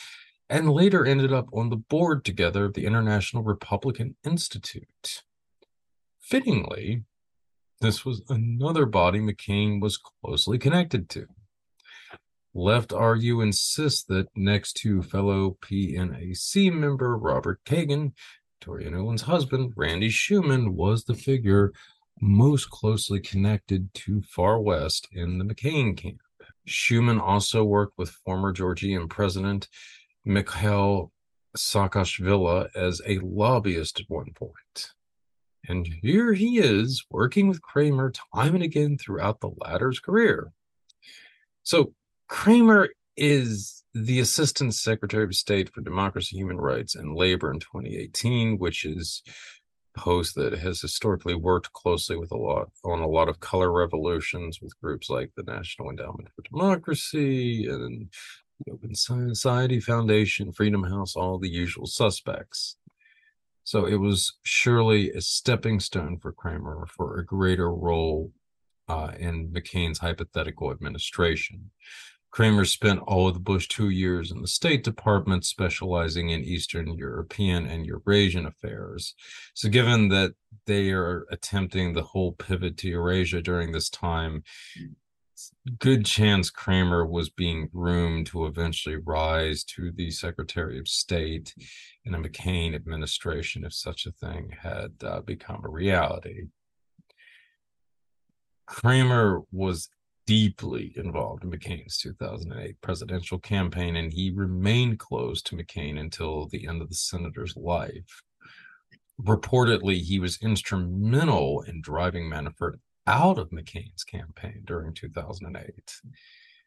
and 0.49 0.71
later 0.71 1.05
ended 1.05 1.31
up 1.31 1.45
on 1.53 1.69
the 1.69 1.75
board 1.77 2.25
together 2.25 2.65
of 2.65 2.73
the 2.73 2.87
International 2.87 3.43
Republican 3.43 4.15
Institute. 4.25 5.21
Fittingly, 6.23 7.03
this 7.81 8.05
was 8.05 8.23
another 8.29 8.85
body 8.85 9.19
McCain 9.19 9.81
was 9.81 9.97
closely 9.97 10.57
connected 10.57 11.09
to. 11.09 11.27
Left 12.53 12.93
RU 12.93 13.41
insists 13.41 14.03
that 14.05 14.27
next 14.33 14.73
to 14.77 15.01
fellow 15.01 15.57
PNAC 15.61 16.71
member 16.71 17.17
Robert 17.17 17.59
Kagan, 17.65 18.13
Victoria 18.53 18.89
Nuland's 18.89 19.23
husband, 19.23 19.73
Randy 19.75 20.09
Scheunemann, 20.09 20.73
was 20.73 21.03
the 21.03 21.13
figure 21.13 21.73
most 22.21 22.69
closely 22.69 23.19
connected 23.19 23.93
to 23.93 24.21
Far 24.21 24.61
West 24.61 25.09
in 25.11 25.39
the 25.39 25.45
McCain 25.45 25.97
camp. 25.97 26.21
Scheunemann 26.65 27.19
also 27.19 27.65
worked 27.65 27.97
with 27.97 28.09
former 28.09 28.53
Georgian 28.53 29.09
President 29.09 29.67
Mikhail 30.23 31.11
Saakashvili 31.57 32.69
as 32.75 33.01
a 33.05 33.19
lobbyist 33.19 33.99
at 33.99 34.05
one 34.07 34.31
point. 34.33 34.93
And 35.67 35.87
here 36.01 36.33
he 36.33 36.57
is 36.57 37.05
working 37.09 37.47
with 37.47 37.61
Kramer 37.61 38.11
time 38.35 38.55
and 38.55 38.63
again 38.63 38.97
throughout 38.97 39.39
the 39.39 39.51
latter's 39.57 39.99
career. 39.99 40.51
So 41.63 41.93
Kramer 42.27 42.89
is 43.15 43.83
the 43.93 44.19
Assistant 44.19 44.73
Secretary 44.73 45.23
of 45.23 45.35
State 45.35 45.73
for 45.73 45.81
Democracy, 45.81 46.35
Human 46.35 46.57
Rights, 46.57 46.95
and 46.95 47.15
Labor 47.15 47.51
in 47.51 47.59
2018, 47.59 48.57
which 48.57 48.85
is 48.85 49.21
post 49.95 50.35
that 50.35 50.53
has 50.53 50.81
historically 50.81 51.35
worked 51.35 51.71
closely 51.73 52.17
with 52.17 52.31
a 52.31 52.37
lot 52.37 52.69
on 52.83 52.99
a 52.99 53.07
lot 53.07 53.29
of 53.29 53.39
color 53.39 53.71
revolutions 53.71 54.59
with 54.61 54.79
groups 54.81 55.09
like 55.09 55.31
the 55.35 55.43
National 55.43 55.89
Endowment 55.89 56.29
for 56.35 56.41
Democracy 56.41 57.67
and 57.67 58.09
the 58.65 58.71
Open 58.71 58.95
Society 58.95 59.79
Foundation, 59.79 60.51
Freedom 60.51 60.83
House, 60.83 61.15
all 61.15 61.37
the 61.37 61.49
usual 61.49 61.85
suspects. 61.85 62.77
So 63.63 63.85
it 63.85 63.95
was 63.95 64.33
surely 64.43 65.11
a 65.11 65.21
stepping 65.21 65.79
stone 65.79 66.17
for 66.19 66.31
Kramer 66.31 66.85
for 66.89 67.17
a 67.17 67.25
greater 67.25 67.73
role 67.73 68.31
uh, 68.87 69.11
in 69.17 69.49
McCain's 69.49 69.99
hypothetical 69.99 70.71
administration. 70.71 71.71
Kramer 72.33 72.65
spent 72.65 72.99
all 73.01 73.27
of 73.27 73.35
the 73.35 73.39
Bush 73.39 73.67
two 73.67 73.89
years 73.89 74.31
in 74.31 74.41
the 74.41 74.47
State 74.47 74.83
Department, 74.83 75.45
specializing 75.45 76.29
in 76.29 76.43
Eastern 76.43 76.97
European 76.97 77.67
and 77.67 77.85
Eurasian 77.85 78.47
affairs. 78.47 79.13
So, 79.53 79.69
given 79.69 80.09
that 80.09 80.33
they 80.65 80.89
are 80.89 81.27
attempting 81.29 81.93
the 81.93 82.01
whole 82.01 82.31
pivot 82.31 82.75
to 82.77 82.89
Eurasia 82.89 83.39
during 83.43 83.71
this 83.71 83.87
time, 83.87 84.43
good 85.77 86.05
chance 86.05 86.49
Kramer 86.49 87.05
was 87.05 87.29
being 87.29 87.67
groomed 87.67 88.25
to 88.27 88.47
eventually 88.47 88.95
rise 88.95 89.63
to 89.65 89.91
the 89.91 90.09
Secretary 90.09 90.79
of 90.79 90.87
State 90.87 91.53
in 92.05 92.13
a 92.13 92.19
McCain 92.19 92.75
administration 92.75 93.63
if 93.63 93.73
such 93.73 94.05
a 94.05 94.11
thing 94.11 94.53
had 94.61 94.91
uh, 95.03 95.21
become 95.21 95.63
a 95.63 95.69
reality. 95.69 96.47
Kramer 98.65 99.41
was 99.51 99.89
deeply 100.25 100.93
involved 100.95 101.43
in 101.43 101.51
McCain's 101.51 101.97
2008 101.97 102.79
presidential 102.81 103.39
campaign, 103.39 103.95
and 103.95 104.13
he 104.13 104.31
remained 104.31 104.99
close 104.99 105.41
to 105.43 105.55
McCain 105.55 105.99
until 105.99 106.47
the 106.47 106.67
end 106.67 106.81
of 106.81 106.89
the 106.89 106.95
senator's 106.95 107.55
life. 107.55 108.23
Reportedly, 109.21 110.01
he 110.01 110.19
was 110.19 110.39
instrumental 110.41 111.61
in 111.61 111.81
driving 111.81 112.29
Manafort 112.29 112.79
out 113.05 113.37
of 113.37 113.49
McCain's 113.49 114.03
campaign 114.03 114.63
during 114.65 114.93
2008. 114.93 115.99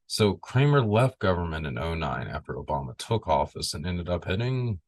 So 0.07 0.34
Kramer 0.34 0.82
left 0.82 1.18
government 1.18 1.66
in 1.66 1.74
09 1.74 2.28
after 2.28 2.55
Obama 2.55 2.97
took 2.97 3.26
office 3.26 3.74
and 3.74 3.87
ended 3.87 4.09
up 4.09 4.24
heading 4.24 4.80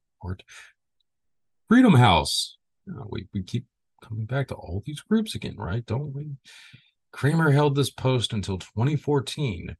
Freedom 1.68 1.94
House. 1.94 2.56
We, 2.86 3.26
we 3.34 3.42
keep 3.42 3.66
coming 4.02 4.24
back 4.24 4.48
to 4.48 4.54
all 4.54 4.82
these 4.84 5.00
groups 5.00 5.34
again, 5.34 5.56
right? 5.56 5.84
Don't 5.84 6.14
we? 6.14 6.36
Kramer 7.12 7.50
held 7.50 7.74
this 7.74 7.90
post 7.90 8.32
until 8.32 8.58
2014. 8.58 9.76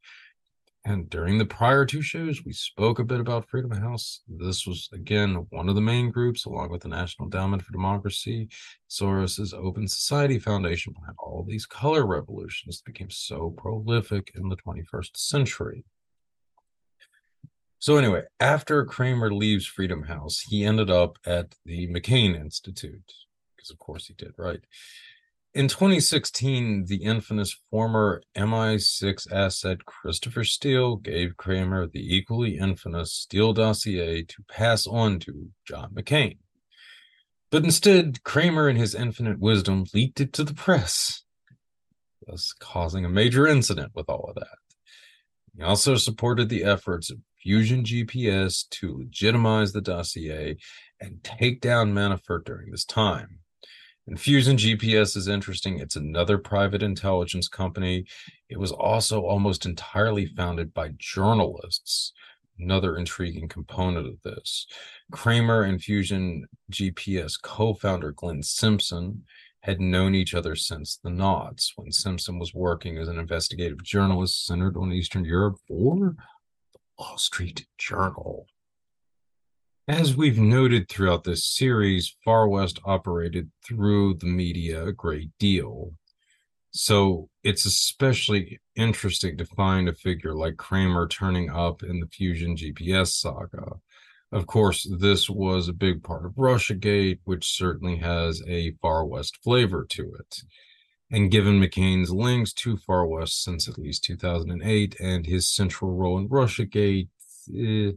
And 0.85 1.11
during 1.11 1.37
the 1.37 1.45
prior 1.45 1.85
two 1.85 2.01
shows, 2.01 2.45
we 2.45 2.53
spoke 2.53 2.99
a 2.99 3.05
bit 3.05 3.21
about 3.21 3.49
Freedom 3.49 3.73
House. 3.73 4.21
This 4.27 4.67
was, 4.67 4.89
again, 4.93 5.47
one 5.51 5.69
of 5.69 5.75
the 5.75 5.81
main 5.81 6.11
groups, 6.11 6.47
along 6.47 6.71
with 6.71 6.83
the 6.83 6.89
National 6.89 7.27
Endowment 7.27 7.63
for 7.63 7.73
Democracy, 7.73 8.49
Soros's 8.89 9.53
Open 9.53 9.87
Society 9.87 10.39
Foundation, 10.39 10.95
behind 10.95 11.17
all 11.19 11.45
these 11.47 11.67
color 11.67 12.07
revolutions 12.07 12.79
that 12.79 12.91
became 12.91 13.11
so 13.11 13.51
prolific 13.51 14.33
in 14.35 14.49
the 14.49 14.57
21st 14.57 15.17
century. 15.17 15.85
So, 17.81 17.97
anyway, 17.97 18.23
after 18.41 18.85
Kramer 18.85 19.33
leaves 19.33 19.67
Freedom 19.67 20.03
House, 20.03 20.41
he 20.41 20.65
ended 20.65 20.91
up 20.91 21.17
at 21.25 21.55
the 21.65 21.87
McCain 21.89 22.35
Institute, 22.35 23.13
because 23.57 23.71
of 23.71 23.79
course 23.79 24.07
he 24.07 24.15
did, 24.15 24.33
right? 24.37 24.61
In 25.55 25.69
2016, 25.69 26.87
the 26.87 27.05
infamous 27.05 27.57
former 27.71 28.23
MI6 28.37 29.33
asset 29.33 29.85
Christopher 29.87 30.45
Steele 30.45 30.97
gave 30.97 31.37
Kramer 31.37 31.87
the 31.87 32.17
equally 32.17 32.59
infamous 32.59 33.13
Steele 33.13 33.53
dossier 33.53 34.23
to 34.23 34.43
pass 34.49 34.87
on 34.87 35.21
to 35.21 35.51
John 35.65 35.95
McCain. 35.95 36.39
But 37.51 37.65
instead, 37.65 38.25
Kramer, 38.25 38.69
in 38.69 38.77
his 38.77 38.95
infinite 38.95 39.39
wisdom, 39.39 39.85
leaked 39.95 40.21
it 40.21 40.33
to 40.35 40.45
the 40.45 40.53
press, 40.53 41.23
thus 42.27 42.53
causing 42.59 43.05
a 43.05 43.09
major 43.09 43.47
incident 43.47 43.93
with 43.95 44.09
all 44.09 44.27
of 44.29 44.35
that. 44.35 44.59
He 45.57 45.63
also 45.63 45.97
supported 45.97 46.49
the 46.49 46.65
efforts 46.65 47.11
of 47.11 47.19
Fusion 47.43 47.85
GPS 47.85 48.69
to 48.71 48.99
legitimize 48.99 49.73
the 49.73 49.81
dossier 49.81 50.57
and 51.01 51.23
take 51.23 51.61
down 51.61 51.95
Manafort 51.95 52.45
during 52.45 52.71
this 52.71 52.85
time. 52.85 53.39
And 54.07 54.19
Fusion 54.19 54.57
GPS 54.57 55.17
is 55.17 55.29
interesting. 55.29 55.79
It's 55.79 55.97
another 55.97 56.39
private 56.39 56.83
intelligence 56.83 57.47
company. 57.47 58.07
It 58.49 58.59
was 58.59 58.73
also 58.73 59.23
almost 59.23 59.67
entirely 59.67 60.27
founded 60.27 60.73
by 60.73 60.93
journalists. 60.97 62.13
Another 62.59 62.97
intriguing 62.97 63.49
component 63.49 64.09
of 64.09 64.21
this. 64.25 64.67
Kramer 65.13 65.63
and 65.63 65.81
Fusion 65.81 66.47
GPS 66.73 67.35
co 67.41 67.75
founder 67.75 68.11
Glenn 68.11 68.43
Simpson 68.43 69.25
had 69.61 69.81
known 69.81 70.15
each 70.15 70.35
other 70.35 70.57
since 70.57 70.97
the 70.97 71.11
Noughts 71.11 71.75
when 71.77 71.93
Simpson 71.93 72.39
was 72.39 72.55
working 72.55 72.97
as 72.97 73.09
an 73.09 73.19
investigative 73.19 73.83
journalist 73.83 74.47
centered 74.47 74.77
on 74.77 74.93
Eastern 74.93 75.25
Europe 75.25 75.59
for 75.69 76.17
Wall 76.99 77.17
Street 77.17 77.67
Journal. 77.79 78.47
As 79.87 80.17
we've 80.17 80.39
noted 80.39 80.89
throughout 80.89 81.25
this 81.25 81.47
series, 81.47 82.17
Far 82.25 82.49
West 82.49 82.81
operated 82.85 83.51
through 83.67 84.15
the 84.15 84.27
media 84.27 84.85
a 84.85 84.93
great 84.93 85.31
deal. 85.39 85.93
So 86.73 87.31
it's 87.43 87.65
especially 87.65 88.61
interesting 88.75 89.39
to 89.39 89.47
find 89.47 89.89
a 89.89 89.95
figure 89.95 90.35
like 90.35 90.57
Kramer 90.57 91.07
turning 91.07 91.51
up 91.51 91.83
in 91.83 92.01
the 92.01 92.09
Fusion 92.09 92.57
GPS 92.57 93.13
saga. 93.13 93.77
Of 94.31 94.47
course, 94.47 94.87
this 94.99 95.31
was 95.31 95.69
a 95.69 95.73
big 95.73 96.03
part 96.03 96.27
of 96.27 96.33
Russiagate, 96.33 97.21
which 97.25 97.57
certainly 97.57 97.97
has 97.97 98.43
a 98.47 98.73
Far 98.83 99.07
West 99.07 99.39
flavor 99.43 99.87
to 99.89 100.15
it. 100.19 100.43
And 101.11 101.31
given 101.31 101.61
McCain's 101.61 102.11
links 102.11 102.53
to 102.55 102.77
Far 102.77 103.07
West 103.07 103.43
since 103.43 103.67
at 103.67 103.79
least 103.79 104.05
2008 104.05 104.97
and 105.01 105.27
his 105.27 105.49
central 105.49 105.95
role 105.95 106.19
in 106.19 106.29
Russiagate, 106.29 107.09
it, 107.49 107.95
eh, 107.95 107.97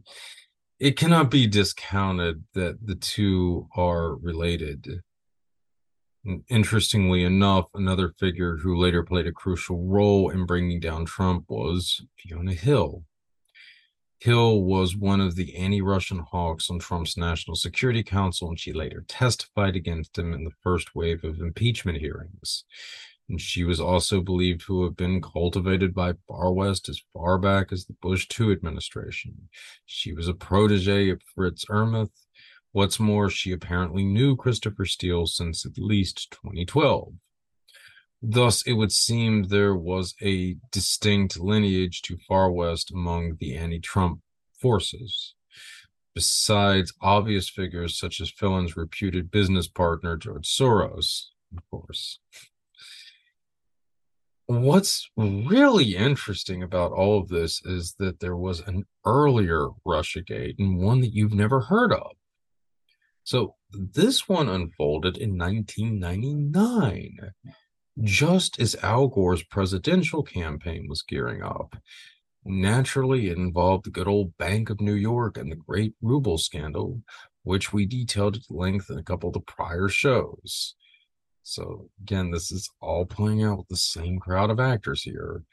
it 0.80 0.98
cannot 0.98 1.30
be 1.30 1.46
discounted 1.46 2.44
that 2.54 2.80
the 2.84 2.96
two 2.96 3.68
are 3.76 4.16
related. 4.16 5.04
Interestingly 6.50 7.24
enough, 7.24 7.66
another 7.76 8.14
figure 8.18 8.58
who 8.58 8.76
later 8.76 9.04
played 9.04 9.28
a 9.28 9.32
crucial 9.32 9.86
role 9.86 10.30
in 10.30 10.46
bringing 10.46 10.80
down 10.80 11.06
Trump 11.06 11.46
was 11.50 12.02
Fiona 12.18 12.54
Hill. 12.54 13.04
Hill 14.22 14.62
was 14.62 14.96
one 14.96 15.20
of 15.20 15.36
the 15.36 15.56
anti 15.56 15.82
Russian 15.82 16.20
hawks 16.20 16.70
on 16.70 16.78
Trump's 16.78 17.18
National 17.18 17.56
Security 17.56 18.04
Council, 18.04 18.50
and 18.50 18.60
she 18.60 18.72
later 18.72 19.04
testified 19.08 19.76
against 19.76 20.16
him 20.16 20.32
in 20.32 20.44
the 20.44 20.54
first 20.62 20.94
wave 20.94 21.24
of 21.24 21.40
impeachment 21.40 21.98
hearings. 21.98 22.64
And 23.28 23.42
she 23.42 23.64
was 23.64 23.80
also 23.80 24.22
believed 24.22 24.62
to 24.68 24.84
have 24.84 24.96
been 24.96 25.24
cultivated 25.24 25.96
by 25.96 26.14
Far 26.28 26.54
West 26.54 26.88
as 26.88 27.02
far 27.12 27.40
back 27.40 27.72
as 27.72 27.86
the 27.86 27.96
Bush 28.00 28.28
II 28.40 28.52
administration. 28.52 29.50
She 29.88 30.14
was 30.14 30.28
a 30.28 30.36
protege 30.36 31.10
of 31.10 31.24
Fritz 31.34 31.66
Ermarth. 31.66 32.12
What's 32.74 33.00
more, 33.00 33.28
she 33.28 33.52
apparently 33.52 34.04
knew 34.04 34.36
Christopher 34.36 34.86
Steele 34.86 35.26
since 35.26 35.66
at 35.66 35.80
least 35.80 36.30
2012. 36.30 37.14
Thus, 38.22 38.62
it 38.68 38.74
would 38.74 38.92
seem 38.92 39.44
there 39.44 39.76
was 39.76 40.14
a 40.22 40.56
distinct 40.72 41.40
lineage 41.40 42.04
to 42.04 42.18
Far 42.28 42.52
West 42.52 42.92
among 42.92 43.38
the 43.40 43.56
anti 43.56 43.80
Trump 43.80 44.22
forces. 44.60 45.34
Besides 46.14 46.94
obvious 47.02 47.50
figures 47.50 47.98
such 47.98 48.22
as 48.22 48.30
Phelan's 48.30 48.78
reputed 48.78 49.32
business 49.32 49.68
partner, 49.68 50.18
George 50.18 50.48
Soros, 50.48 51.28
of 51.56 51.64
course. 51.72 52.20
What's 54.46 55.10
really 55.16 55.96
interesting 55.96 56.62
about 56.62 56.92
all 56.92 57.18
of 57.18 57.30
this 57.30 57.66
is 57.66 57.96
that 58.00 58.20
there 58.20 58.36
was 58.36 58.60
an 58.60 58.84
earlier 59.06 59.70
Russiagate 59.88 60.56
and 60.60 60.78
one 60.78 61.00
that 61.02 61.14
you've 61.14 61.34
never 61.34 61.62
heard 61.62 61.94
of. 61.94 62.12
So 63.24 63.56
this 63.72 64.28
one 64.28 64.50
unfolded 64.50 65.18
in 65.18 65.38
1999 65.38 67.32
just 68.00 68.60
as 68.60 68.76
Al 68.82 69.08
Gore's 69.08 69.44
presidential 69.44 70.24
campaign 70.24 70.88
was 70.88 71.02
gearing 71.02 71.44
up. 71.44 71.76
Naturally, 72.44 73.28
it 73.28 73.38
involved 73.38 73.86
the 73.86 73.92
good 73.92 74.08
old 74.08 74.36
Bank 74.38 74.70
of 74.70 74.82
New 74.82 74.94
York 74.94 75.38
and 75.38 75.52
the 75.52 75.56
great 75.56 75.94
ruble 76.02 76.38
scandal, 76.38 77.02
which 77.44 77.72
we 77.72 77.86
detailed 77.86 78.38
at 78.38 78.42
length 78.50 78.90
in 78.90 78.98
a 78.98 79.04
couple 79.04 79.30
of 79.30 79.34
the 79.34 79.42
prior 79.42 79.88
shows. 79.88 80.76
So, 81.44 81.90
again, 82.02 82.32
this 82.32 82.52
is 82.52 82.70
all 82.82 83.06
playing 83.06 83.44
out 83.44 83.60
with 83.60 83.68
the 83.68 83.76
same 83.76 84.20
crowd 84.20 84.50
of 84.50 84.60
actors 84.60 85.04
here. 85.04 85.44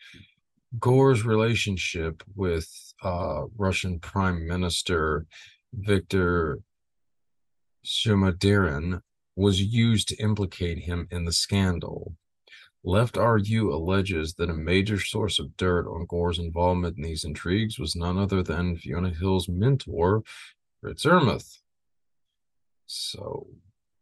Gore's 0.78 1.24
relationship 1.24 2.22
with 2.36 2.68
uh, 3.02 3.44
Russian 3.56 3.98
Prime 4.00 4.46
Minister 4.46 5.26
Viktor 5.72 6.60
Chernomyrdin 7.84 9.00
was 9.36 9.62
used 9.62 10.08
to 10.08 10.16
implicate 10.16 10.80
him 10.80 11.06
in 11.10 11.24
the 11.24 11.32
scandal. 11.32 12.14
Left 12.88 13.18
RU 13.18 13.74
alleges 13.74 14.32
that 14.38 14.48
a 14.48 14.54
major 14.54 14.98
source 14.98 15.38
of 15.38 15.58
dirt 15.58 15.86
on 15.86 16.06
Gore's 16.06 16.38
involvement 16.38 16.96
in 16.96 17.02
these 17.02 17.22
intrigues 17.22 17.78
was 17.78 17.94
none 17.94 18.16
other 18.16 18.42
than 18.42 18.78
Fiona 18.78 19.10
Hill's 19.10 19.46
mentor, 19.46 20.22
Fritz 20.80 21.04
Ermarth. 21.04 21.58
So 22.86 23.48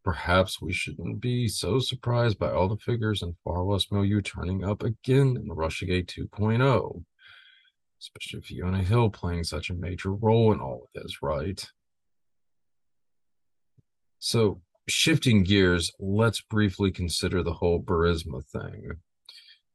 perhaps 0.05 0.62
we 0.62 0.72
shouldn't 0.72 1.20
be 1.20 1.49
so 1.49 1.80
surprised 1.80 2.39
by 2.39 2.53
all 2.53 2.68
the 2.68 2.76
figures 2.76 3.22
in 3.22 3.34
Far 3.43 3.64
West 3.64 3.91
milieu 3.91 4.20
turning 4.20 4.62
up 4.62 4.84
again 4.84 5.37
in 5.37 5.49
Russiagate 5.49 6.07
2.0, 6.07 7.05
especially 8.01 8.41
Fiona 8.41 8.84
Hill 8.84 9.11
playing 9.11 9.43
such 9.43 9.68
a 9.68 9.74
major 9.74 10.12
role 10.12 10.53
in 10.53 10.61
all 10.61 10.84
of 10.84 11.03
this, 11.03 11.20
right? 11.22 11.68
So 14.20 14.61
shifting 14.89 15.43
gears, 15.43 15.91
let's 15.99 16.41
briefly 16.41 16.91
consider 16.91 17.43
the 17.43 17.55
whole 17.55 17.82
Burisma 17.82 18.45
thing. 18.45 18.93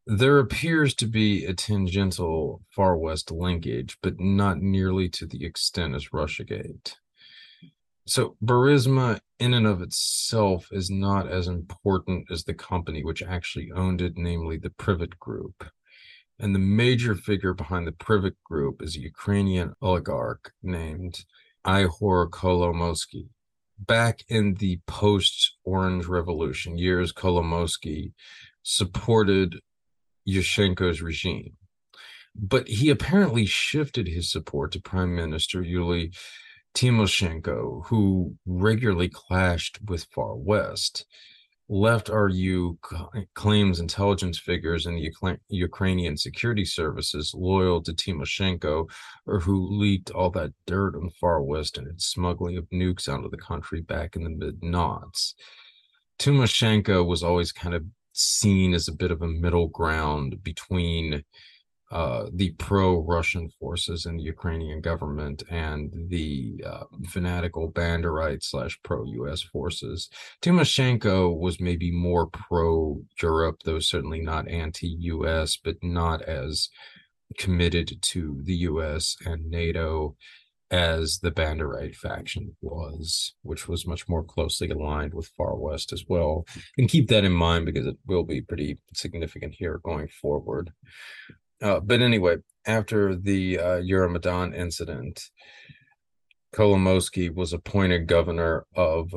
There 0.08 0.40
appears 0.40 0.94
to 0.96 1.06
be 1.06 1.46
a 1.46 1.54
tangential 1.54 2.64
Far 2.70 2.98
West 2.98 3.32
linkage, 3.32 3.98
but 4.02 4.20
not 4.20 4.60
nearly 4.60 5.10
to 5.10 5.26
the 5.26 5.46
extent 5.46 5.96
as 5.96 6.10
Russiagate. 6.10 6.96
So, 8.08 8.36
Burisma, 8.44 9.20
in 9.40 9.54
and 9.54 9.68
of 9.68 9.82
itself, 9.82 10.70
is 10.72 10.90
not 10.90 11.28
as 11.28 11.48
important 11.48 12.32
as 12.32 12.44
the 12.44 12.54
company 12.54 13.04
which 13.04 13.22
actually 13.22 13.72
owned 13.76 14.02
it, 14.02 14.14
namely 14.16 14.58
the 14.58 14.72
Privat 14.72 15.20
Group. 15.20 15.70
And 16.40 16.56
the 16.56 16.60
major 16.60 17.14
figure 17.14 17.54
behind 17.54 17.86
the 17.86 17.92
Privat 17.92 18.42
Group 18.44 18.82
is 18.82 18.96
a 18.96 19.02
Ukrainian 19.02 19.76
oligarch 19.82 20.52
named 20.64 21.26
Ihor 21.64 22.28
Kolomoisky 22.30 23.30
back 23.86 24.24
in 24.28 24.56
the 24.56 24.80
post 24.88 25.56
Orange 25.64 26.06
Revolution 26.06 26.78
years, 26.78 27.12
Kolomoisky 27.12 28.14
supported 28.64 29.60
Yushchenko's 30.28 31.02
regime. 31.02 31.58
But 32.36 32.68
he 32.68 32.90
apparently 32.90 33.46
shifted 33.46 34.08
his 34.08 34.32
support 34.32 34.72
to 34.72 34.80
Prime 34.80 35.16
Minister 35.16 35.62
Yulia 35.62 36.10
Tymoshenko, 36.74 37.86
who 37.88 38.36
regularly 38.46 39.10
clashed 39.10 39.80
with 39.86 40.06
Far 40.06 40.36
West 40.36 41.06
left 41.72 42.10
RU 42.10 42.78
claims 43.34 43.80
intelligence 43.80 44.38
figures 44.38 44.86
in 44.86 44.96
the 44.96 45.10
Ukrainian 45.50 46.18
security 46.18 46.66
services 46.66 47.34
loyal 47.34 47.82
to 47.84 47.94
Tymoshenko 47.94 48.90
or 49.26 49.40
who 49.40 49.80
leaked 49.80 50.12
all 50.12 50.30
that 50.32 50.52
dirt 50.68 50.96
on 50.98 51.06
the 51.06 51.14
far 51.20 51.42
west 51.42 51.78
and 51.78 51.88
its 51.88 52.08
smuggling 52.08 52.58
of 52.58 52.70
nukes 52.72 53.08
out 53.08 53.24
of 53.24 53.32
the 53.32 53.38
country 53.38 53.80
back 53.80 54.18
in 54.18 54.24
the 54.26 54.30
mid 54.30 54.62
noughts. 54.62 55.34
Tymoshenko 56.20 57.06
was 57.06 57.24
always 57.24 57.54
kind 57.54 57.74
of 57.74 57.86
seen 58.12 58.74
as 58.74 58.90
a 58.90 58.94
bit 58.94 59.10
of 59.10 59.22
a 59.22 59.28
middle 59.28 59.70
ground 59.70 60.44
between 60.44 61.24
uh, 61.92 62.28
the 62.34 62.52
pro-Russian 62.52 63.50
forces 63.50 64.06
in 64.06 64.16
the 64.16 64.24
Ukrainian 64.24 64.80
government 64.80 65.44
and 65.50 65.92
the 66.08 66.64
uh, 66.66 66.84
fanatical 67.10 67.70
Banderite 67.70 68.44
slash 68.44 68.80
pro-U.S. 68.82 69.42
forces. 69.42 70.10
Tymoshenko 70.42 71.38
was 71.38 71.60
maybe 71.60 71.92
more 71.92 72.28
pro-Europe, 72.28 73.64
though 73.66 73.80
certainly 73.80 74.22
not 74.22 74.48
anti-U.S., 74.48 75.58
but 75.58 75.76
not 75.84 76.22
as 76.22 76.70
committed 77.38 78.02
to 78.02 78.40
the 78.44 78.56
U.S. 78.56 79.18
and 79.26 79.50
NATO 79.50 80.16
as 80.72 81.20
the 81.20 81.32
Banderite 81.32 81.96
faction 81.98 82.56
was, 82.62 83.34
which 83.42 83.68
was 83.68 83.86
much 83.86 84.08
more 84.08 84.24
closely 84.24 84.70
aligned 84.70 85.14
with 85.14 85.28
Far 85.38 85.58
West 85.58 85.92
as 85.92 86.06
well. 86.08 86.46
And 86.78 86.88
keep 86.88 87.10
that 87.10 87.26
in 87.26 87.34
mind 87.34 87.66
because 87.66 87.86
it 87.86 87.98
will 88.08 88.24
be 88.24 88.42
pretty 88.42 88.80
significant 88.94 89.54
here 89.54 89.82
going 89.84 90.08
forward. 90.08 90.72
Uh, 91.62 91.80
but 91.80 92.02
anyway, 92.02 92.38
after 92.66 93.16
the 93.16 93.60
uh, 93.60 93.82
Euromaidan 93.82 94.56
incident, 94.56 95.30
Kolomoisky 96.54 97.34
was 97.34 97.54
appointed 97.54 98.08
governor 98.08 98.66
of 98.76 99.14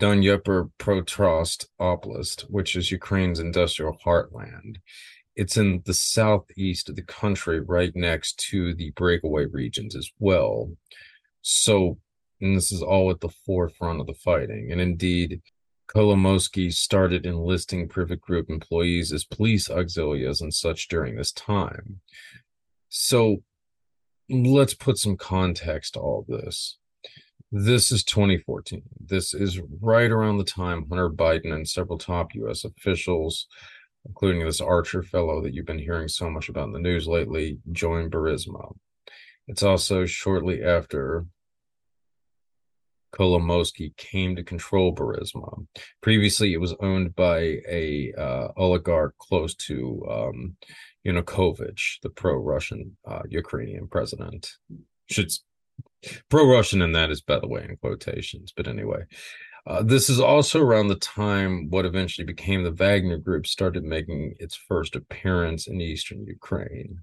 Dnipropetrovsk 0.00 1.66
Oblast, 1.80 2.42
which 2.42 2.74
is 2.74 2.90
Ukraine's 2.90 3.38
industrial 3.38 3.96
heartland. 4.04 4.76
It's 5.36 5.56
in 5.56 5.82
the 5.84 5.94
southeast 5.94 6.88
of 6.88 6.96
the 6.96 7.02
country, 7.02 7.60
right 7.60 7.94
next 7.94 8.38
to 8.50 8.74
the 8.74 8.90
breakaway 8.92 9.46
regions 9.46 9.94
as 9.94 10.10
well. 10.18 10.72
So, 11.42 11.98
and 12.40 12.56
this 12.56 12.72
is 12.72 12.82
all 12.82 13.10
at 13.10 13.20
the 13.20 13.28
forefront 13.28 14.00
of 14.00 14.06
the 14.06 14.14
fighting. 14.14 14.72
And 14.72 14.80
indeed, 14.80 15.42
Kolomoisky 15.88 16.72
started 16.72 17.26
enlisting 17.26 17.88
Privat 17.88 18.20
Group 18.20 18.50
employees 18.50 19.12
as 19.12 19.24
police 19.24 19.70
auxiliaries 19.70 20.40
and 20.40 20.52
such 20.52 20.88
during 20.88 21.16
this 21.16 21.32
time. 21.32 22.00
So 22.88 23.42
let's 24.28 24.74
put 24.74 24.98
some 24.98 25.16
context 25.16 25.94
to 25.94 26.00
all 26.00 26.24
this. 26.26 26.78
This 27.52 27.92
is 27.92 28.02
2014. 28.04 28.82
This 28.98 29.34
is 29.34 29.60
right 29.80 30.10
around 30.10 30.38
the 30.38 30.44
time 30.44 30.86
Hunter 30.88 31.10
Biden 31.10 31.52
and 31.52 31.68
several 31.68 31.98
top 31.98 32.34
U.S. 32.34 32.64
officials, 32.64 33.46
including 34.06 34.44
this 34.44 34.60
Archer 34.60 35.02
fellow 35.02 35.40
that 35.42 35.54
you've 35.54 35.66
been 35.66 35.78
hearing 35.78 36.08
so 36.08 36.28
much 36.30 36.48
about 36.48 36.66
in 36.66 36.72
the 36.72 36.80
news 36.80 37.06
lately, 37.06 37.58
joined 37.70 38.10
Burisma. 38.10 38.74
It's 39.46 39.62
also 39.62 40.06
shortly 40.06 40.64
after 40.64 41.26
Kolomoisky 43.14 43.96
came 43.96 44.34
to 44.36 44.42
control 44.42 44.94
Burisma. 44.94 45.66
Previously, 46.00 46.52
it 46.52 46.60
was 46.60 46.74
owned 46.80 47.14
by 47.14 47.58
a 47.68 48.12
uh, 48.18 48.48
oligarch 48.56 49.16
close 49.18 49.54
to 49.54 50.04
um, 50.10 50.56
Yanukovych, 51.06 52.00
the 52.02 52.10
pro-Russian 52.10 52.96
uh, 53.06 53.22
Ukrainian 53.28 53.86
president. 53.86 54.50
Should 55.10 55.30
pro-Russian 56.28 56.82
in 56.82 56.92
that 56.92 57.10
is, 57.10 57.20
by 57.20 57.38
the 57.38 57.48
way, 57.48 57.64
in 57.68 57.76
quotations. 57.76 58.52
But 58.56 58.66
anyway, 58.66 59.04
uh, 59.66 59.82
this 59.82 60.10
is 60.10 60.18
also 60.20 60.60
around 60.60 60.88
the 60.88 60.96
time 60.96 61.70
what 61.70 61.86
eventually 61.86 62.26
became 62.26 62.64
the 62.64 62.72
Wagner 62.72 63.18
Group 63.18 63.46
started 63.46 63.84
making 63.84 64.34
its 64.38 64.56
first 64.56 64.96
appearance 64.96 65.66
in 65.68 65.80
eastern 65.80 66.26
Ukraine. 66.26 67.00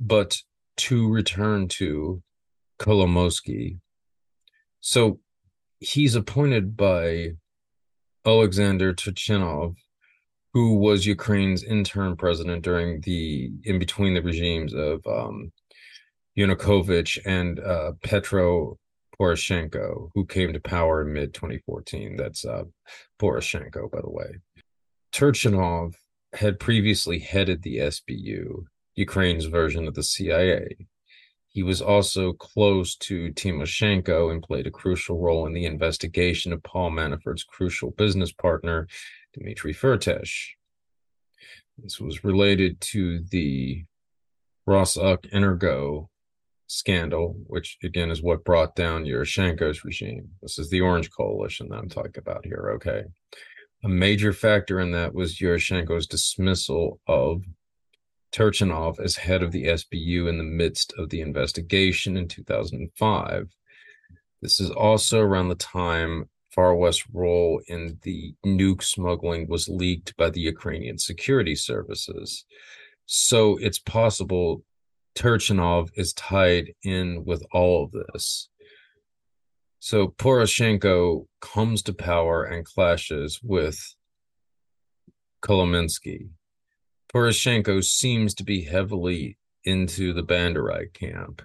But 0.00 0.38
to 0.78 1.10
return 1.10 1.68
to 1.68 2.22
Kolomoisky, 2.78 3.78
so 4.80 5.20
he's 5.80 6.14
appointed 6.14 6.76
by 6.76 7.32
Alexander 8.26 8.92
Turchinov, 8.94 9.76
who 10.52 10.76
was 10.76 11.06
Ukraine's 11.06 11.62
interim 11.62 12.16
president 12.16 12.62
during 12.62 13.00
the 13.02 13.50
in 13.64 13.78
between 13.78 14.14
the 14.14 14.22
regimes 14.22 14.74
of 14.74 15.06
um, 15.06 15.52
Yanukovych 16.36 17.18
and 17.24 17.60
uh, 17.60 17.92
Petro 18.02 18.78
Poroshenko, 19.18 20.10
who 20.14 20.26
came 20.26 20.52
to 20.52 20.60
power 20.60 21.02
in 21.02 21.12
mid 21.12 21.34
2014. 21.34 22.16
That's 22.16 22.44
uh, 22.44 22.64
Poroshenko, 23.20 23.90
by 23.90 24.00
the 24.00 24.10
way. 24.10 24.40
Turchinov 25.12 25.94
had 26.34 26.60
previously 26.60 27.18
headed 27.18 27.62
the 27.62 27.78
SBU, 27.78 28.64
Ukraine's 28.94 29.46
version 29.46 29.88
of 29.88 29.94
the 29.94 30.02
CIA. 30.02 30.76
He 31.58 31.64
was 31.64 31.82
also 31.82 32.34
close 32.34 32.94
to 32.98 33.32
Tymoshenko 33.32 34.30
and 34.30 34.40
played 34.40 34.68
a 34.68 34.70
crucial 34.70 35.18
role 35.18 35.44
in 35.44 35.54
the 35.54 35.64
investigation 35.64 36.52
of 36.52 36.62
Paul 36.62 36.92
Manafort's 36.92 37.42
crucial 37.42 37.90
business 37.90 38.30
partner, 38.30 38.86
Dmitry 39.34 39.74
Firtash. 39.74 40.50
This 41.76 41.98
was 41.98 42.22
related 42.22 42.80
to 42.92 43.24
the 43.32 43.84
Rosenergo 44.68 46.06
scandal, 46.68 47.34
which 47.48 47.78
again 47.82 48.12
is 48.12 48.22
what 48.22 48.44
brought 48.44 48.76
down 48.76 49.02
Yushchenko's 49.02 49.84
regime. 49.84 50.30
This 50.40 50.60
is 50.60 50.70
the 50.70 50.82
Orange 50.82 51.10
Coalition 51.10 51.70
that 51.70 51.78
I'm 51.78 51.88
talking 51.88 52.18
about 52.18 52.46
here. 52.46 52.70
Okay. 52.76 53.02
A 53.82 53.88
major 53.88 54.32
factor 54.32 54.78
in 54.78 54.92
that 54.92 55.12
was 55.12 55.40
Yushchenko's 55.40 56.06
dismissal 56.06 57.00
of 57.08 57.42
Turchinov 58.32 59.00
as 59.00 59.16
head 59.16 59.42
of 59.42 59.52
the 59.52 59.64
SBU 59.64 60.28
in 60.28 60.38
the 60.38 60.44
midst 60.44 60.92
of 60.98 61.08
the 61.08 61.20
investigation 61.20 62.16
in 62.16 62.28
2005. 62.28 63.54
This 64.42 64.60
is 64.60 64.70
also 64.70 65.20
around 65.20 65.48
the 65.48 65.54
time 65.54 66.28
Far 66.54 66.74
West 66.74 67.04
role 67.12 67.60
in 67.68 67.98
the 68.02 68.34
nuke 68.44 68.82
smuggling 68.82 69.48
was 69.48 69.68
leaked 69.68 70.16
by 70.16 70.30
the 70.30 70.40
Ukrainian 70.40 70.98
security 70.98 71.54
services. 71.54 72.44
So 73.06 73.58
it's 73.58 73.78
possible 73.78 74.62
Turchinov 75.14 75.90
is 75.94 76.12
tied 76.12 76.74
in 76.82 77.24
with 77.24 77.44
all 77.52 77.84
of 77.84 77.92
this. 77.92 78.48
So 79.80 80.08
Poroshenko 80.08 81.26
comes 81.40 81.82
to 81.82 81.92
power 81.92 82.44
and 82.44 82.64
clashes 82.64 83.40
with 83.42 83.78
Kolomoisky. 85.42 86.28
Poroshenko 87.18 87.82
seems 87.82 88.32
to 88.34 88.44
be 88.44 88.62
heavily 88.62 89.38
into 89.64 90.12
the 90.12 90.22
Banderai 90.22 90.92
camp. 90.92 91.42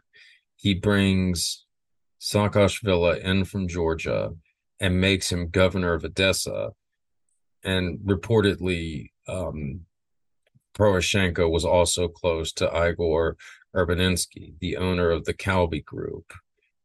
He 0.55 0.75
brings 0.75 1.65
Saakashvili 2.21 3.21
in 3.21 3.43
from 3.45 3.67
Georgia 3.67 4.33
and 4.79 5.01
makes 5.01 5.31
him 5.31 5.49
governor 5.49 5.95
of 5.95 6.05
Odessa. 6.05 6.73
And 7.63 7.97
reportedly, 8.01 9.09
um, 9.27 9.87
Poroshenko 10.77 11.49
was 11.49 11.65
also 11.65 12.07
close 12.07 12.53
to 12.53 12.67
Igor 12.67 13.35
Urbaninsky, 13.75 14.53
the 14.59 14.77
owner 14.77 15.09
of 15.09 15.25
the 15.25 15.33
Kalbi 15.33 15.83
Group. 15.83 16.33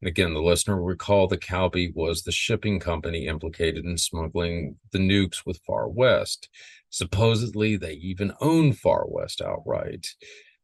Again, 0.04 0.32
the 0.32 0.42
listener 0.42 0.76
will 0.76 0.86
recall 0.86 1.26
the 1.26 1.36
Kalbi 1.36 1.92
was 1.94 2.22
the 2.22 2.32
shipping 2.32 2.78
company 2.78 3.26
implicated 3.26 3.84
in 3.84 3.98
smuggling 3.98 4.76
the 4.92 4.98
nukes 4.98 5.44
with 5.44 5.60
Far 5.66 5.88
West. 5.88 6.48
Supposedly, 6.90 7.76
they 7.76 7.94
even 7.94 8.32
owned 8.40 8.78
Far 8.78 9.04
West 9.08 9.40
outright. 9.40 10.06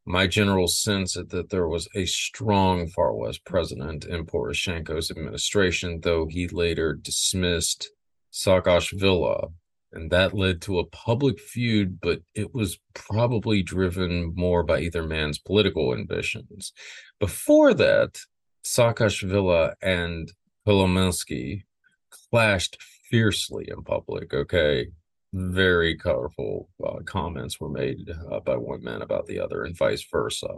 My 0.06 0.26
general 0.26 0.68
sense 0.68 1.16
is 1.16 1.26
that 1.28 1.50
there 1.50 1.66
was 1.66 1.88
a 1.96 2.06
strong 2.06 2.86
Far 2.88 3.14
West 3.14 3.44
president 3.44 4.04
in 4.04 4.26
Poroshenko's 4.26 5.10
administration, 5.10 6.00
though 6.02 6.26
he 6.26 6.46
later 6.46 6.94
dismissed 6.94 7.90
Saakashvili 8.32 9.52
and 9.94 10.10
that 10.10 10.34
led 10.34 10.60
to 10.62 10.80
a 10.80 10.86
public 10.86 11.38
feud, 11.38 12.00
but 12.00 12.20
it 12.34 12.52
was 12.52 12.78
probably 12.94 13.62
driven 13.62 14.32
more 14.34 14.64
by 14.64 14.80
either 14.80 15.04
man's 15.04 15.38
political 15.38 15.94
ambitions. 15.94 16.72
Before 17.20 17.72
that, 17.74 18.18
Saakashvili 18.64 19.74
and 19.82 20.32
Kolomoisky 20.66 21.64
clashed 22.10 22.82
fiercely 23.10 23.68
in 23.68 23.82
public. 23.82 24.32
Okay, 24.32 24.88
very 25.32 25.96
colorful 25.96 26.68
uh, 26.84 27.00
comments 27.04 27.60
were 27.60 27.68
made 27.68 28.10
uh, 28.30 28.40
by 28.40 28.56
one 28.56 28.82
man 28.82 29.02
about 29.02 29.26
the 29.26 29.38
other, 29.38 29.64
and 29.64 29.76
vice 29.76 30.06
versa. 30.10 30.48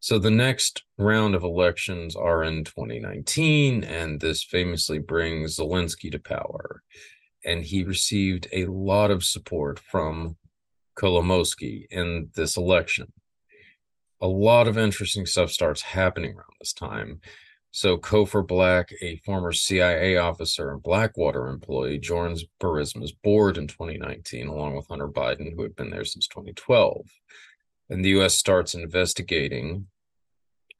So 0.00 0.18
the 0.18 0.30
next 0.30 0.84
round 0.96 1.34
of 1.34 1.42
elections 1.42 2.16
are 2.16 2.42
in 2.42 2.64
2019, 2.64 3.84
and 3.84 4.18
this 4.20 4.42
famously 4.42 4.98
brings 4.98 5.58
Zelensky 5.58 6.10
to 6.10 6.18
power 6.18 6.82
and 7.44 7.64
he 7.64 7.84
received 7.84 8.48
a 8.52 8.66
lot 8.66 9.10
of 9.10 9.24
support 9.24 9.78
from 9.78 10.36
Kolomoisky 10.96 11.86
in 11.90 12.30
this 12.34 12.56
election. 12.56 13.12
A 14.20 14.26
lot 14.26 14.68
of 14.68 14.76
interesting 14.76 15.26
stuff 15.26 15.50
starts 15.50 15.82
happening 15.82 16.34
around 16.34 16.54
this 16.60 16.72
time. 16.72 17.20
So 17.72 17.96
Cofer 17.96 18.46
Black, 18.46 18.92
a 19.00 19.16
former 19.18 19.52
CIA 19.52 20.16
officer 20.16 20.72
and 20.72 20.82
Blackwater 20.82 21.46
employee, 21.46 21.98
joins 21.98 22.44
Burisma's 22.60 23.12
board 23.12 23.56
in 23.56 23.68
2019, 23.68 24.48
along 24.48 24.74
with 24.74 24.88
Hunter 24.88 25.08
Biden, 25.08 25.54
who 25.54 25.62
had 25.62 25.76
been 25.76 25.90
there 25.90 26.04
since 26.04 26.26
2012. 26.26 27.06
And 27.88 28.04
the 28.04 28.10
U.S. 28.10 28.34
starts 28.34 28.74
investigating 28.74 29.86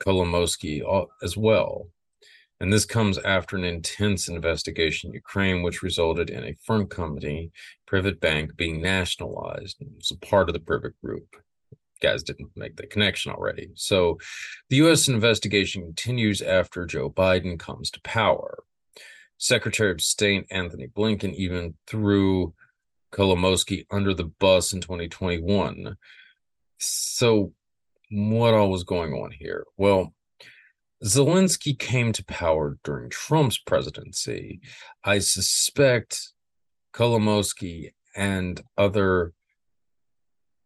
Kolomoisky 0.01 0.83
uh, 0.87 1.07
as 1.23 1.37
well. 1.37 1.89
And 2.61 2.73
this 2.73 2.85
comes 2.85 3.19
after 3.19 3.57
an 3.57 3.65
intense 3.65 4.29
investigation 4.29 5.11
in 5.11 5.15
Ukraine, 5.15 5.63
which 5.63 5.83
resulted 5.83 6.29
in 6.29 6.45
a 6.45 6.57
firm 6.65 6.87
company, 6.87 7.53
Privat 7.87 8.21
Bank, 8.21 8.57
being 8.57 8.83
nationalized. 8.83 9.81
It 9.81 9.89
was 9.97 10.11
a 10.11 10.27
part 10.27 10.49
of 10.49 10.53
the 10.55 10.61
Privat 10.61 10.93
Group. 11.03 11.37
Guys 12.01 12.23
didn't 12.23 12.51
make 12.57 12.77
the 12.77 12.87
connection 12.87 13.33
already. 13.33 13.71
So 13.75 14.19
the 14.69 14.77
U.S. 14.77 15.09
investigation 15.09 15.83
continues 15.83 16.41
after 16.43 16.87
Joe 16.87 17.11
Biden 17.11 17.59
comes 17.59 17.91
to 17.91 18.01
power. 18.03 18.65
Secretary 19.39 19.91
of 19.91 20.03
State 20.03 20.47
Antony 20.51 20.87
Blinken 20.87 21.35
even 21.35 21.75
threw 21.87 22.55
Kolomoisky 23.13 23.87
under 23.91 24.15
the 24.15 24.25
bus 24.25 24.73
in 24.73 24.81
2021. 24.81 25.97
So, 26.79 27.53
what 28.11 28.55
all 28.55 28.71
was 28.71 28.85
going 28.85 29.13
on 29.13 29.31
here? 29.31 29.65
Well, 29.77 30.15
Zelensky 31.05 31.79
came 31.79 32.13
to 32.13 32.25
power 32.25 32.79
during 32.85 33.09
Trump's 33.09 33.59
presidency. 33.59 34.61
I 35.03 35.21
suspect 35.21 36.33
Kolomoisky 36.93 37.93
and 38.15 38.61
other 38.77 39.33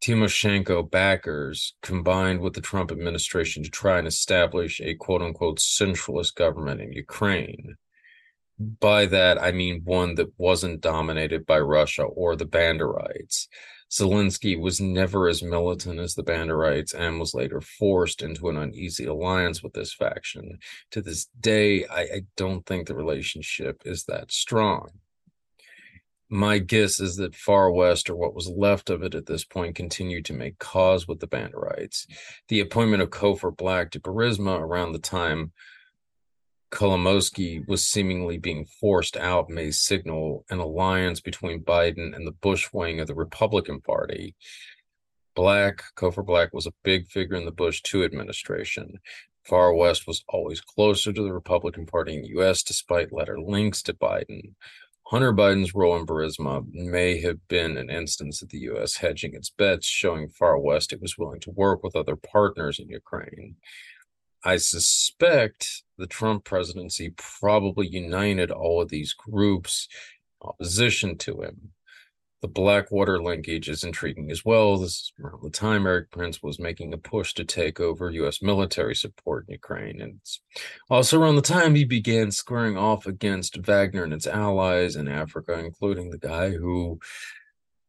Tymoshenko 0.04 0.90
backers 0.90 1.76
combined 1.80 2.40
with 2.40 2.52
the 2.52 2.60
Trump 2.60 2.92
administration 2.92 3.62
to 3.62 3.70
try 3.70 3.96
and 3.96 4.06
establish 4.06 4.78
a 4.82 4.94
quote 4.96 5.22
unquote 5.22 5.58
centralist 5.58 6.34
government 6.34 6.82
in 6.82 6.92
Ukraine. 6.92 7.76
by 8.58 9.06
that, 9.06 9.42
I 9.42 9.50
mean 9.52 9.80
one 9.84 10.14
that 10.16 10.38
wasn't 10.38 10.82
dominated 10.82 11.46
by 11.46 11.58
Russia 11.58 12.02
or 12.02 12.36
the 12.36 12.44
Banderites. 12.44 13.48
Zelensky 13.90 14.60
was 14.60 14.78
never 14.78 15.26
as 15.26 15.42
militant 15.42 15.98
as 15.98 16.14
the 16.14 16.22
Banderites 16.22 16.92
and 16.92 17.18
was 17.18 17.32
later 17.32 17.62
forced 17.62 18.20
into 18.20 18.50
an 18.50 18.58
uneasy 18.58 19.06
alliance 19.06 19.62
with 19.62 19.72
this 19.72 19.94
faction. 19.94 20.58
To 20.90 21.00
this 21.00 21.28
day, 21.40 21.86
I, 21.86 22.00
I 22.00 22.20
don't 22.36 22.66
think 22.66 22.88
the 22.88 22.94
relationship 22.94 23.80
is 23.86 24.04
that 24.04 24.30
strong. 24.30 24.90
My 26.34 26.58
guess 26.58 26.98
is 26.98 27.14
that 27.18 27.36
Far 27.36 27.70
West, 27.70 28.10
or 28.10 28.16
what 28.16 28.34
was 28.34 28.48
left 28.48 28.90
of 28.90 29.04
it 29.04 29.14
at 29.14 29.26
this 29.26 29.44
point, 29.44 29.76
continued 29.76 30.24
to 30.24 30.32
make 30.32 30.58
cause 30.58 31.06
with 31.06 31.20
the 31.20 31.28
Banderites. 31.28 32.08
The 32.48 32.58
appointment 32.58 33.04
of 33.04 33.10
Cofer 33.10 33.56
Black 33.56 33.92
to 33.92 34.00
Burisma 34.00 34.58
around 34.58 34.90
the 34.90 34.98
time 34.98 35.52
Kolomoisky 36.72 37.64
was 37.68 37.86
seemingly 37.86 38.38
being 38.38 38.66
forced 38.80 39.16
out 39.16 39.48
may 39.48 39.70
signal 39.70 40.44
an 40.50 40.58
alliance 40.58 41.20
between 41.20 41.62
Biden 41.62 42.16
and 42.16 42.26
the 42.26 42.32
Bush 42.32 42.68
wing 42.72 42.98
of 42.98 43.06
the 43.06 43.14
Republican 43.14 43.80
Party. 43.80 44.34
Black, 45.36 45.84
Cofer 45.94 46.26
Black 46.26 46.52
was 46.52 46.66
a 46.66 46.74
big 46.82 47.06
figure 47.12 47.36
in 47.36 47.44
the 47.44 47.52
Bush 47.52 47.80
2 47.82 48.02
administration. 48.02 48.98
Far 49.44 49.72
West 49.72 50.08
was 50.08 50.24
always 50.28 50.60
closer 50.60 51.12
to 51.12 51.22
the 51.22 51.32
Republican 51.32 51.86
Party 51.86 52.16
in 52.16 52.22
the 52.22 52.28
U.S., 52.30 52.64
despite 52.64 53.12
letter 53.12 53.40
links 53.40 53.82
to 53.82 53.94
Biden. 53.94 54.54
Hunter 55.08 55.34
Biden's 55.34 55.74
role 55.74 55.96
in 55.96 56.06
Burisma 56.06 56.64
may 56.72 57.20
have 57.20 57.46
been 57.48 57.76
an 57.76 57.90
instance 57.90 58.40
of 58.40 58.48
the 58.48 58.58
U.S. 58.60 58.96
hedging 58.96 59.34
its 59.34 59.50
bets, 59.50 59.86
showing 59.86 60.30
Far 60.30 60.58
West 60.58 60.94
it 60.94 61.02
was 61.02 61.18
willing 61.18 61.40
to 61.40 61.50
work 61.50 61.82
with 61.82 61.94
other 61.94 62.16
partners 62.16 62.78
in 62.78 62.88
Ukraine. 62.88 63.56
I 64.44 64.56
suspect 64.56 65.82
the 65.98 66.06
Trump 66.06 66.44
presidency 66.44 67.12
probably 67.16 67.86
united 67.86 68.50
all 68.50 68.80
of 68.80 68.88
these 68.88 69.12
groups 69.12 69.88
opposition 70.40 71.18
to 71.18 71.42
him. 71.42 71.72
The 72.44 72.48
Blackwater 72.48 73.22
linkage 73.22 73.70
is 73.70 73.84
intriguing 73.84 74.30
as 74.30 74.44
well. 74.44 74.76
This 74.76 74.90
is 74.90 75.12
around 75.18 75.42
the 75.42 75.48
time 75.48 75.86
Erik 75.86 76.10
Prince 76.10 76.42
was 76.42 76.58
making 76.58 76.92
a 76.92 76.98
push 76.98 77.32
to 77.32 77.44
take 77.46 77.80
over 77.80 78.10
U.S. 78.10 78.42
military 78.42 78.94
support 78.94 79.46
in 79.48 79.52
Ukraine. 79.52 79.98
And 80.02 80.16
it's 80.20 80.42
also 80.90 81.18
around 81.18 81.36
the 81.36 81.40
time 81.40 81.74
he 81.74 81.86
began 81.86 82.30
squaring 82.30 82.76
off 82.76 83.06
against 83.06 83.56
Wagner 83.56 84.04
and 84.04 84.12
its 84.12 84.26
allies 84.26 84.94
in 84.94 85.08
Africa, 85.08 85.58
including 85.58 86.10
the 86.10 86.18
guy 86.18 86.50
who 86.50 87.00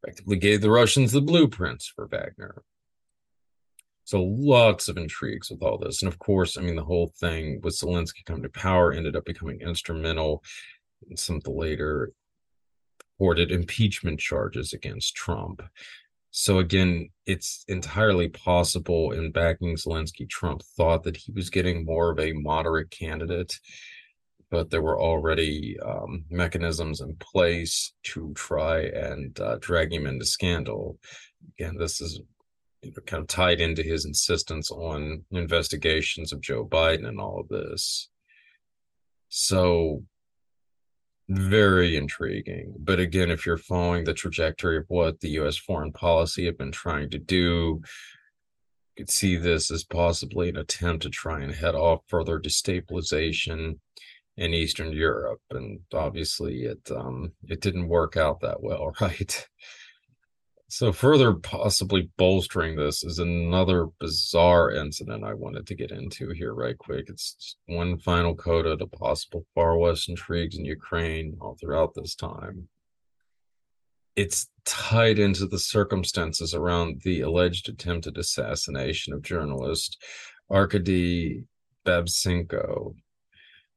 effectively 0.01 0.37
gave 0.37 0.61
the 0.61 0.71
Russians 0.71 1.11
the 1.11 1.19
blueprints 1.19 1.91
for 1.93 2.07
Wagner. 2.07 2.63
So 4.05 4.23
lots 4.23 4.87
of 4.87 4.95
intrigues 4.95 5.49
with 5.49 5.63
all 5.63 5.77
this. 5.77 6.01
And 6.01 6.07
of 6.07 6.17
course, 6.17 6.57
I 6.57 6.61
mean, 6.61 6.77
the 6.77 6.85
whole 6.85 7.11
thing 7.19 7.59
with 7.61 7.77
Zelensky 7.77 8.23
coming 8.23 8.43
to 8.43 8.49
power 8.49 8.93
ended 8.93 9.17
up 9.17 9.25
becoming 9.25 9.59
instrumental 9.59 10.45
in 11.09 11.17
some 11.17 11.35
of 11.35 11.43
the 11.43 11.51
later 11.51 12.13
reported 13.17 13.51
impeachment 13.51 14.19
charges 14.19 14.73
against 14.73 15.15
Trump. 15.15 15.61
So 16.31 16.59
again, 16.59 17.09
it's 17.25 17.63
entirely 17.69 18.27
possible 18.27 19.11
in 19.11 19.31
backing 19.31 19.75
Zelensky, 19.77 20.29
Trump 20.29 20.61
thought 20.75 21.03
that 21.03 21.15
he 21.15 21.31
was 21.31 21.49
getting 21.49 21.85
more 21.85 22.11
of 22.11 22.19
a 22.19 22.33
moderate 22.33 22.91
candidate, 22.91 23.57
but 24.51 24.69
there 24.69 24.81
were 24.81 25.01
already 25.01 25.77
um, 25.79 26.25
mechanisms 26.29 26.99
in 26.99 27.15
place 27.15 27.93
to 28.03 28.33
try 28.35 28.81
and 28.81 29.39
uh, 29.39 29.57
drag 29.61 29.93
him 29.93 30.05
into 30.05 30.25
scandal. 30.25 30.99
Again, 31.57 31.77
this 31.77 32.01
is 32.01 32.19
kind 33.05 33.21
of 33.21 33.27
tied 33.27 33.61
into 33.61 33.81
his 33.81 34.03
insistence 34.05 34.69
on 34.71 35.23
investigations 35.31 36.33
of 36.33 36.41
Joe 36.41 36.65
Biden 36.65 37.07
and 37.07 37.19
all 37.19 37.39
of 37.39 37.47
this. 37.47 38.09
So 39.29 40.03
very 41.27 41.95
intriguing. 41.95 42.73
But 42.77 42.99
again, 42.99 43.31
if 43.31 43.45
you're 43.45 43.57
following 43.57 44.03
the 44.03 44.13
trajectory 44.13 44.77
of 44.77 44.85
what 44.87 45.19
the 45.19 45.29
US 45.41 45.57
foreign 45.57 45.91
policy 45.91 46.45
had 46.45 46.57
been 46.57 46.71
trying 46.71 47.09
to 47.11 47.19
do, 47.19 47.81
you 48.95 49.03
could 49.03 49.09
see 49.09 49.35
this 49.35 49.71
as 49.71 49.83
possibly 49.83 50.49
an 50.49 50.57
attempt 50.57 51.03
to 51.03 51.09
try 51.09 51.41
and 51.41 51.53
head 51.53 51.75
off 51.75 52.01
further 52.07 52.39
destabilization 52.39 53.79
in 54.37 54.53
Eastern 54.53 54.91
Europe. 54.91 55.41
And 55.51 55.79
obviously 55.93 56.63
it 56.63 56.91
um 56.91 57.31
it 57.47 57.61
didn't 57.61 57.87
work 57.87 58.17
out 58.17 58.41
that 58.41 58.61
well, 58.61 58.93
right? 59.01 59.47
So, 60.67 60.91
further 60.91 61.33
possibly 61.33 62.09
bolstering 62.17 62.75
this 62.75 63.03
is 63.03 63.19
another 63.19 63.87
bizarre 63.99 64.71
incident 64.71 65.23
I 65.23 65.35
wanted 65.35 65.67
to 65.67 65.75
get 65.75 65.91
into 65.91 66.31
here, 66.31 66.53
right 66.53 66.77
quick. 66.77 67.05
It's 67.07 67.55
one 67.67 67.99
final 67.99 68.35
coda 68.35 68.75
to 68.75 68.87
possible 68.87 69.45
far 69.53 69.77
west 69.77 70.09
intrigues 70.09 70.57
in 70.57 70.65
Ukraine 70.65 71.37
all 71.39 71.55
throughout 71.59 71.93
this 71.93 72.15
time. 72.15 72.67
It's 74.15 74.47
tied 74.65 75.19
into 75.19 75.45
the 75.45 75.59
circumstances 75.59 76.55
around 76.55 77.01
the 77.03 77.21
alleged 77.21 77.69
attempted 77.69 78.17
assassination 78.17 79.13
of 79.13 79.21
journalist 79.21 80.01
Arkady 80.49 81.43
Babchenko 81.85 82.95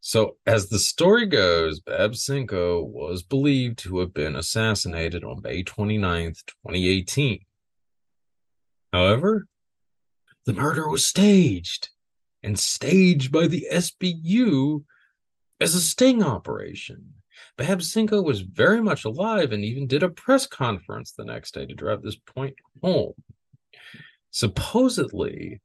so, 0.01 0.37
as 0.47 0.69
the 0.69 0.79
story 0.79 1.27
goes, 1.27 1.81
Babchenko 1.81 2.87
was 2.87 3.23
believed 3.23 3.79
to 3.81 3.99
have 3.99 4.15
been 4.15 4.37
assassinated 4.37 5.25
on 5.25 5.43
May 5.43 5.65
29th, 5.65 6.45
2018. 6.47 7.41
However, 8.93 9.47
the 10.47 10.53
murder 10.53 10.89
was 10.89 11.05
staged 11.05 11.91
and 12.43 12.59
staged 12.59 13.33
by 13.33 13.49
the 13.49 13.67
SBU 13.73 14.85
as 15.61 15.75
a 15.75 15.81
sting 15.81 16.23
operation. 16.23 17.15
Babchenko 17.59 18.25
was 18.25 18.41
very 18.41 18.81
much 18.81 19.05
alive 19.05 19.53
and 19.53 19.65
even 19.65 19.87
did 19.89 20.03
a 20.03 20.09
press 20.09 20.47
conference 20.47 21.13
the 21.13 21.25
next 21.25 21.55
day 21.55 21.67
to 21.67 21.75
drive 21.75 22.03
this 22.03 22.17
point 22.17 22.55
home. 22.83 23.15
Supposedly, 24.31 25.61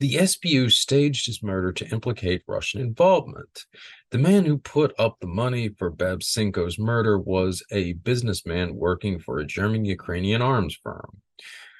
the 0.00 0.14
SBU 0.14 0.72
staged 0.72 1.26
his 1.26 1.42
murder 1.42 1.72
to 1.72 1.88
implicate 1.90 2.42
Russian 2.48 2.80
involvement. 2.80 3.66
The 4.10 4.18
man 4.18 4.46
who 4.46 4.56
put 4.56 4.94
up 4.98 5.18
the 5.20 5.26
money 5.26 5.68
for 5.68 5.92
Babchenko's 5.92 6.78
murder 6.78 7.18
was 7.18 7.62
a 7.70 7.92
businessman 7.92 8.74
working 8.74 9.18
for 9.18 9.38
a 9.38 9.46
German 9.46 9.84
Ukrainian 9.84 10.40
arms 10.40 10.76
firm. 10.82 11.18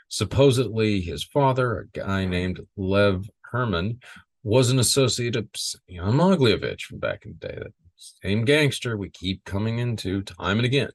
Supposedly, 0.09 1.01
his 1.01 1.25
father, 1.25 1.79
a 1.79 1.99
guy 1.99 2.27
named 2.27 2.61
Lev 2.77 3.25
Herman, 3.41 4.01
was 4.43 4.71
an 4.71 4.79
associate 4.79 5.37
of 5.37 5.49
Jan 5.89 6.13
Mogilevich 6.13 6.83
from 6.83 6.99
back 6.99 7.25
in 7.25 7.39
the 7.41 7.49
day. 7.49 7.59
That 7.59 7.73
same 7.97 8.45
gangster 8.45 8.97
we 8.99 9.09
keep 9.09 9.45
coming 9.45 9.79
into 9.79 10.23
time 10.23 10.59
and 10.59 10.67
again. 10.67 10.91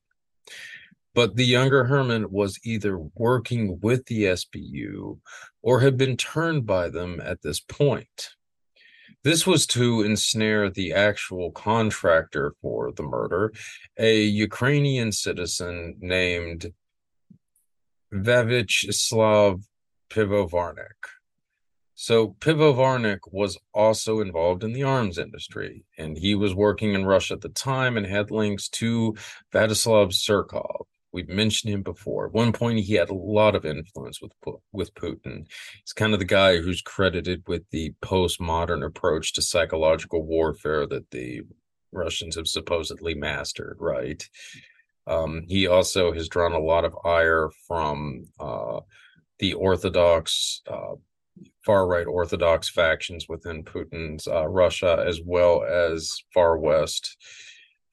But 1.16 1.38
the 1.38 1.46
younger 1.46 1.86
Herman 1.86 2.30
was 2.30 2.60
either 2.66 2.98
working 3.16 3.80
with 3.82 4.06
the 4.06 4.24
SBU 4.24 5.20
or 5.62 5.80
had 5.80 5.98
been 5.98 6.18
turned 6.18 6.66
by 6.66 6.90
them 6.90 7.22
at 7.24 7.42
this 7.42 7.62
point. 7.62 8.32
This 9.24 9.48
was 9.48 9.66
to 9.68 10.02
ensnare 10.02 10.70
the 10.70 10.94
actual 10.94 11.52
contractor 11.52 12.54
for 12.62 12.92
the 12.92 13.04
murder, 13.04 13.54
a 13.98 14.24
Ukrainian 14.24 15.14
citizen 15.14 15.96
named 16.00 16.74
Vyacheslav 18.14 19.64
Pivovarnik. 20.10 21.02
So 21.96 22.36
Pivovarnik 22.40 23.22
was 23.32 23.58
also 23.74 24.20
involved 24.20 24.66
in 24.66 24.74
the 24.74 24.84
arms 24.84 25.18
industry, 25.18 25.86
and 25.98 26.18
he 26.18 26.36
was 26.36 26.54
working 26.54 26.94
in 26.94 27.06
Russia 27.06 27.36
at 27.36 27.42
the 27.42 27.50
time 27.50 27.96
and 27.96 28.06
had 28.06 28.32
links 28.32 28.68
to 28.70 29.16
Vladislav 29.54 30.12
Surkov. 30.12 30.86
We've 31.16 31.30
mentioned 31.30 31.74
him 31.74 31.82
before. 31.82 32.26
At 32.26 32.34
one 32.34 32.52
point, 32.52 32.82
he 32.82 32.96
had 32.96 33.10
a 33.10 33.14
lot 33.14 33.56
of 33.56 33.66
influence 33.66 34.22
with 34.22 34.34
with 34.74 34.94
Putin. 34.96 35.48
He's 35.82 35.94
kind 35.94 36.12
of 36.12 36.20
the 36.20 36.26
guy 36.26 36.58
who's 36.58 36.82
credited 36.82 37.42
with 37.48 37.64
the 37.72 37.94
postmodern 38.02 38.86
approach 38.86 39.32
to 39.34 39.42
psychological 39.42 40.26
warfare 40.26 40.86
that 40.88 41.10
the 41.12 41.44
Russians 41.94 42.36
have 42.36 42.50
supposedly 42.50 43.16
mastered. 43.16 43.78
Right. 43.80 44.28
Um, 45.08 45.46
he 45.48 45.68
also 45.68 46.12
has 46.12 46.28
drawn 46.28 46.52
a 46.52 46.60
lot 46.60 46.84
of 46.84 46.98
ire 47.06 47.50
from 47.66 48.26
uh, 48.38 48.82
the 49.40 49.54
Orthodox, 49.54 50.62
uh, 50.68 50.96
far 51.66 51.88
right 51.88 52.08
Orthodox 52.08 52.68
factions 52.70 53.30
within 53.30 53.64
Putin's 53.64 54.28
uh, 54.28 54.48
Russia, 54.48 55.02
as 55.08 55.22
well 55.24 55.64
as 55.64 56.22
far 56.34 56.58
west 56.58 57.16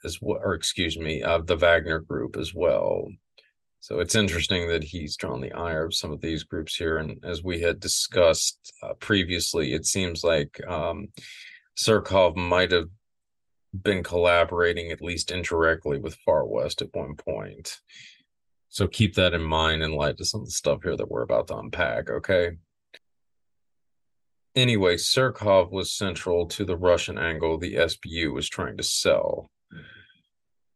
as 0.05 0.19
well, 0.21 0.41
or 0.43 0.55
excuse 0.55 0.99
me, 0.99 1.23
of 1.23 1.47
the 1.47 1.57
Wagner 1.57 2.01
group 2.01 2.37
as 2.37 2.55
well. 2.55 3.09
So 3.81 3.99
it's 3.99 4.15
interesting 4.15 4.69
that 4.69 4.85
he's 4.85 5.17
drawn 5.17 5.41
the 5.41 5.53
ire 5.53 5.85
of 5.85 5.95
some 5.95 6.13
of 6.13 6.21
these 6.21 6.45
groups 6.45 6.77
here. 6.77 6.99
And 6.99 7.19
as 7.25 7.43
we 7.43 7.61
had 7.61 7.81
discussed 7.81 8.73
uh, 8.83 8.95
previously, 8.95 9.73
it 9.73 9.87
seems 9.87 10.23
like 10.23 10.61
um, 10.69 11.09
Surkov 11.77 12.37
might 12.37 12.71
have 12.71 12.89
been 13.75 14.05
collaborating, 14.05 14.93
at 14.93 15.03
least 15.03 15.31
indirectly, 15.31 15.99
with 15.99 16.19
Far 16.25 16.47
West 16.47 16.81
at 16.81 16.95
one 16.95 17.17
point. 17.17 17.81
So 18.69 18.87
keep 18.87 19.17
that 19.17 19.35
in 19.35 19.43
mind 19.43 19.83
in 19.83 19.97
light 19.97 20.21
of 20.21 20.29
some 20.29 20.43
of 20.43 20.47
the 20.47 20.53
stuff 20.53 20.79
here 20.83 20.97
that 20.97 21.11
we're 21.11 21.23
about 21.23 21.49
to 21.49 21.57
unpack, 21.57 22.09
okay? 22.09 22.53
Anyway, 24.55 24.97
Surkov 24.97 25.71
was 25.71 25.93
central 25.93 26.47
to 26.47 26.65
the 26.65 26.77
Russian 26.77 27.19
angle 27.19 27.59
the 27.59 27.75
SBU 27.75 28.33
was 28.33 28.49
trying 28.49 28.77
to 28.77 28.83
sell. 28.83 29.51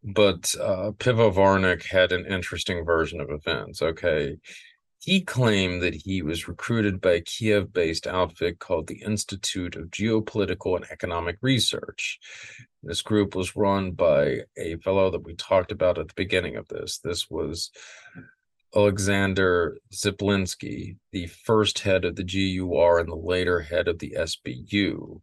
But 0.07 0.55
uh, 0.61 0.93
Pivovarnik 0.93 1.85
had 1.85 2.13
an 2.13 2.27
interesting 2.27 2.85
version 2.85 3.21
of 3.21 3.29
events. 3.31 3.83
Okay. 3.83 4.37
He 5.01 5.21
claimed 5.21 5.83
that 5.83 5.95
he 5.95 6.23
was 6.23 6.49
recruited 6.49 7.01
by 7.01 7.13
a 7.13 7.21
Kiev 7.21 7.73
based 7.73 8.07
outfit 8.07 8.61
called 8.61 8.87
the 8.87 9.03
Institute 9.03 9.77
of 9.77 9.91
Geopolitical 9.91 10.77
and 10.77 10.85
Economic 10.91 11.39
Research. 11.43 12.19
This 12.83 13.03
group 13.03 13.35
was 13.35 13.57
run 13.57 13.93
by 13.93 14.43
a 14.57 14.77
fellow 14.77 15.11
that 15.11 15.25
we 15.25 15.35
talked 15.35 15.73
about 15.73 15.99
at 15.99 16.09
the 16.09 16.15
beginning 16.15 16.57
of 16.57 16.69
this. 16.69 16.99
This 16.99 17.29
was 17.29 17.71
Alexander 18.75 19.79
Skipalskyi, 19.93 20.97
the 21.11 21.27
first 21.27 21.81
head 21.81 22.05
of 22.05 22.17
the 22.17 22.25
GUR 22.25 22.99
and 22.99 23.09
the 23.09 23.17
later 23.17 23.61
head 23.61 23.89
of 23.89 23.99
the 23.99 24.17
SBU. 24.19 25.21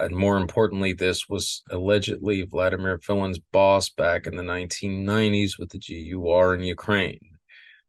And 0.00 0.16
more 0.16 0.36
importantly, 0.36 0.92
this 0.92 1.28
was 1.28 1.62
allegedly 1.70 2.42
Vladimir 2.42 2.98
Filin's 2.98 3.38
boss 3.38 3.88
back 3.90 4.26
in 4.26 4.36
the 4.36 4.42
1990s 4.42 5.58
with 5.58 5.70
the 5.70 5.78
GUR 5.78 6.54
in 6.54 6.62
Ukraine. 6.62 7.20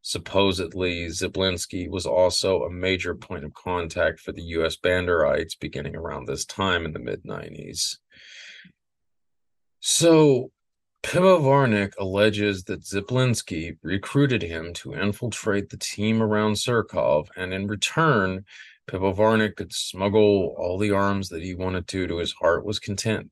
Supposedly, 0.01 1.07
Skipalskyi 1.07 1.89
was 1.89 2.05
also 2.05 2.63
a 2.63 2.71
major 2.71 3.15
point 3.15 3.43
of 3.43 3.53
contact 3.53 4.19
for 4.19 4.31
the 4.31 4.43
U.S. 4.57 4.77
Banderites 4.77 5.59
beginning 5.59 5.95
around 5.95 6.25
this 6.25 6.45
time 6.45 6.85
in 6.85 6.93
the 6.93 6.99
mid 6.99 7.23
90s. 7.23 7.97
So, 9.81 10.51
Pivovarnik 11.03 11.93
alleges 11.99 12.63
that 12.65 12.83
Skipalskyi 12.83 13.77
recruited 13.83 14.41
him 14.41 14.73
to 14.75 14.93
infiltrate 14.93 15.69
the 15.69 15.77
team 15.77 16.21
around 16.21 16.53
Surkov, 16.53 17.27
and 17.35 17.53
in 17.53 17.67
return, 17.67 18.45
Pivovarnik 18.89 19.55
could 19.55 19.71
smuggle 19.71 20.55
all 20.57 20.79
the 20.79 20.91
arms 20.91 21.29
that 21.29 21.43
he 21.43 21.53
wanted 21.53 21.87
to 21.89 22.07
to 22.07 22.17
his 22.17 22.33
heart 22.33 22.65
was 22.65 22.79
content. 22.79 23.31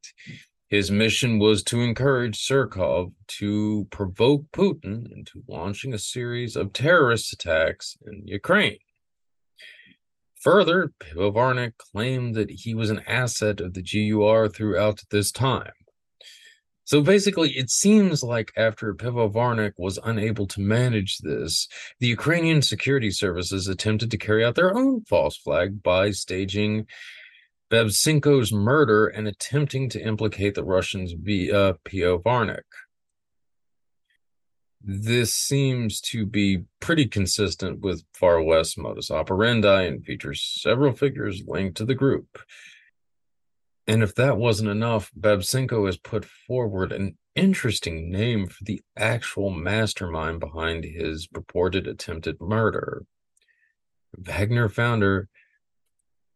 His 0.70 0.92
mission 0.92 1.40
was 1.40 1.64
to 1.64 1.82
encourage 1.82 2.46
Surkov 2.46 3.14
to 3.40 3.88
provoke 3.90 4.46
Putin 4.52 5.12
into 5.12 5.44
launching 5.48 5.94
a 5.94 6.00
series 6.00 6.56
of 6.56 6.74
terrorist 6.74 7.34
attacks 7.34 7.98
in 8.06 8.28
Ukraine. 8.28 8.78
Further, 10.42 10.94
Pivovarnik 11.00 11.78
claimed 11.78 12.36
that 12.36 12.52
he 12.52 12.76
was 12.76 12.92
an 12.92 13.02
asset 13.08 13.60
of 13.60 13.74
the 13.74 13.82
GUR 13.82 14.48
throughout 14.48 15.02
this 15.10 15.32
time. 15.32 15.72
So 16.88 17.02
basically, 17.02 17.52
it 17.58 17.70
seems 17.70 18.24
like 18.24 18.54
after 18.56 18.94
Pivovarnik 18.94 19.74
was 19.78 20.00
unable 20.06 20.48
to 20.48 20.62
manage 20.62 21.18
this, 21.18 21.68
the 22.00 22.08
Ukrainian 22.08 22.62
security 22.62 23.12
services 23.12 23.68
attempted 23.68 24.10
to 24.12 24.18
carry 24.18 24.46
out 24.46 24.56
their 24.56 24.74
own 24.74 25.04
false 25.04 25.36
flag 25.36 25.84
by 25.84 26.12
staging 26.12 26.88
Babchenko's 27.70 28.54
murder 28.54 29.08
and 29.08 29.28
attempting 29.28 29.90
to 29.90 30.02
implicate 30.02 30.56
the 30.56 30.64
Russians 30.64 31.12
via 31.12 31.74
Pivovarnik. 31.84 32.72
This 34.82 35.34
seems 35.34 36.00
to 36.12 36.26
be 36.26 36.64
pretty 36.80 37.06
consistent 37.06 37.82
with 37.82 38.06
Far 38.14 38.42
West 38.42 38.78
modus 38.78 39.12
operandi 39.12 39.84
and 39.84 40.06
features 40.06 40.42
several 40.62 40.94
figures 40.94 41.44
linked 41.46 41.76
to 41.76 41.86
the 41.86 41.96
group. 41.96 42.40
And 43.88 44.04
if 44.04 44.16
that 44.16 44.38
wasn't 44.38 44.70
enough, 44.70 45.12
Babchenko 45.18 45.86
has 45.86 45.98
put 45.98 46.26
forward 46.26 46.92
an 46.92 47.18
interesting 47.36 48.12
name 48.12 48.48
for 48.48 48.64
the 48.66 48.82
actual 48.98 49.50
mastermind 49.50 50.42
behind 50.42 50.84
his 50.84 51.28
purported 51.28 51.88
attempted 51.88 52.42
murder. 52.42 53.06
Wagner 54.18 54.68
founder 54.68 55.30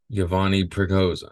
Yevgeny 0.09 0.65
Prigozhin. 0.65 1.31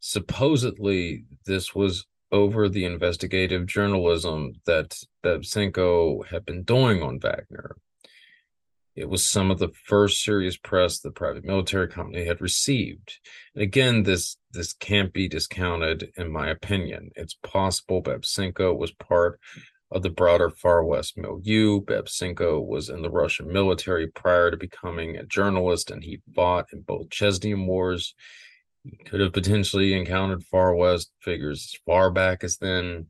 Supposedly, 0.00 1.24
this 1.46 1.74
was 1.74 2.06
over 2.32 2.68
the 2.68 2.84
investigative 2.84 3.66
journalism 3.66 4.54
that 4.66 4.98
Babchenko 5.22 6.26
had 6.26 6.44
been 6.44 6.62
doing 6.62 7.02
on 7.02 7.20
Wagner. 7.20 7.76
It 8.96 9.08
was 9.08 9.24
some 9.24 9.50
of 9.50 9.58
the 9.58 9.72
first 9.84 10.22
serious 10.22 10.56
press 10.56 10.98
the 10.98 11.10
private 11.10 11.44
military 11.44 11.88
company 11.88 12.24
had 12.24 12.40
received. 12.40 13.18
And 13.54 13.62
again, 13.62 14.02
this 14.02 14.36
this 14.54 14.72
can't 14.72 15.12
be 15.12 15.28
discounted, 15.28 16.12
in 16.16 16.32
my 16.32 16.48
opinion. 16.48 17.10
It's 17.16 17.34
possible 17.34 18.02
Babchenko 18.02 18.76
was 18.76 18.92
part 18.92 19.38
of 19.90 20.02
the 20.02 20.10
broader 20.10 20.50
Far 20.50 20.84
West 20.84 21.16
milieu. 21.16 21.80
Babchenko 21.80 22.64
was 22.64 22.88
in 22.88 23.02
the 23.02 23.10
Russian 23.10 23.52
military 23.52 24.08
prior 24.08 24.50
to 24.50 24.56
becoming 24.56 25.16
a 25.16 25.24
journalist, 25.24 25.90
and 25.90 26.02
he 26.02 26.20
fought 26.34 26.66
in 26.72 26.80
both 26.80 27.10
Chechnya 27.10 27.56
wars. 27.66 28.14
He 28.82 28.96
could 29.04 29.20
have 29.20 29.32
potentially 29.32 29.94
encountered 29.94 30.44
Far 30.44 30.74
West 30.74 31.12
figures 31.20 31.70
as 31.72 31.80
far 31.86 32.10
back 32.10 32.44
as 32.44 32.58
then. 32.58 33.06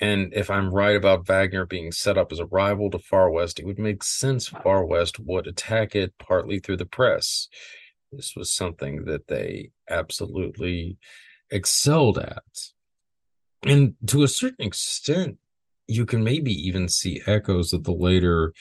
And 0.00 0.32
if 0.32 0.48
I'm 0.48 0.72
right 0.72 0.96
about 0.96 1.26
Wagner 1.26 1.66
being 1.66 1.92
set 1.92 2.16
up 2.16 2.32
as 2.32 2.38
a 2.38 2.46
rival 2.46 2.88
to 2.90 2.98
Far 2.98 3.30
West, 3.30 3.58
it 3.58 3.66
would 3.66 3.78
make 3.78 4.02
sense 4.02 4.48
Far 4.48 4.84
West 4.86 5.18
would 5.20 5.46
attack 5.46 5.94
it 5.94 6.14
partly 6.18 6.58
through 6.58 6.78
the 6.78 6.86
press. 6.86 7.48
This 8.12 8.34
was 8.36 8.50
something 8.50 9.04
that 9.04 9.28
they 9.28 9.70
absolutely 9.88 10.98
excelled 11.50 12.18
at. 12.18 12.42
And 13.64 13.94
to 14.06 14.22
a 14.22 14.28
certain 14.28 14.66
extent, 14.66 15.38
you 15.86 16.06
can 16.06 16.24
maybe 16.24 16.52
even 16.52 16.88
see 16.88 17.22
echoes 17.26 17.72
of 17.72 17.84
the 17.84 17.92
later 17.92 18.52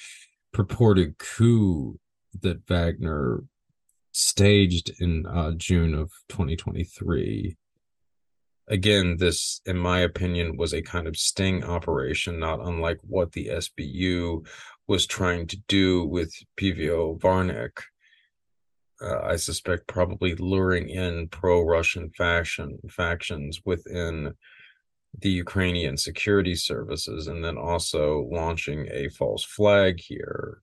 purported 0.52 1.18
coup 1.18 2.00
that 2.42 2.68
Wagner 2.68 3.44
staged 4.12 4.92
in 5.00 5.26
uh, 5.26 5.52
June 5.52 5.94
of 5.94 6.12
2023 6.30 7.58
again, 8.70 9.18
this, 9.18 9.62
in 9.66 9.78
my 9.78 10.00
opinion, 10.00 10.56
was 10.56 10.74
a 10.74 10.82
kind 10.82 11.08
of 11.08 11.18
sting 11.18 11.64
operation, 11.64 12.40
not 12.40 12.62
unlike 12.62 13.00
what 13.02 13.32
the 13.32 13.48
SBU 13.48 14.46
was 14.88 15.06
trying 15.06 15.48
to 15.48 15.58
do 15.68 16.06
with 16.06 16.34
Pivovarnik. 16.58 17.82
Uh, 19.02 19.20
I 19.22 19.36
suspect 19.38 19.88
probably 19.88 20.36
luring 20.36 20.90
in 20.90 21.30
pro-Russian 21.30 22.10
faction 22.12 22.80
factions 22.90 23.62
within 23.66 24.34
the 25.18 25.30
Ukrainian 25.32 25.98
security 25.98 26.56
services, 26.56 27.28
and 27.28 27.44
then 27.44 27.58
also 27.58 28.28
launching 28.32 28.88
a 28.92 29.10
false 29.10 29.44
flag 29.44 30.00
here 30.00 30.62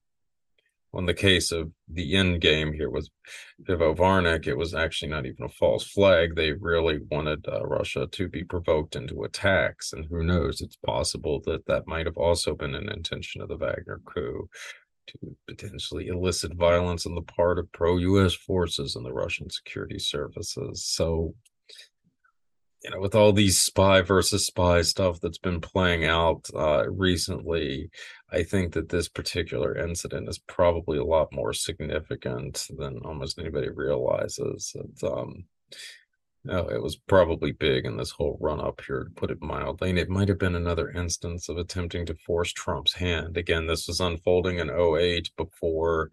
On 0.93 1.05
the 1.05 1.13
case 1.13 1.51
of 1.51 1.71
the 1.89 2.15
end 2.15 2.41
game 2.41 2.73
here 2.73 2.89
with 2.89 3.09
Pivovarnik, 3.63 4.47
it 4.47 4.55
was 4.55 4.73
actually 4.73 5.09
not 5.09 5.25
even 5.25 5.45
a 5.45 5.49
false 5.49 5.83
flag. 5.83 6.35
They 6.35 6.53
really 6.53 6.99
wanted 7.11 7.45
uh, 7.47 7.65
Russia 7.67 8.07
to 8.07 8.27
be 8.29 8.43
provoked 8.43 8.95
into 8.95 9.23
attacks. 9.23 9.91
And 9.93 10.05
who 10.05 10.23
knows, 10.23 10.61
it's 10.61 10.77
possible 10.77 11.41
that 11.45 11.65
that 11.67 11.87
might 11.87 12.05
have 12.05 12.17
also 12.17 12.55
been 12.55 12.73
an 12.73 12.89
intention 12.89 13.41
of 13.41 13.49
the 13.49 13.57
Wagner 13.57 14.01
coup 14.05 14.49
to 15.07 15.35
potentially 15.47 16.07
elicit 16.07 16.53
violence 16.55 17.05
on 17.05 17.15
the 17.15 17.21
part 17.21 17.59
of 17.59 17.71
pro 17.71 17.97
US 17.97 18.33
forces 18.33 18.95
and 18.95 19.05
the 19.05 19.13
Russian 19.13 19.49
security 19.49 19.99
services. 19.99 20.85
So 20.85 21.33
you 22.83 22.91
know, 22.91 22.99
with 22.99 23.15
all 23.15 23.33
these 23.33 23.59
spy 23.59 24.01
versus 24.01 24.45
spy 24.45 24.81
stuff 24.81 25.19
that's 25.19 25.39
been 25.39 25.59
playing 25.59 26.05
out 26.05 26.47
uh, 26.55 26.89
recently, 26.89 27.89
I 28.31 28.43
think 28.43 28.73
that 28.73 28.89
this 28.89 29.09
particular 29.09 29.75
incident 29.75 30.29
is 30.29 30.37
probably 30.37 30.97
a 30.97 31.03
lot 31.03 31.33
more 31.33 31.53
significant 31.53 32.67
than 32.77 32.99
almost 33.03 33.39
anybody 33.39 33.69
realizes. 33.69 34.75
Um, 35.03 35.45
know, 36.47 36.67
it 36.67 36.81
was 36.81 36.95
probably 36.95 37.51
big 37.51 37.85
in 37.85 37.97
this 37.97 38.11
whole 38.11 38.37
run 38.41 38.59
up 38.59 38.81
here, 38.85 39.03
to 39.03 39.09
put 39.11 39.31
it 39.31 39.41
mildly. 39.41 39.89
And 39.89 39.99
it 39.99 40.09
might 40.09 40.29
have 40.29 40.39
been 40.39 40.55
another 40.55 40.89
instance 40.89 41.49
of 41.49 41.57
attempting 41.57 42.05
to 42.07 42.15
force 42.15 42.51
Trump's 42.51 42.93
hand. 42.93 43.37
Again, 43.37 43.67
this 43.67 43.87
was 43.87 43.99
unfolding 43.99 44.59
in 44.59 44.69
08 44.69 45.29
before 45.37 46.09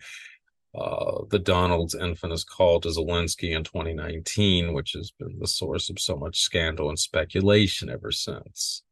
uh, 0.74 1.22
the 1.30 1.38
Donald's 1.38 1.94
infamous 1.94 2.44
call 2.44 2.80
to 2.80 2.88
Zelensky 2.88 3.56
in 3.56 3.64
2019, 3.64 4.72
which 4.72 4.92
has 4.92 5.12
been 5.12 5.38
the 5.38 5.46
source 5.46 5.88
of 5.88 5.98
so 6.00 6.16
much 6.16 6.40
scandal 6.40 6.88
and 6.88 6.98
speculation 6.98 7.88
ever 7.88 8.10
since. 8.10 8.82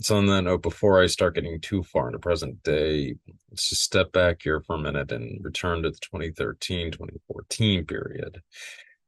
So, 0.00 0.16
on 0.18 0.26
that 0.26 0.42
note, 0.42 0.62
before 0.62 1.02
I 1.02 1.06
start 1.06 1.36
getting 1.36 1.58
too 1.60 1.82
far 1.82 2.08
into 2.08 2.18
present 2.18 2.62
day, 2.62 3.14
let's 3.50 3.70
just 3.70 3.82
step 3.82 4.12
back 4.12 4.42
here 4.42 4.60
for 4.60 4.76
a 4.76 4.78
minute 4.78 5.10
and 5.10 5.42
return 5.42 5.82
to 5.82 5.90
the 5.90 5.98
2013 6.00 6.90
2014 6.90 7.86
period. 7.86 8.42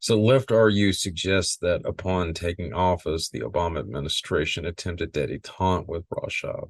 So, 0.00 0.20
Left 0.20 0.50
RU 0.50 0.92
suggests 0.92 1.56
that 1.58 1.82
upon 1.84 2.34
taking 2.34 2.72
office, 2.72 3.28
the 3.28 3.40
Obama 3.40 3.80
administration 3.80 4.64
attempted 4.64 5.12
detente 5.12 5.88
with 5.88 6.04
Russia 6.10 6.64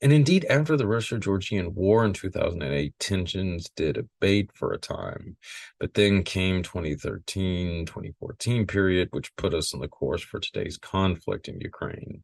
and 0.00 0.12
indeed, 0.12 0.46
after 0.46 0.76
the 0.76 0.86
Russia 0.86 1.18
Georgian 1.18 1.74
War 1.74 2.04
in 2.04 2.12
2008, 2.12 2.94
tensions 2.98 3.68
did 3.76 3.96
abate 3.96 4.50
for 4.54 4.72
a 4.72 4.78
time. 4.78 5.36
But 5.78 5.94
then 5.94 6.22
came 6.22 6.62
2013 6.62 7.86
2014 7.86 8.66
period, 8.66 9.08
which 9.12 9.34
put 9.36 9.54
us 9.54 9.74
on 9.74 9.80
the 9.80 9.88
course 9.88 10.22
for 10.22 10.40
today's 10.40 10.78
conflict 10.78 11.48
in 11.48 11.60
Ukraine. 11.60 12.22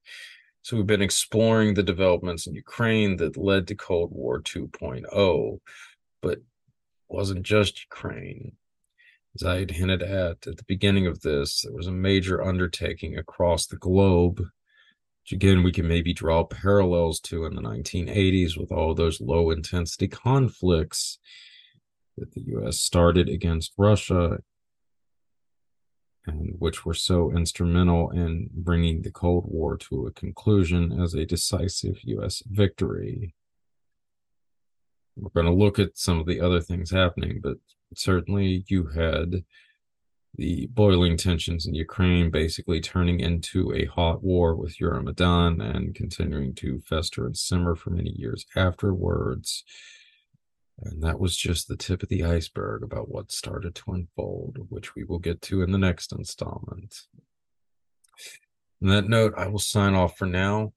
So 0.63 0.77
we've 0.77 0.87
been 0.87 1.03
exploring 1.03 1.75
the 1.75 1.83
developments 1.83 2.47
in 2.47 2.55
Ukraine 2.55 3.17
that 3.19 3.37
led 3.37 3.69
to 3.69 3.75
Cold 3.75 4.11
War 4.13 4.41
2.0, 4.41 5.61
but 6.23 6.39
wasn't 7.09 7.45
just 7.45 7.85
Ukraine. 7.85 8.57
As 9.37 9.43
I 9.43 9.59
had 9.59 9.73
hinted 9.73 10.03
at 10.03 10.47
at 10.47 10.57
the 10.57 10.65
beginning 10.67 11.07
of 11.07 11.21
this, 11.21 11.61
there 11.61 11.73
was 11.73 11.87
a 11.87 11.93
major 11.93 12.43
undertaking 12.43 13.19
across 13.19 13.67
the 13.67 13.77
globe 13.77 14.41
which 15.27 15.33
again 15.33 15.65
we 15.65 15.73
can 15.73 15.89
maybe 15.89 16.15
draw 16.15 16.45
parallels 16.45 17.19
to 17.19 17.45
in 17.45 17.57
the 17.57 17.61
1980s 17.61 18.57
with 18.57 18.71
all 18.71 18.95
those 18.95 19.21
low 19.21 19.51
intensity 19.51 20.07
conflicts 20.07 21.19
that 22.17 22.33
the 22.33 22.43
US 22.57 22.79
started 22.79 23.29
against 23.29 23.75
Russia 23.77 24.39
and 26.27 26.55
which 26.61 26.87
were 26.87 26.95
so 26.95 27.33
instrumental 27.37 28.11
in 28.11 28.49
bringing 28.55 29.03
the 29.03 29.11
Cold 29.11 29.47
War 29.49 29.77
to 29.77 30.07
a 30.07 30.13
conclusion 30.13 30.93
as 30.93 31.13
a 31.13 31.27
decisive 31.27 31.99
US 32.05 32.43
victory. 32.47 33.35
We're 35.17 35.31
going 35.31 35.47
to 35.47 35.65
look 35.65 35.81
at 35.81 35.99
some 35.99 36.21
of 36.21 36.27
the 36.27 36.41
other 36.41 36.61
things 36.61 36.91
happening, 36.93 37.41
but 37.43 37.57
certainly 37.95 38.65
you 38.69 38.87
had 38.89 39.45
the 40.37 40.67
boiling 40.73 41.17
tensions 41.17 41.67
in 41.67 41.75
Ukraine 41.75 42.31
basically 42.31 42.81
turning 42.81 43.21
into 43.21 43.73
a 43.75 43.87
hot 43.87 44.23
war 44.23 44.55
with 44.55 44.79
Euromaidan 44.79 45.63
and 45.63 45.95
continuing 45.95 46.55
to 46.57 46.81
fester 46.81 47.25
and 47.25 47.37
simmer 47.37 47.75
for 47.75 47.91
many 47.91 48.11
years 48.11 48.45
afterwards. 48.55 49.65
And 50.83 51.03
that 51.03 51.19
was 51.19 51.37
just 51.37 51.69
the 51.69 51.77
tip 51.77 52.03
of 52.03 52.11
the 52.11 52.25
iceberg 52.25 52.83
about 52.83 53.09
what 53.09 53.33
started 53.33 53.75
to 53.77 53.93
unfold, 53.93 54.59
which 54.69 54.95
we 54.95 55.05
will 55.05 55.19
get 55.19 55.41
to 55.43 55.63
in 55.63 55.73
the 55.73 55.79
next 55.79 56.13
installment. 56.13 56.95
On 58.83 58.89
that 58.89 59.09
note, 59.09 59.33
I 59.39 59.47
will 59.47 59.59
sign 59.59 59.95
off 59.95 60.19
for 60.19 60.27
now. 60.27 60.75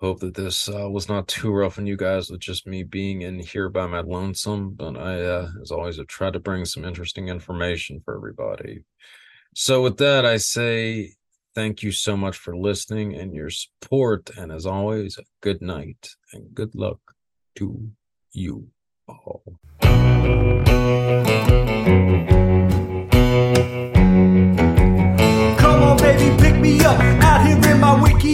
Hope 0.00 0.20
that 0.20 0.34
this 0.34 0.66
uh, 0.66 0.88
was 0.88 1.10
not 1.10 1.28
too 1.28 1.52
rough 1.52 1.78
on 1.78 1.86
you 1.86 1.94
guys 1.94 2.30
with 2.30 2.40
just 2.40 2.66
me 2.66 2.82
being 2.82 3.20
in 3.20 3.38
here 3.38 3.68
by 3.68 3.86
my 3.86 4.00
lonesome. 4.00 4.70
But 4.70 4.96
I, 4.96 5.20
uh, 5.20 5.50
as 5.60 5.70
always, 5.70 5.98
have 5.98 6.06
tried 6.06 6.32
to 6.32 6.40
bring 6.40 6.64
some 6.64 6.86
interesting 6.86 7.28
information 7.28 8.00
for 8.02 8.16
everybody. 8.16 8.84
So, 9.54 9.82
with 9.82 9.98
that, 9.98 10.24
I 10.24 10.38
say 10.38 11.16
thank 11.54 11.82
you 11.82 11.92
so 11.92 12.16
much 12.16 12.38
for 12.38 12.56
listening 12.56 13.14
and 13.14 13.34
your 13.34 13.50
support. 13.50 14.30
And 14.38 14.50
as 14.50 14.64
always, 14.64 15.18
good 15.42 15.60
night 15.60 16.08
and 16.32 16.54
good 16.54 16.74
luck 16.74 17.00
to 17.56 17.90
you. 18.32 18.68
All. 19.06 19.42
Come 25.58 25.82
on, 25.82 25.96
baby, 25.98 26.42
pick 26.42 26.56
me 26.58 26.80
up. 26.80 26.98
Out 26.98 27.46
here 27.46 27.70
in 27.70 27.80
my 27.80 28.00
wiki. 28.00 28.29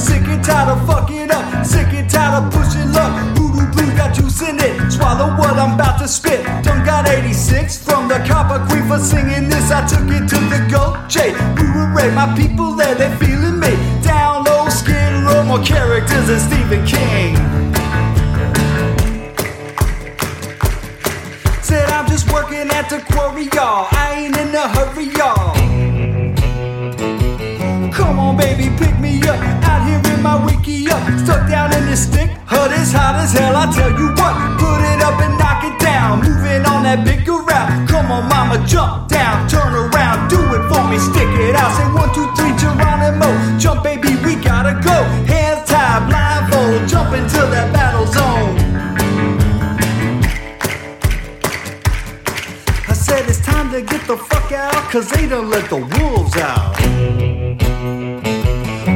Sick 0.00 0.26
and 0.28 0.42
tired 0.42 0.70
of 0.70 0.86
fucking 0.86 1.30
up. 1.30 1.66
Sick 1.66 1.92
and 1.92 2.08
tired 2.08 2.42
of 2.42 2.50
pushing 2.50 2.90
luck. 2.90 3.36
Voodoo 3.36 3.70
blue 3.70 3.94
got 3.94 4.14
juice 4.14 4.40
in 4.40 4.58
it. 4.58 4.90
Swallow 4.90 5.36
what 5.36 5.58
I'm 5.58 5.74
about 5.74 5.98
to 6.00 6.08
spit. 6.08 6.42
Done 6.64 6.86
got 6.86 7.06
86 7.06 7.84
from 7.84 8.08
the 8.08 8.18
Copper 8.26 8.64
Queen 8.66 8.88
for 8.88 8.98
singing 8.98 9.50
this. 9.50 9.70
I 9.70 9.86
took 9.86 10.08
it 10.08 10.26
to 10.32 10.38
the 10.48 10.66
Gold 10.72 10.96
J. 11.10 11.32
We 11.54 11.68
were 11.68 11.92
right, 11.92 12.14
my 12.14 12.34
people 12.34 12.72
there, 12.76 12.94
they 12.94 13.14
feeling 13.16 13.60
me. 13.60 13.76
Down 14.02 14.44
low, 14.44 14.70
skin 14.70 15.22
row, 15.22 15.44
more 15.44 15.62
characters 15.62 16.28
than 16.28 16.40
Stephen 16.40 16.86
King. 16.86 17.36
Said 21.62 21.90
I'm 21.90 22.06
just 22.08 22.32
working 22.32 22.70
at 22.70 22.88
the 22.88 23.00
quarry, 23.12 23.50
y'all. 23.52 23.86
I 23.92 24.14
ain't 24.16 24.36
in 24.38 24.54
a 24.54 24.66
hurry, 24.66 25.10
y'all. 25.18 25.52
Come 27.92 28.18
on, 28.18 28.38
baby, 28.38 28.74
pick 28.78 28.98
me 28.98 29.20
up. 29.28 29.69
In 30.20 30.24
my 30.24 30.36
wiki 30.44 30.86
up. 30.90 31.00
Stuck 31.24 31.48
down 31.48 31.72
in 31.72 31.86
this 31.86 32.04
stick. 32.04 32.28
Hut 32.44 32.70
is 32.72 32.92
hot 32.92 33.16
as 33.16 33.32
hell, 33.32 33.56
I 33.56 33.72
tell 33.72 33.88
you 33.88 34.12
what. 34.20 34.34
Put 34.60 34.84
it 34.84 35.00
up 35.00 35.16
and 35.16 35.32
knock 35.40 35.64
it 35.64 35.80
down. 35.80 36.20
Moving 36.20 36.60
on 36.68 36.84
that 36.84 37.06
bigger 37.08 37.40
route. 37.40 37.88
Come 37.88 38.12
on, 38.12 38.28
mama, 38.28 38.60
jump 38.68 39.08
down. 39.08 39.48
Turn 39.48 39.72
around, 39.72 40.28
do 40.28 40.36
it 40.36 40.62
for 40.68 40.84
me. 40.92 40.98
Stick 41.00 41.32
it 41.40 41.56
out. 41.56 41.72
Say 41.72 41.88
one, 41.96 42.12
two, 42.12 42.28
three, 42.36 42.52
Geronimo. 42.60 43.32
Jump, 43.56 43.82
baby, 43.82 44.12
we 44.20 44.36
gotta 44.36 44.76
go. 44.84 44.96
Hands 45.24 45.64
tied, 45.64 46.04
blindfold. 46.04 46.86
Jump 46.86 47.16
into 47.16 47.40
that 47.56 47.72
battle 47.72 48.04
zone. 48.04 48.60
I 52.88 52.92
said 52.92 53.24
it's 53.24 53.40
time 53.40 53.72
to 53.72 53.80
get 53.80 54.06
the 54.06 54.18
fuck 54.18 54.52
out, 54.52 54.84
cause 54.92 55.08
they 55.08 55.26
done 55.26 55.48
let 55.48 55.70
the 55.70 55.80
wolves 55.80 56.36
out. 56.36 57.39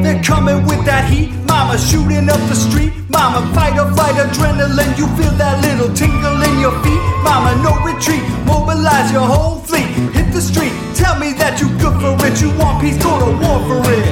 They're 0.05 0.23
coming 0.23 0.67
with 0.67 0.85
that 0.85 1.09
heat, 1.11 1.33
mama 1.49 1.79
shooting 1.79 2.29
up 2.29 2.37
the 2.53 2.55
street. 2.55 2.93
Mama, 3.09 3.41
fight 3.55 3.73
or 3.81 3.91
flight 3.97 4.13
adrenaline, 4.21 4.93
you 5.01 5.09
feel 5.17 5.33
that 5.41 5.65
little 5.65 5.89
tingle 5.97 6.43
in 6.45 6.61
your 6.61 6.77
feet. 6.85 7.01
Mama, 7.25 7.57
no 7.65 7.73
retreat, 7.81 8.21
mobilize 8.45 9.11
your 9.11 9.25
whole 9.25 9.61
fleet. 9.61 9.89
Hit 10.13 10.31
the 10.31 10.43
street, 10.43 10.75
tell 10.95 11.19
me 11.19 11.33
that 11.41 11.59
you 11.59 11.73
good 11.81 11.97
for 12.05 12.13
it. 12.21 12.37
You 12.37 12.53
want 12.61 12.83
peace, 12.85 13.01
go 13.03 13.17
to 13.17 13.33
war 13.41 13.65
for 13.65 13.81
it. 13.97 14.05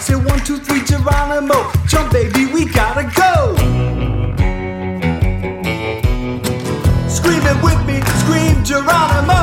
Say 0.00 0.16
one, 0.16 0.40
two, 0.48 0.56
three, 0.64 0.80
Geronimo. 0.80 1.60
Jump, 1.86 2.10
baby, 2.10 2.46
we 2.46 2.64
gotta 2.64 3.04
go. 3.12 3.52
Screaming 7.04 7.60
with 7.60 7.80
me, 7.84 8.00
scream 8.24 8.64
Geronimo. 8.64 9.41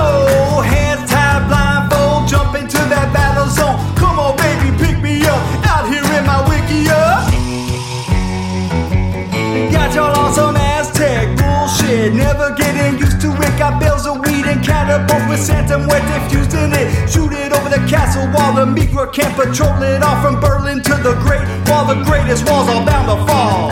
Catapults 14.90 15.30
with 15.30 15.40
Santa 15.40 15.78
Muerte 15.78 16.30
fused 16.30 16.54
in 16.54 16.74
it. 16.74 17.10
Shoot 17.10 17.32
it 17.34 17.54
over 17.54 17.70
the 17.70 17.82
castle 17.88 18.26
wall. 18.34 18.54
The 18.54 18.66
Migra 18.66 19.14
can't 19.14 19.36
patrol 19.36 19.82
it 19.84 20.02
all 20.02 20.20
from 20.22 20.40
Berlin 20.40 20.82
to 20.82 20.96
the 20.96 21.14
Great 21.22 21.46
Wall. 21.70 21.86
The 21.86 22.04
greatest 22.04 22.50
walls 22.50 22.68
are 22.70 22.84
bound 22.86 23.08
to 23.10 23.18
fall. 23.28 23.70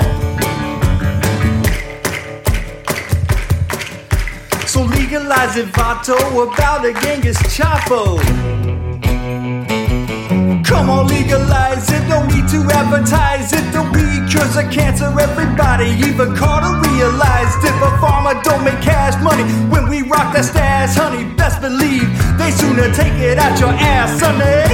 So 4.68 4.84
legalize 4.84 5.57
it, 5.57 5.68
Vato, 5.69 6.18
about 6.44 6.85
a 6.85 6.94
Genghis 7.02 7.38
Chapo. 7.56 8.56
Come 10.77 10.91
on, 10.91 11.07
legalize 11.07 11.89
it, 11.89 12.07
no 12.07 12.23
need 12.27 12.47
to 12.49 12.61
advertise 12.69 13.51
it. 13.51 13.65
The 13.73 13.81
weed 13.81 14.29
cures 14.29 14.53
the 14.53 14.61
cancer, 14.71 15.09
everybody, 15.19 15.89
even 16.05 16.35
Carter 16.35 16.77
realized 16.87 17.65
it. 17.65 17.73
But 17.81 17.97
pharma 17.97 18.43
don't 18.43 18.63
make 18.63 18.79
cash 18.79 19.17
money 19.23 19.41
when 19.73 19.89
we 19.89 20.03
rock 20.03 20.33
that 20.35 20.45
stash, 20.45 20.95
honey. 20.95 21.25
Best 21.33 21.61
believe 21.61 22.05
they 22.37 22.51
sooner 22.51 22.93
take 22.93 23.17
it 23.17 23.39
out 23.39 23.59
your 23.59 23.73
ass, 23.73 24.19
sonny. 24.19 24.69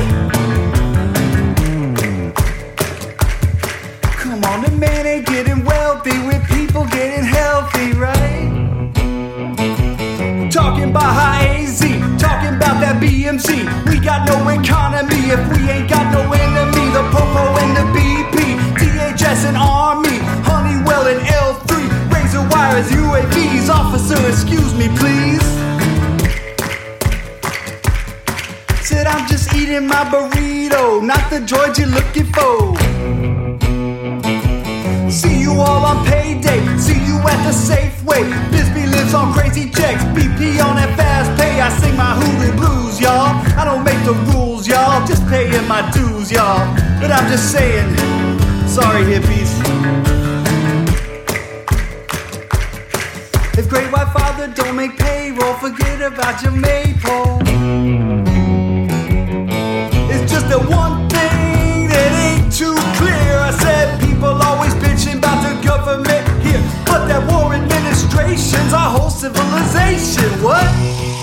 Come 4.19 4.43
on, 4.43 4.61
the 4.61 4.71
man 4.71 5.07
ain't 5.07 5.25
getting 5.25 5.63
wealthy 5.63 6.19
with 6.27 6.45
people 6.49 6.83
getting 6.87 7.23
healthy, 7.23 7.93
right? 7.93 8.51
Talking 10.51 10.89
about 10.89 11.13
high 11.15 11.63
AZ, 11.63 11.79
talking 12.19 12.57
about 12.59 12.81
that 12.83 13.01
BMC. 13.01 13.92
Got 14.03 14.27
no 14.27 14.49
economy 14.49 15.31
if 15.31 15.39
we 15.49 15.69
ain't 15.69 15.89
got 15.89 16.11
no 16.11 16.21
enemy. 16.33 16.91
The 16.91 17.03
Popo 17.13 17.57
and 17.63 17.77
the 17.77 17.85
BP, 17.95 18.57
DHS 18.75 19.45
and 19.47 19.55
Army, 19.55 20.19
Honeywell 20.43 21.07
and 21.07 21.21
L3, 21.21 22.13
razor 22.13 22.45
wires, 22.49 22.91
UAVs. 22.91 23.69
Officer, 23.69 24.19
excuse 24.27 24.73
me, 24.75 24.89
please. 24.97 25.41
Said 28.85 29.07
I'm 29.07 29.25
just 29.29 29.55
eating 29.55 29.87
my 29.87 30.03
burrito, 30.03 31.01
not 31.01 31.29
the 31.29 31.39
droid 31.39 31.77
you're 31.77 31.87
looking 31.87 32.25
for. 32.33 32.75
See 35.09 35.39
you 35.39 35.53
all 35.61 35.85
on 35.85 36.05
payday. 36.05 36.59
See 36.77 36.99
you 37.05 37.19
at 37.19 37.41
the 37.45 37.53
Safeway. 37.53 38.23
Bisbee 38.51 38.72
lives 39.03 39.13
on 39.13 39.33
crazy 39.33 39.69
checks. 39.69 40.03
BP 40.15 40.63
on 40.63 40.75
that 40.75 40.95
fast 40.95 41.29
pay. 41.39 41.59
I 41.59 41.69
sing 41.79 41.95
my 41.95 42.13
hoodoo 42.15 42.55
blues, 42.55 42.99
y'all. 42.99 43.35
I 43.59 43.65
don't 43.65 43.83
make 43.83 43.99
the 44.05 44.13
rules, 44.31 44.67
y'all. 44.67 45.05
Just 45.05 45.27
paying 45.27 45.67
my 45.67 45.81
dues, 45.91 46.31
y'all. 46.31 46.63
But 47.01 47.11
I'm 47.11 47.27
just 47.29 47.51
saying, 47.51 47.89
sorry, 48.67 49.03
hippies. 49.03 49.51
If 53.57 53.69
Great 53.69 53.91
White 53.91 54.11
Father 54.13 54.47
don't 54.47 54.75
make 54.75 54.97
payroll, 54.97 55.55
forget 55.55 56.01
about 56.01 56.41
your 56.41 56.53
maypole. 56.53 57.39
It's 60.11 60.31
just 60.31 60.47
the 60.49 60.59
one 60.59 61.09
thing 61.09 61.89
that 61.91 62.11
ain't 62.25 62.51
too 62.53 62.77
clear. 62.99 63.33
I 63.49 63.51
said 63.51 63.99
people 63.99 64.33
always 64.49 64.73
bitching 64.75 65.17
about 65.17 65.39
the 65.43 65.53
government 65.67 66.23
here, 66.41 66.61
but 66.85 67.07
that 67.07 67.21
war 67.29 67.53
our 68.73 68.99
whole 68.99 69.09
civilization. 69.09 70.29
What? 70.43 71.22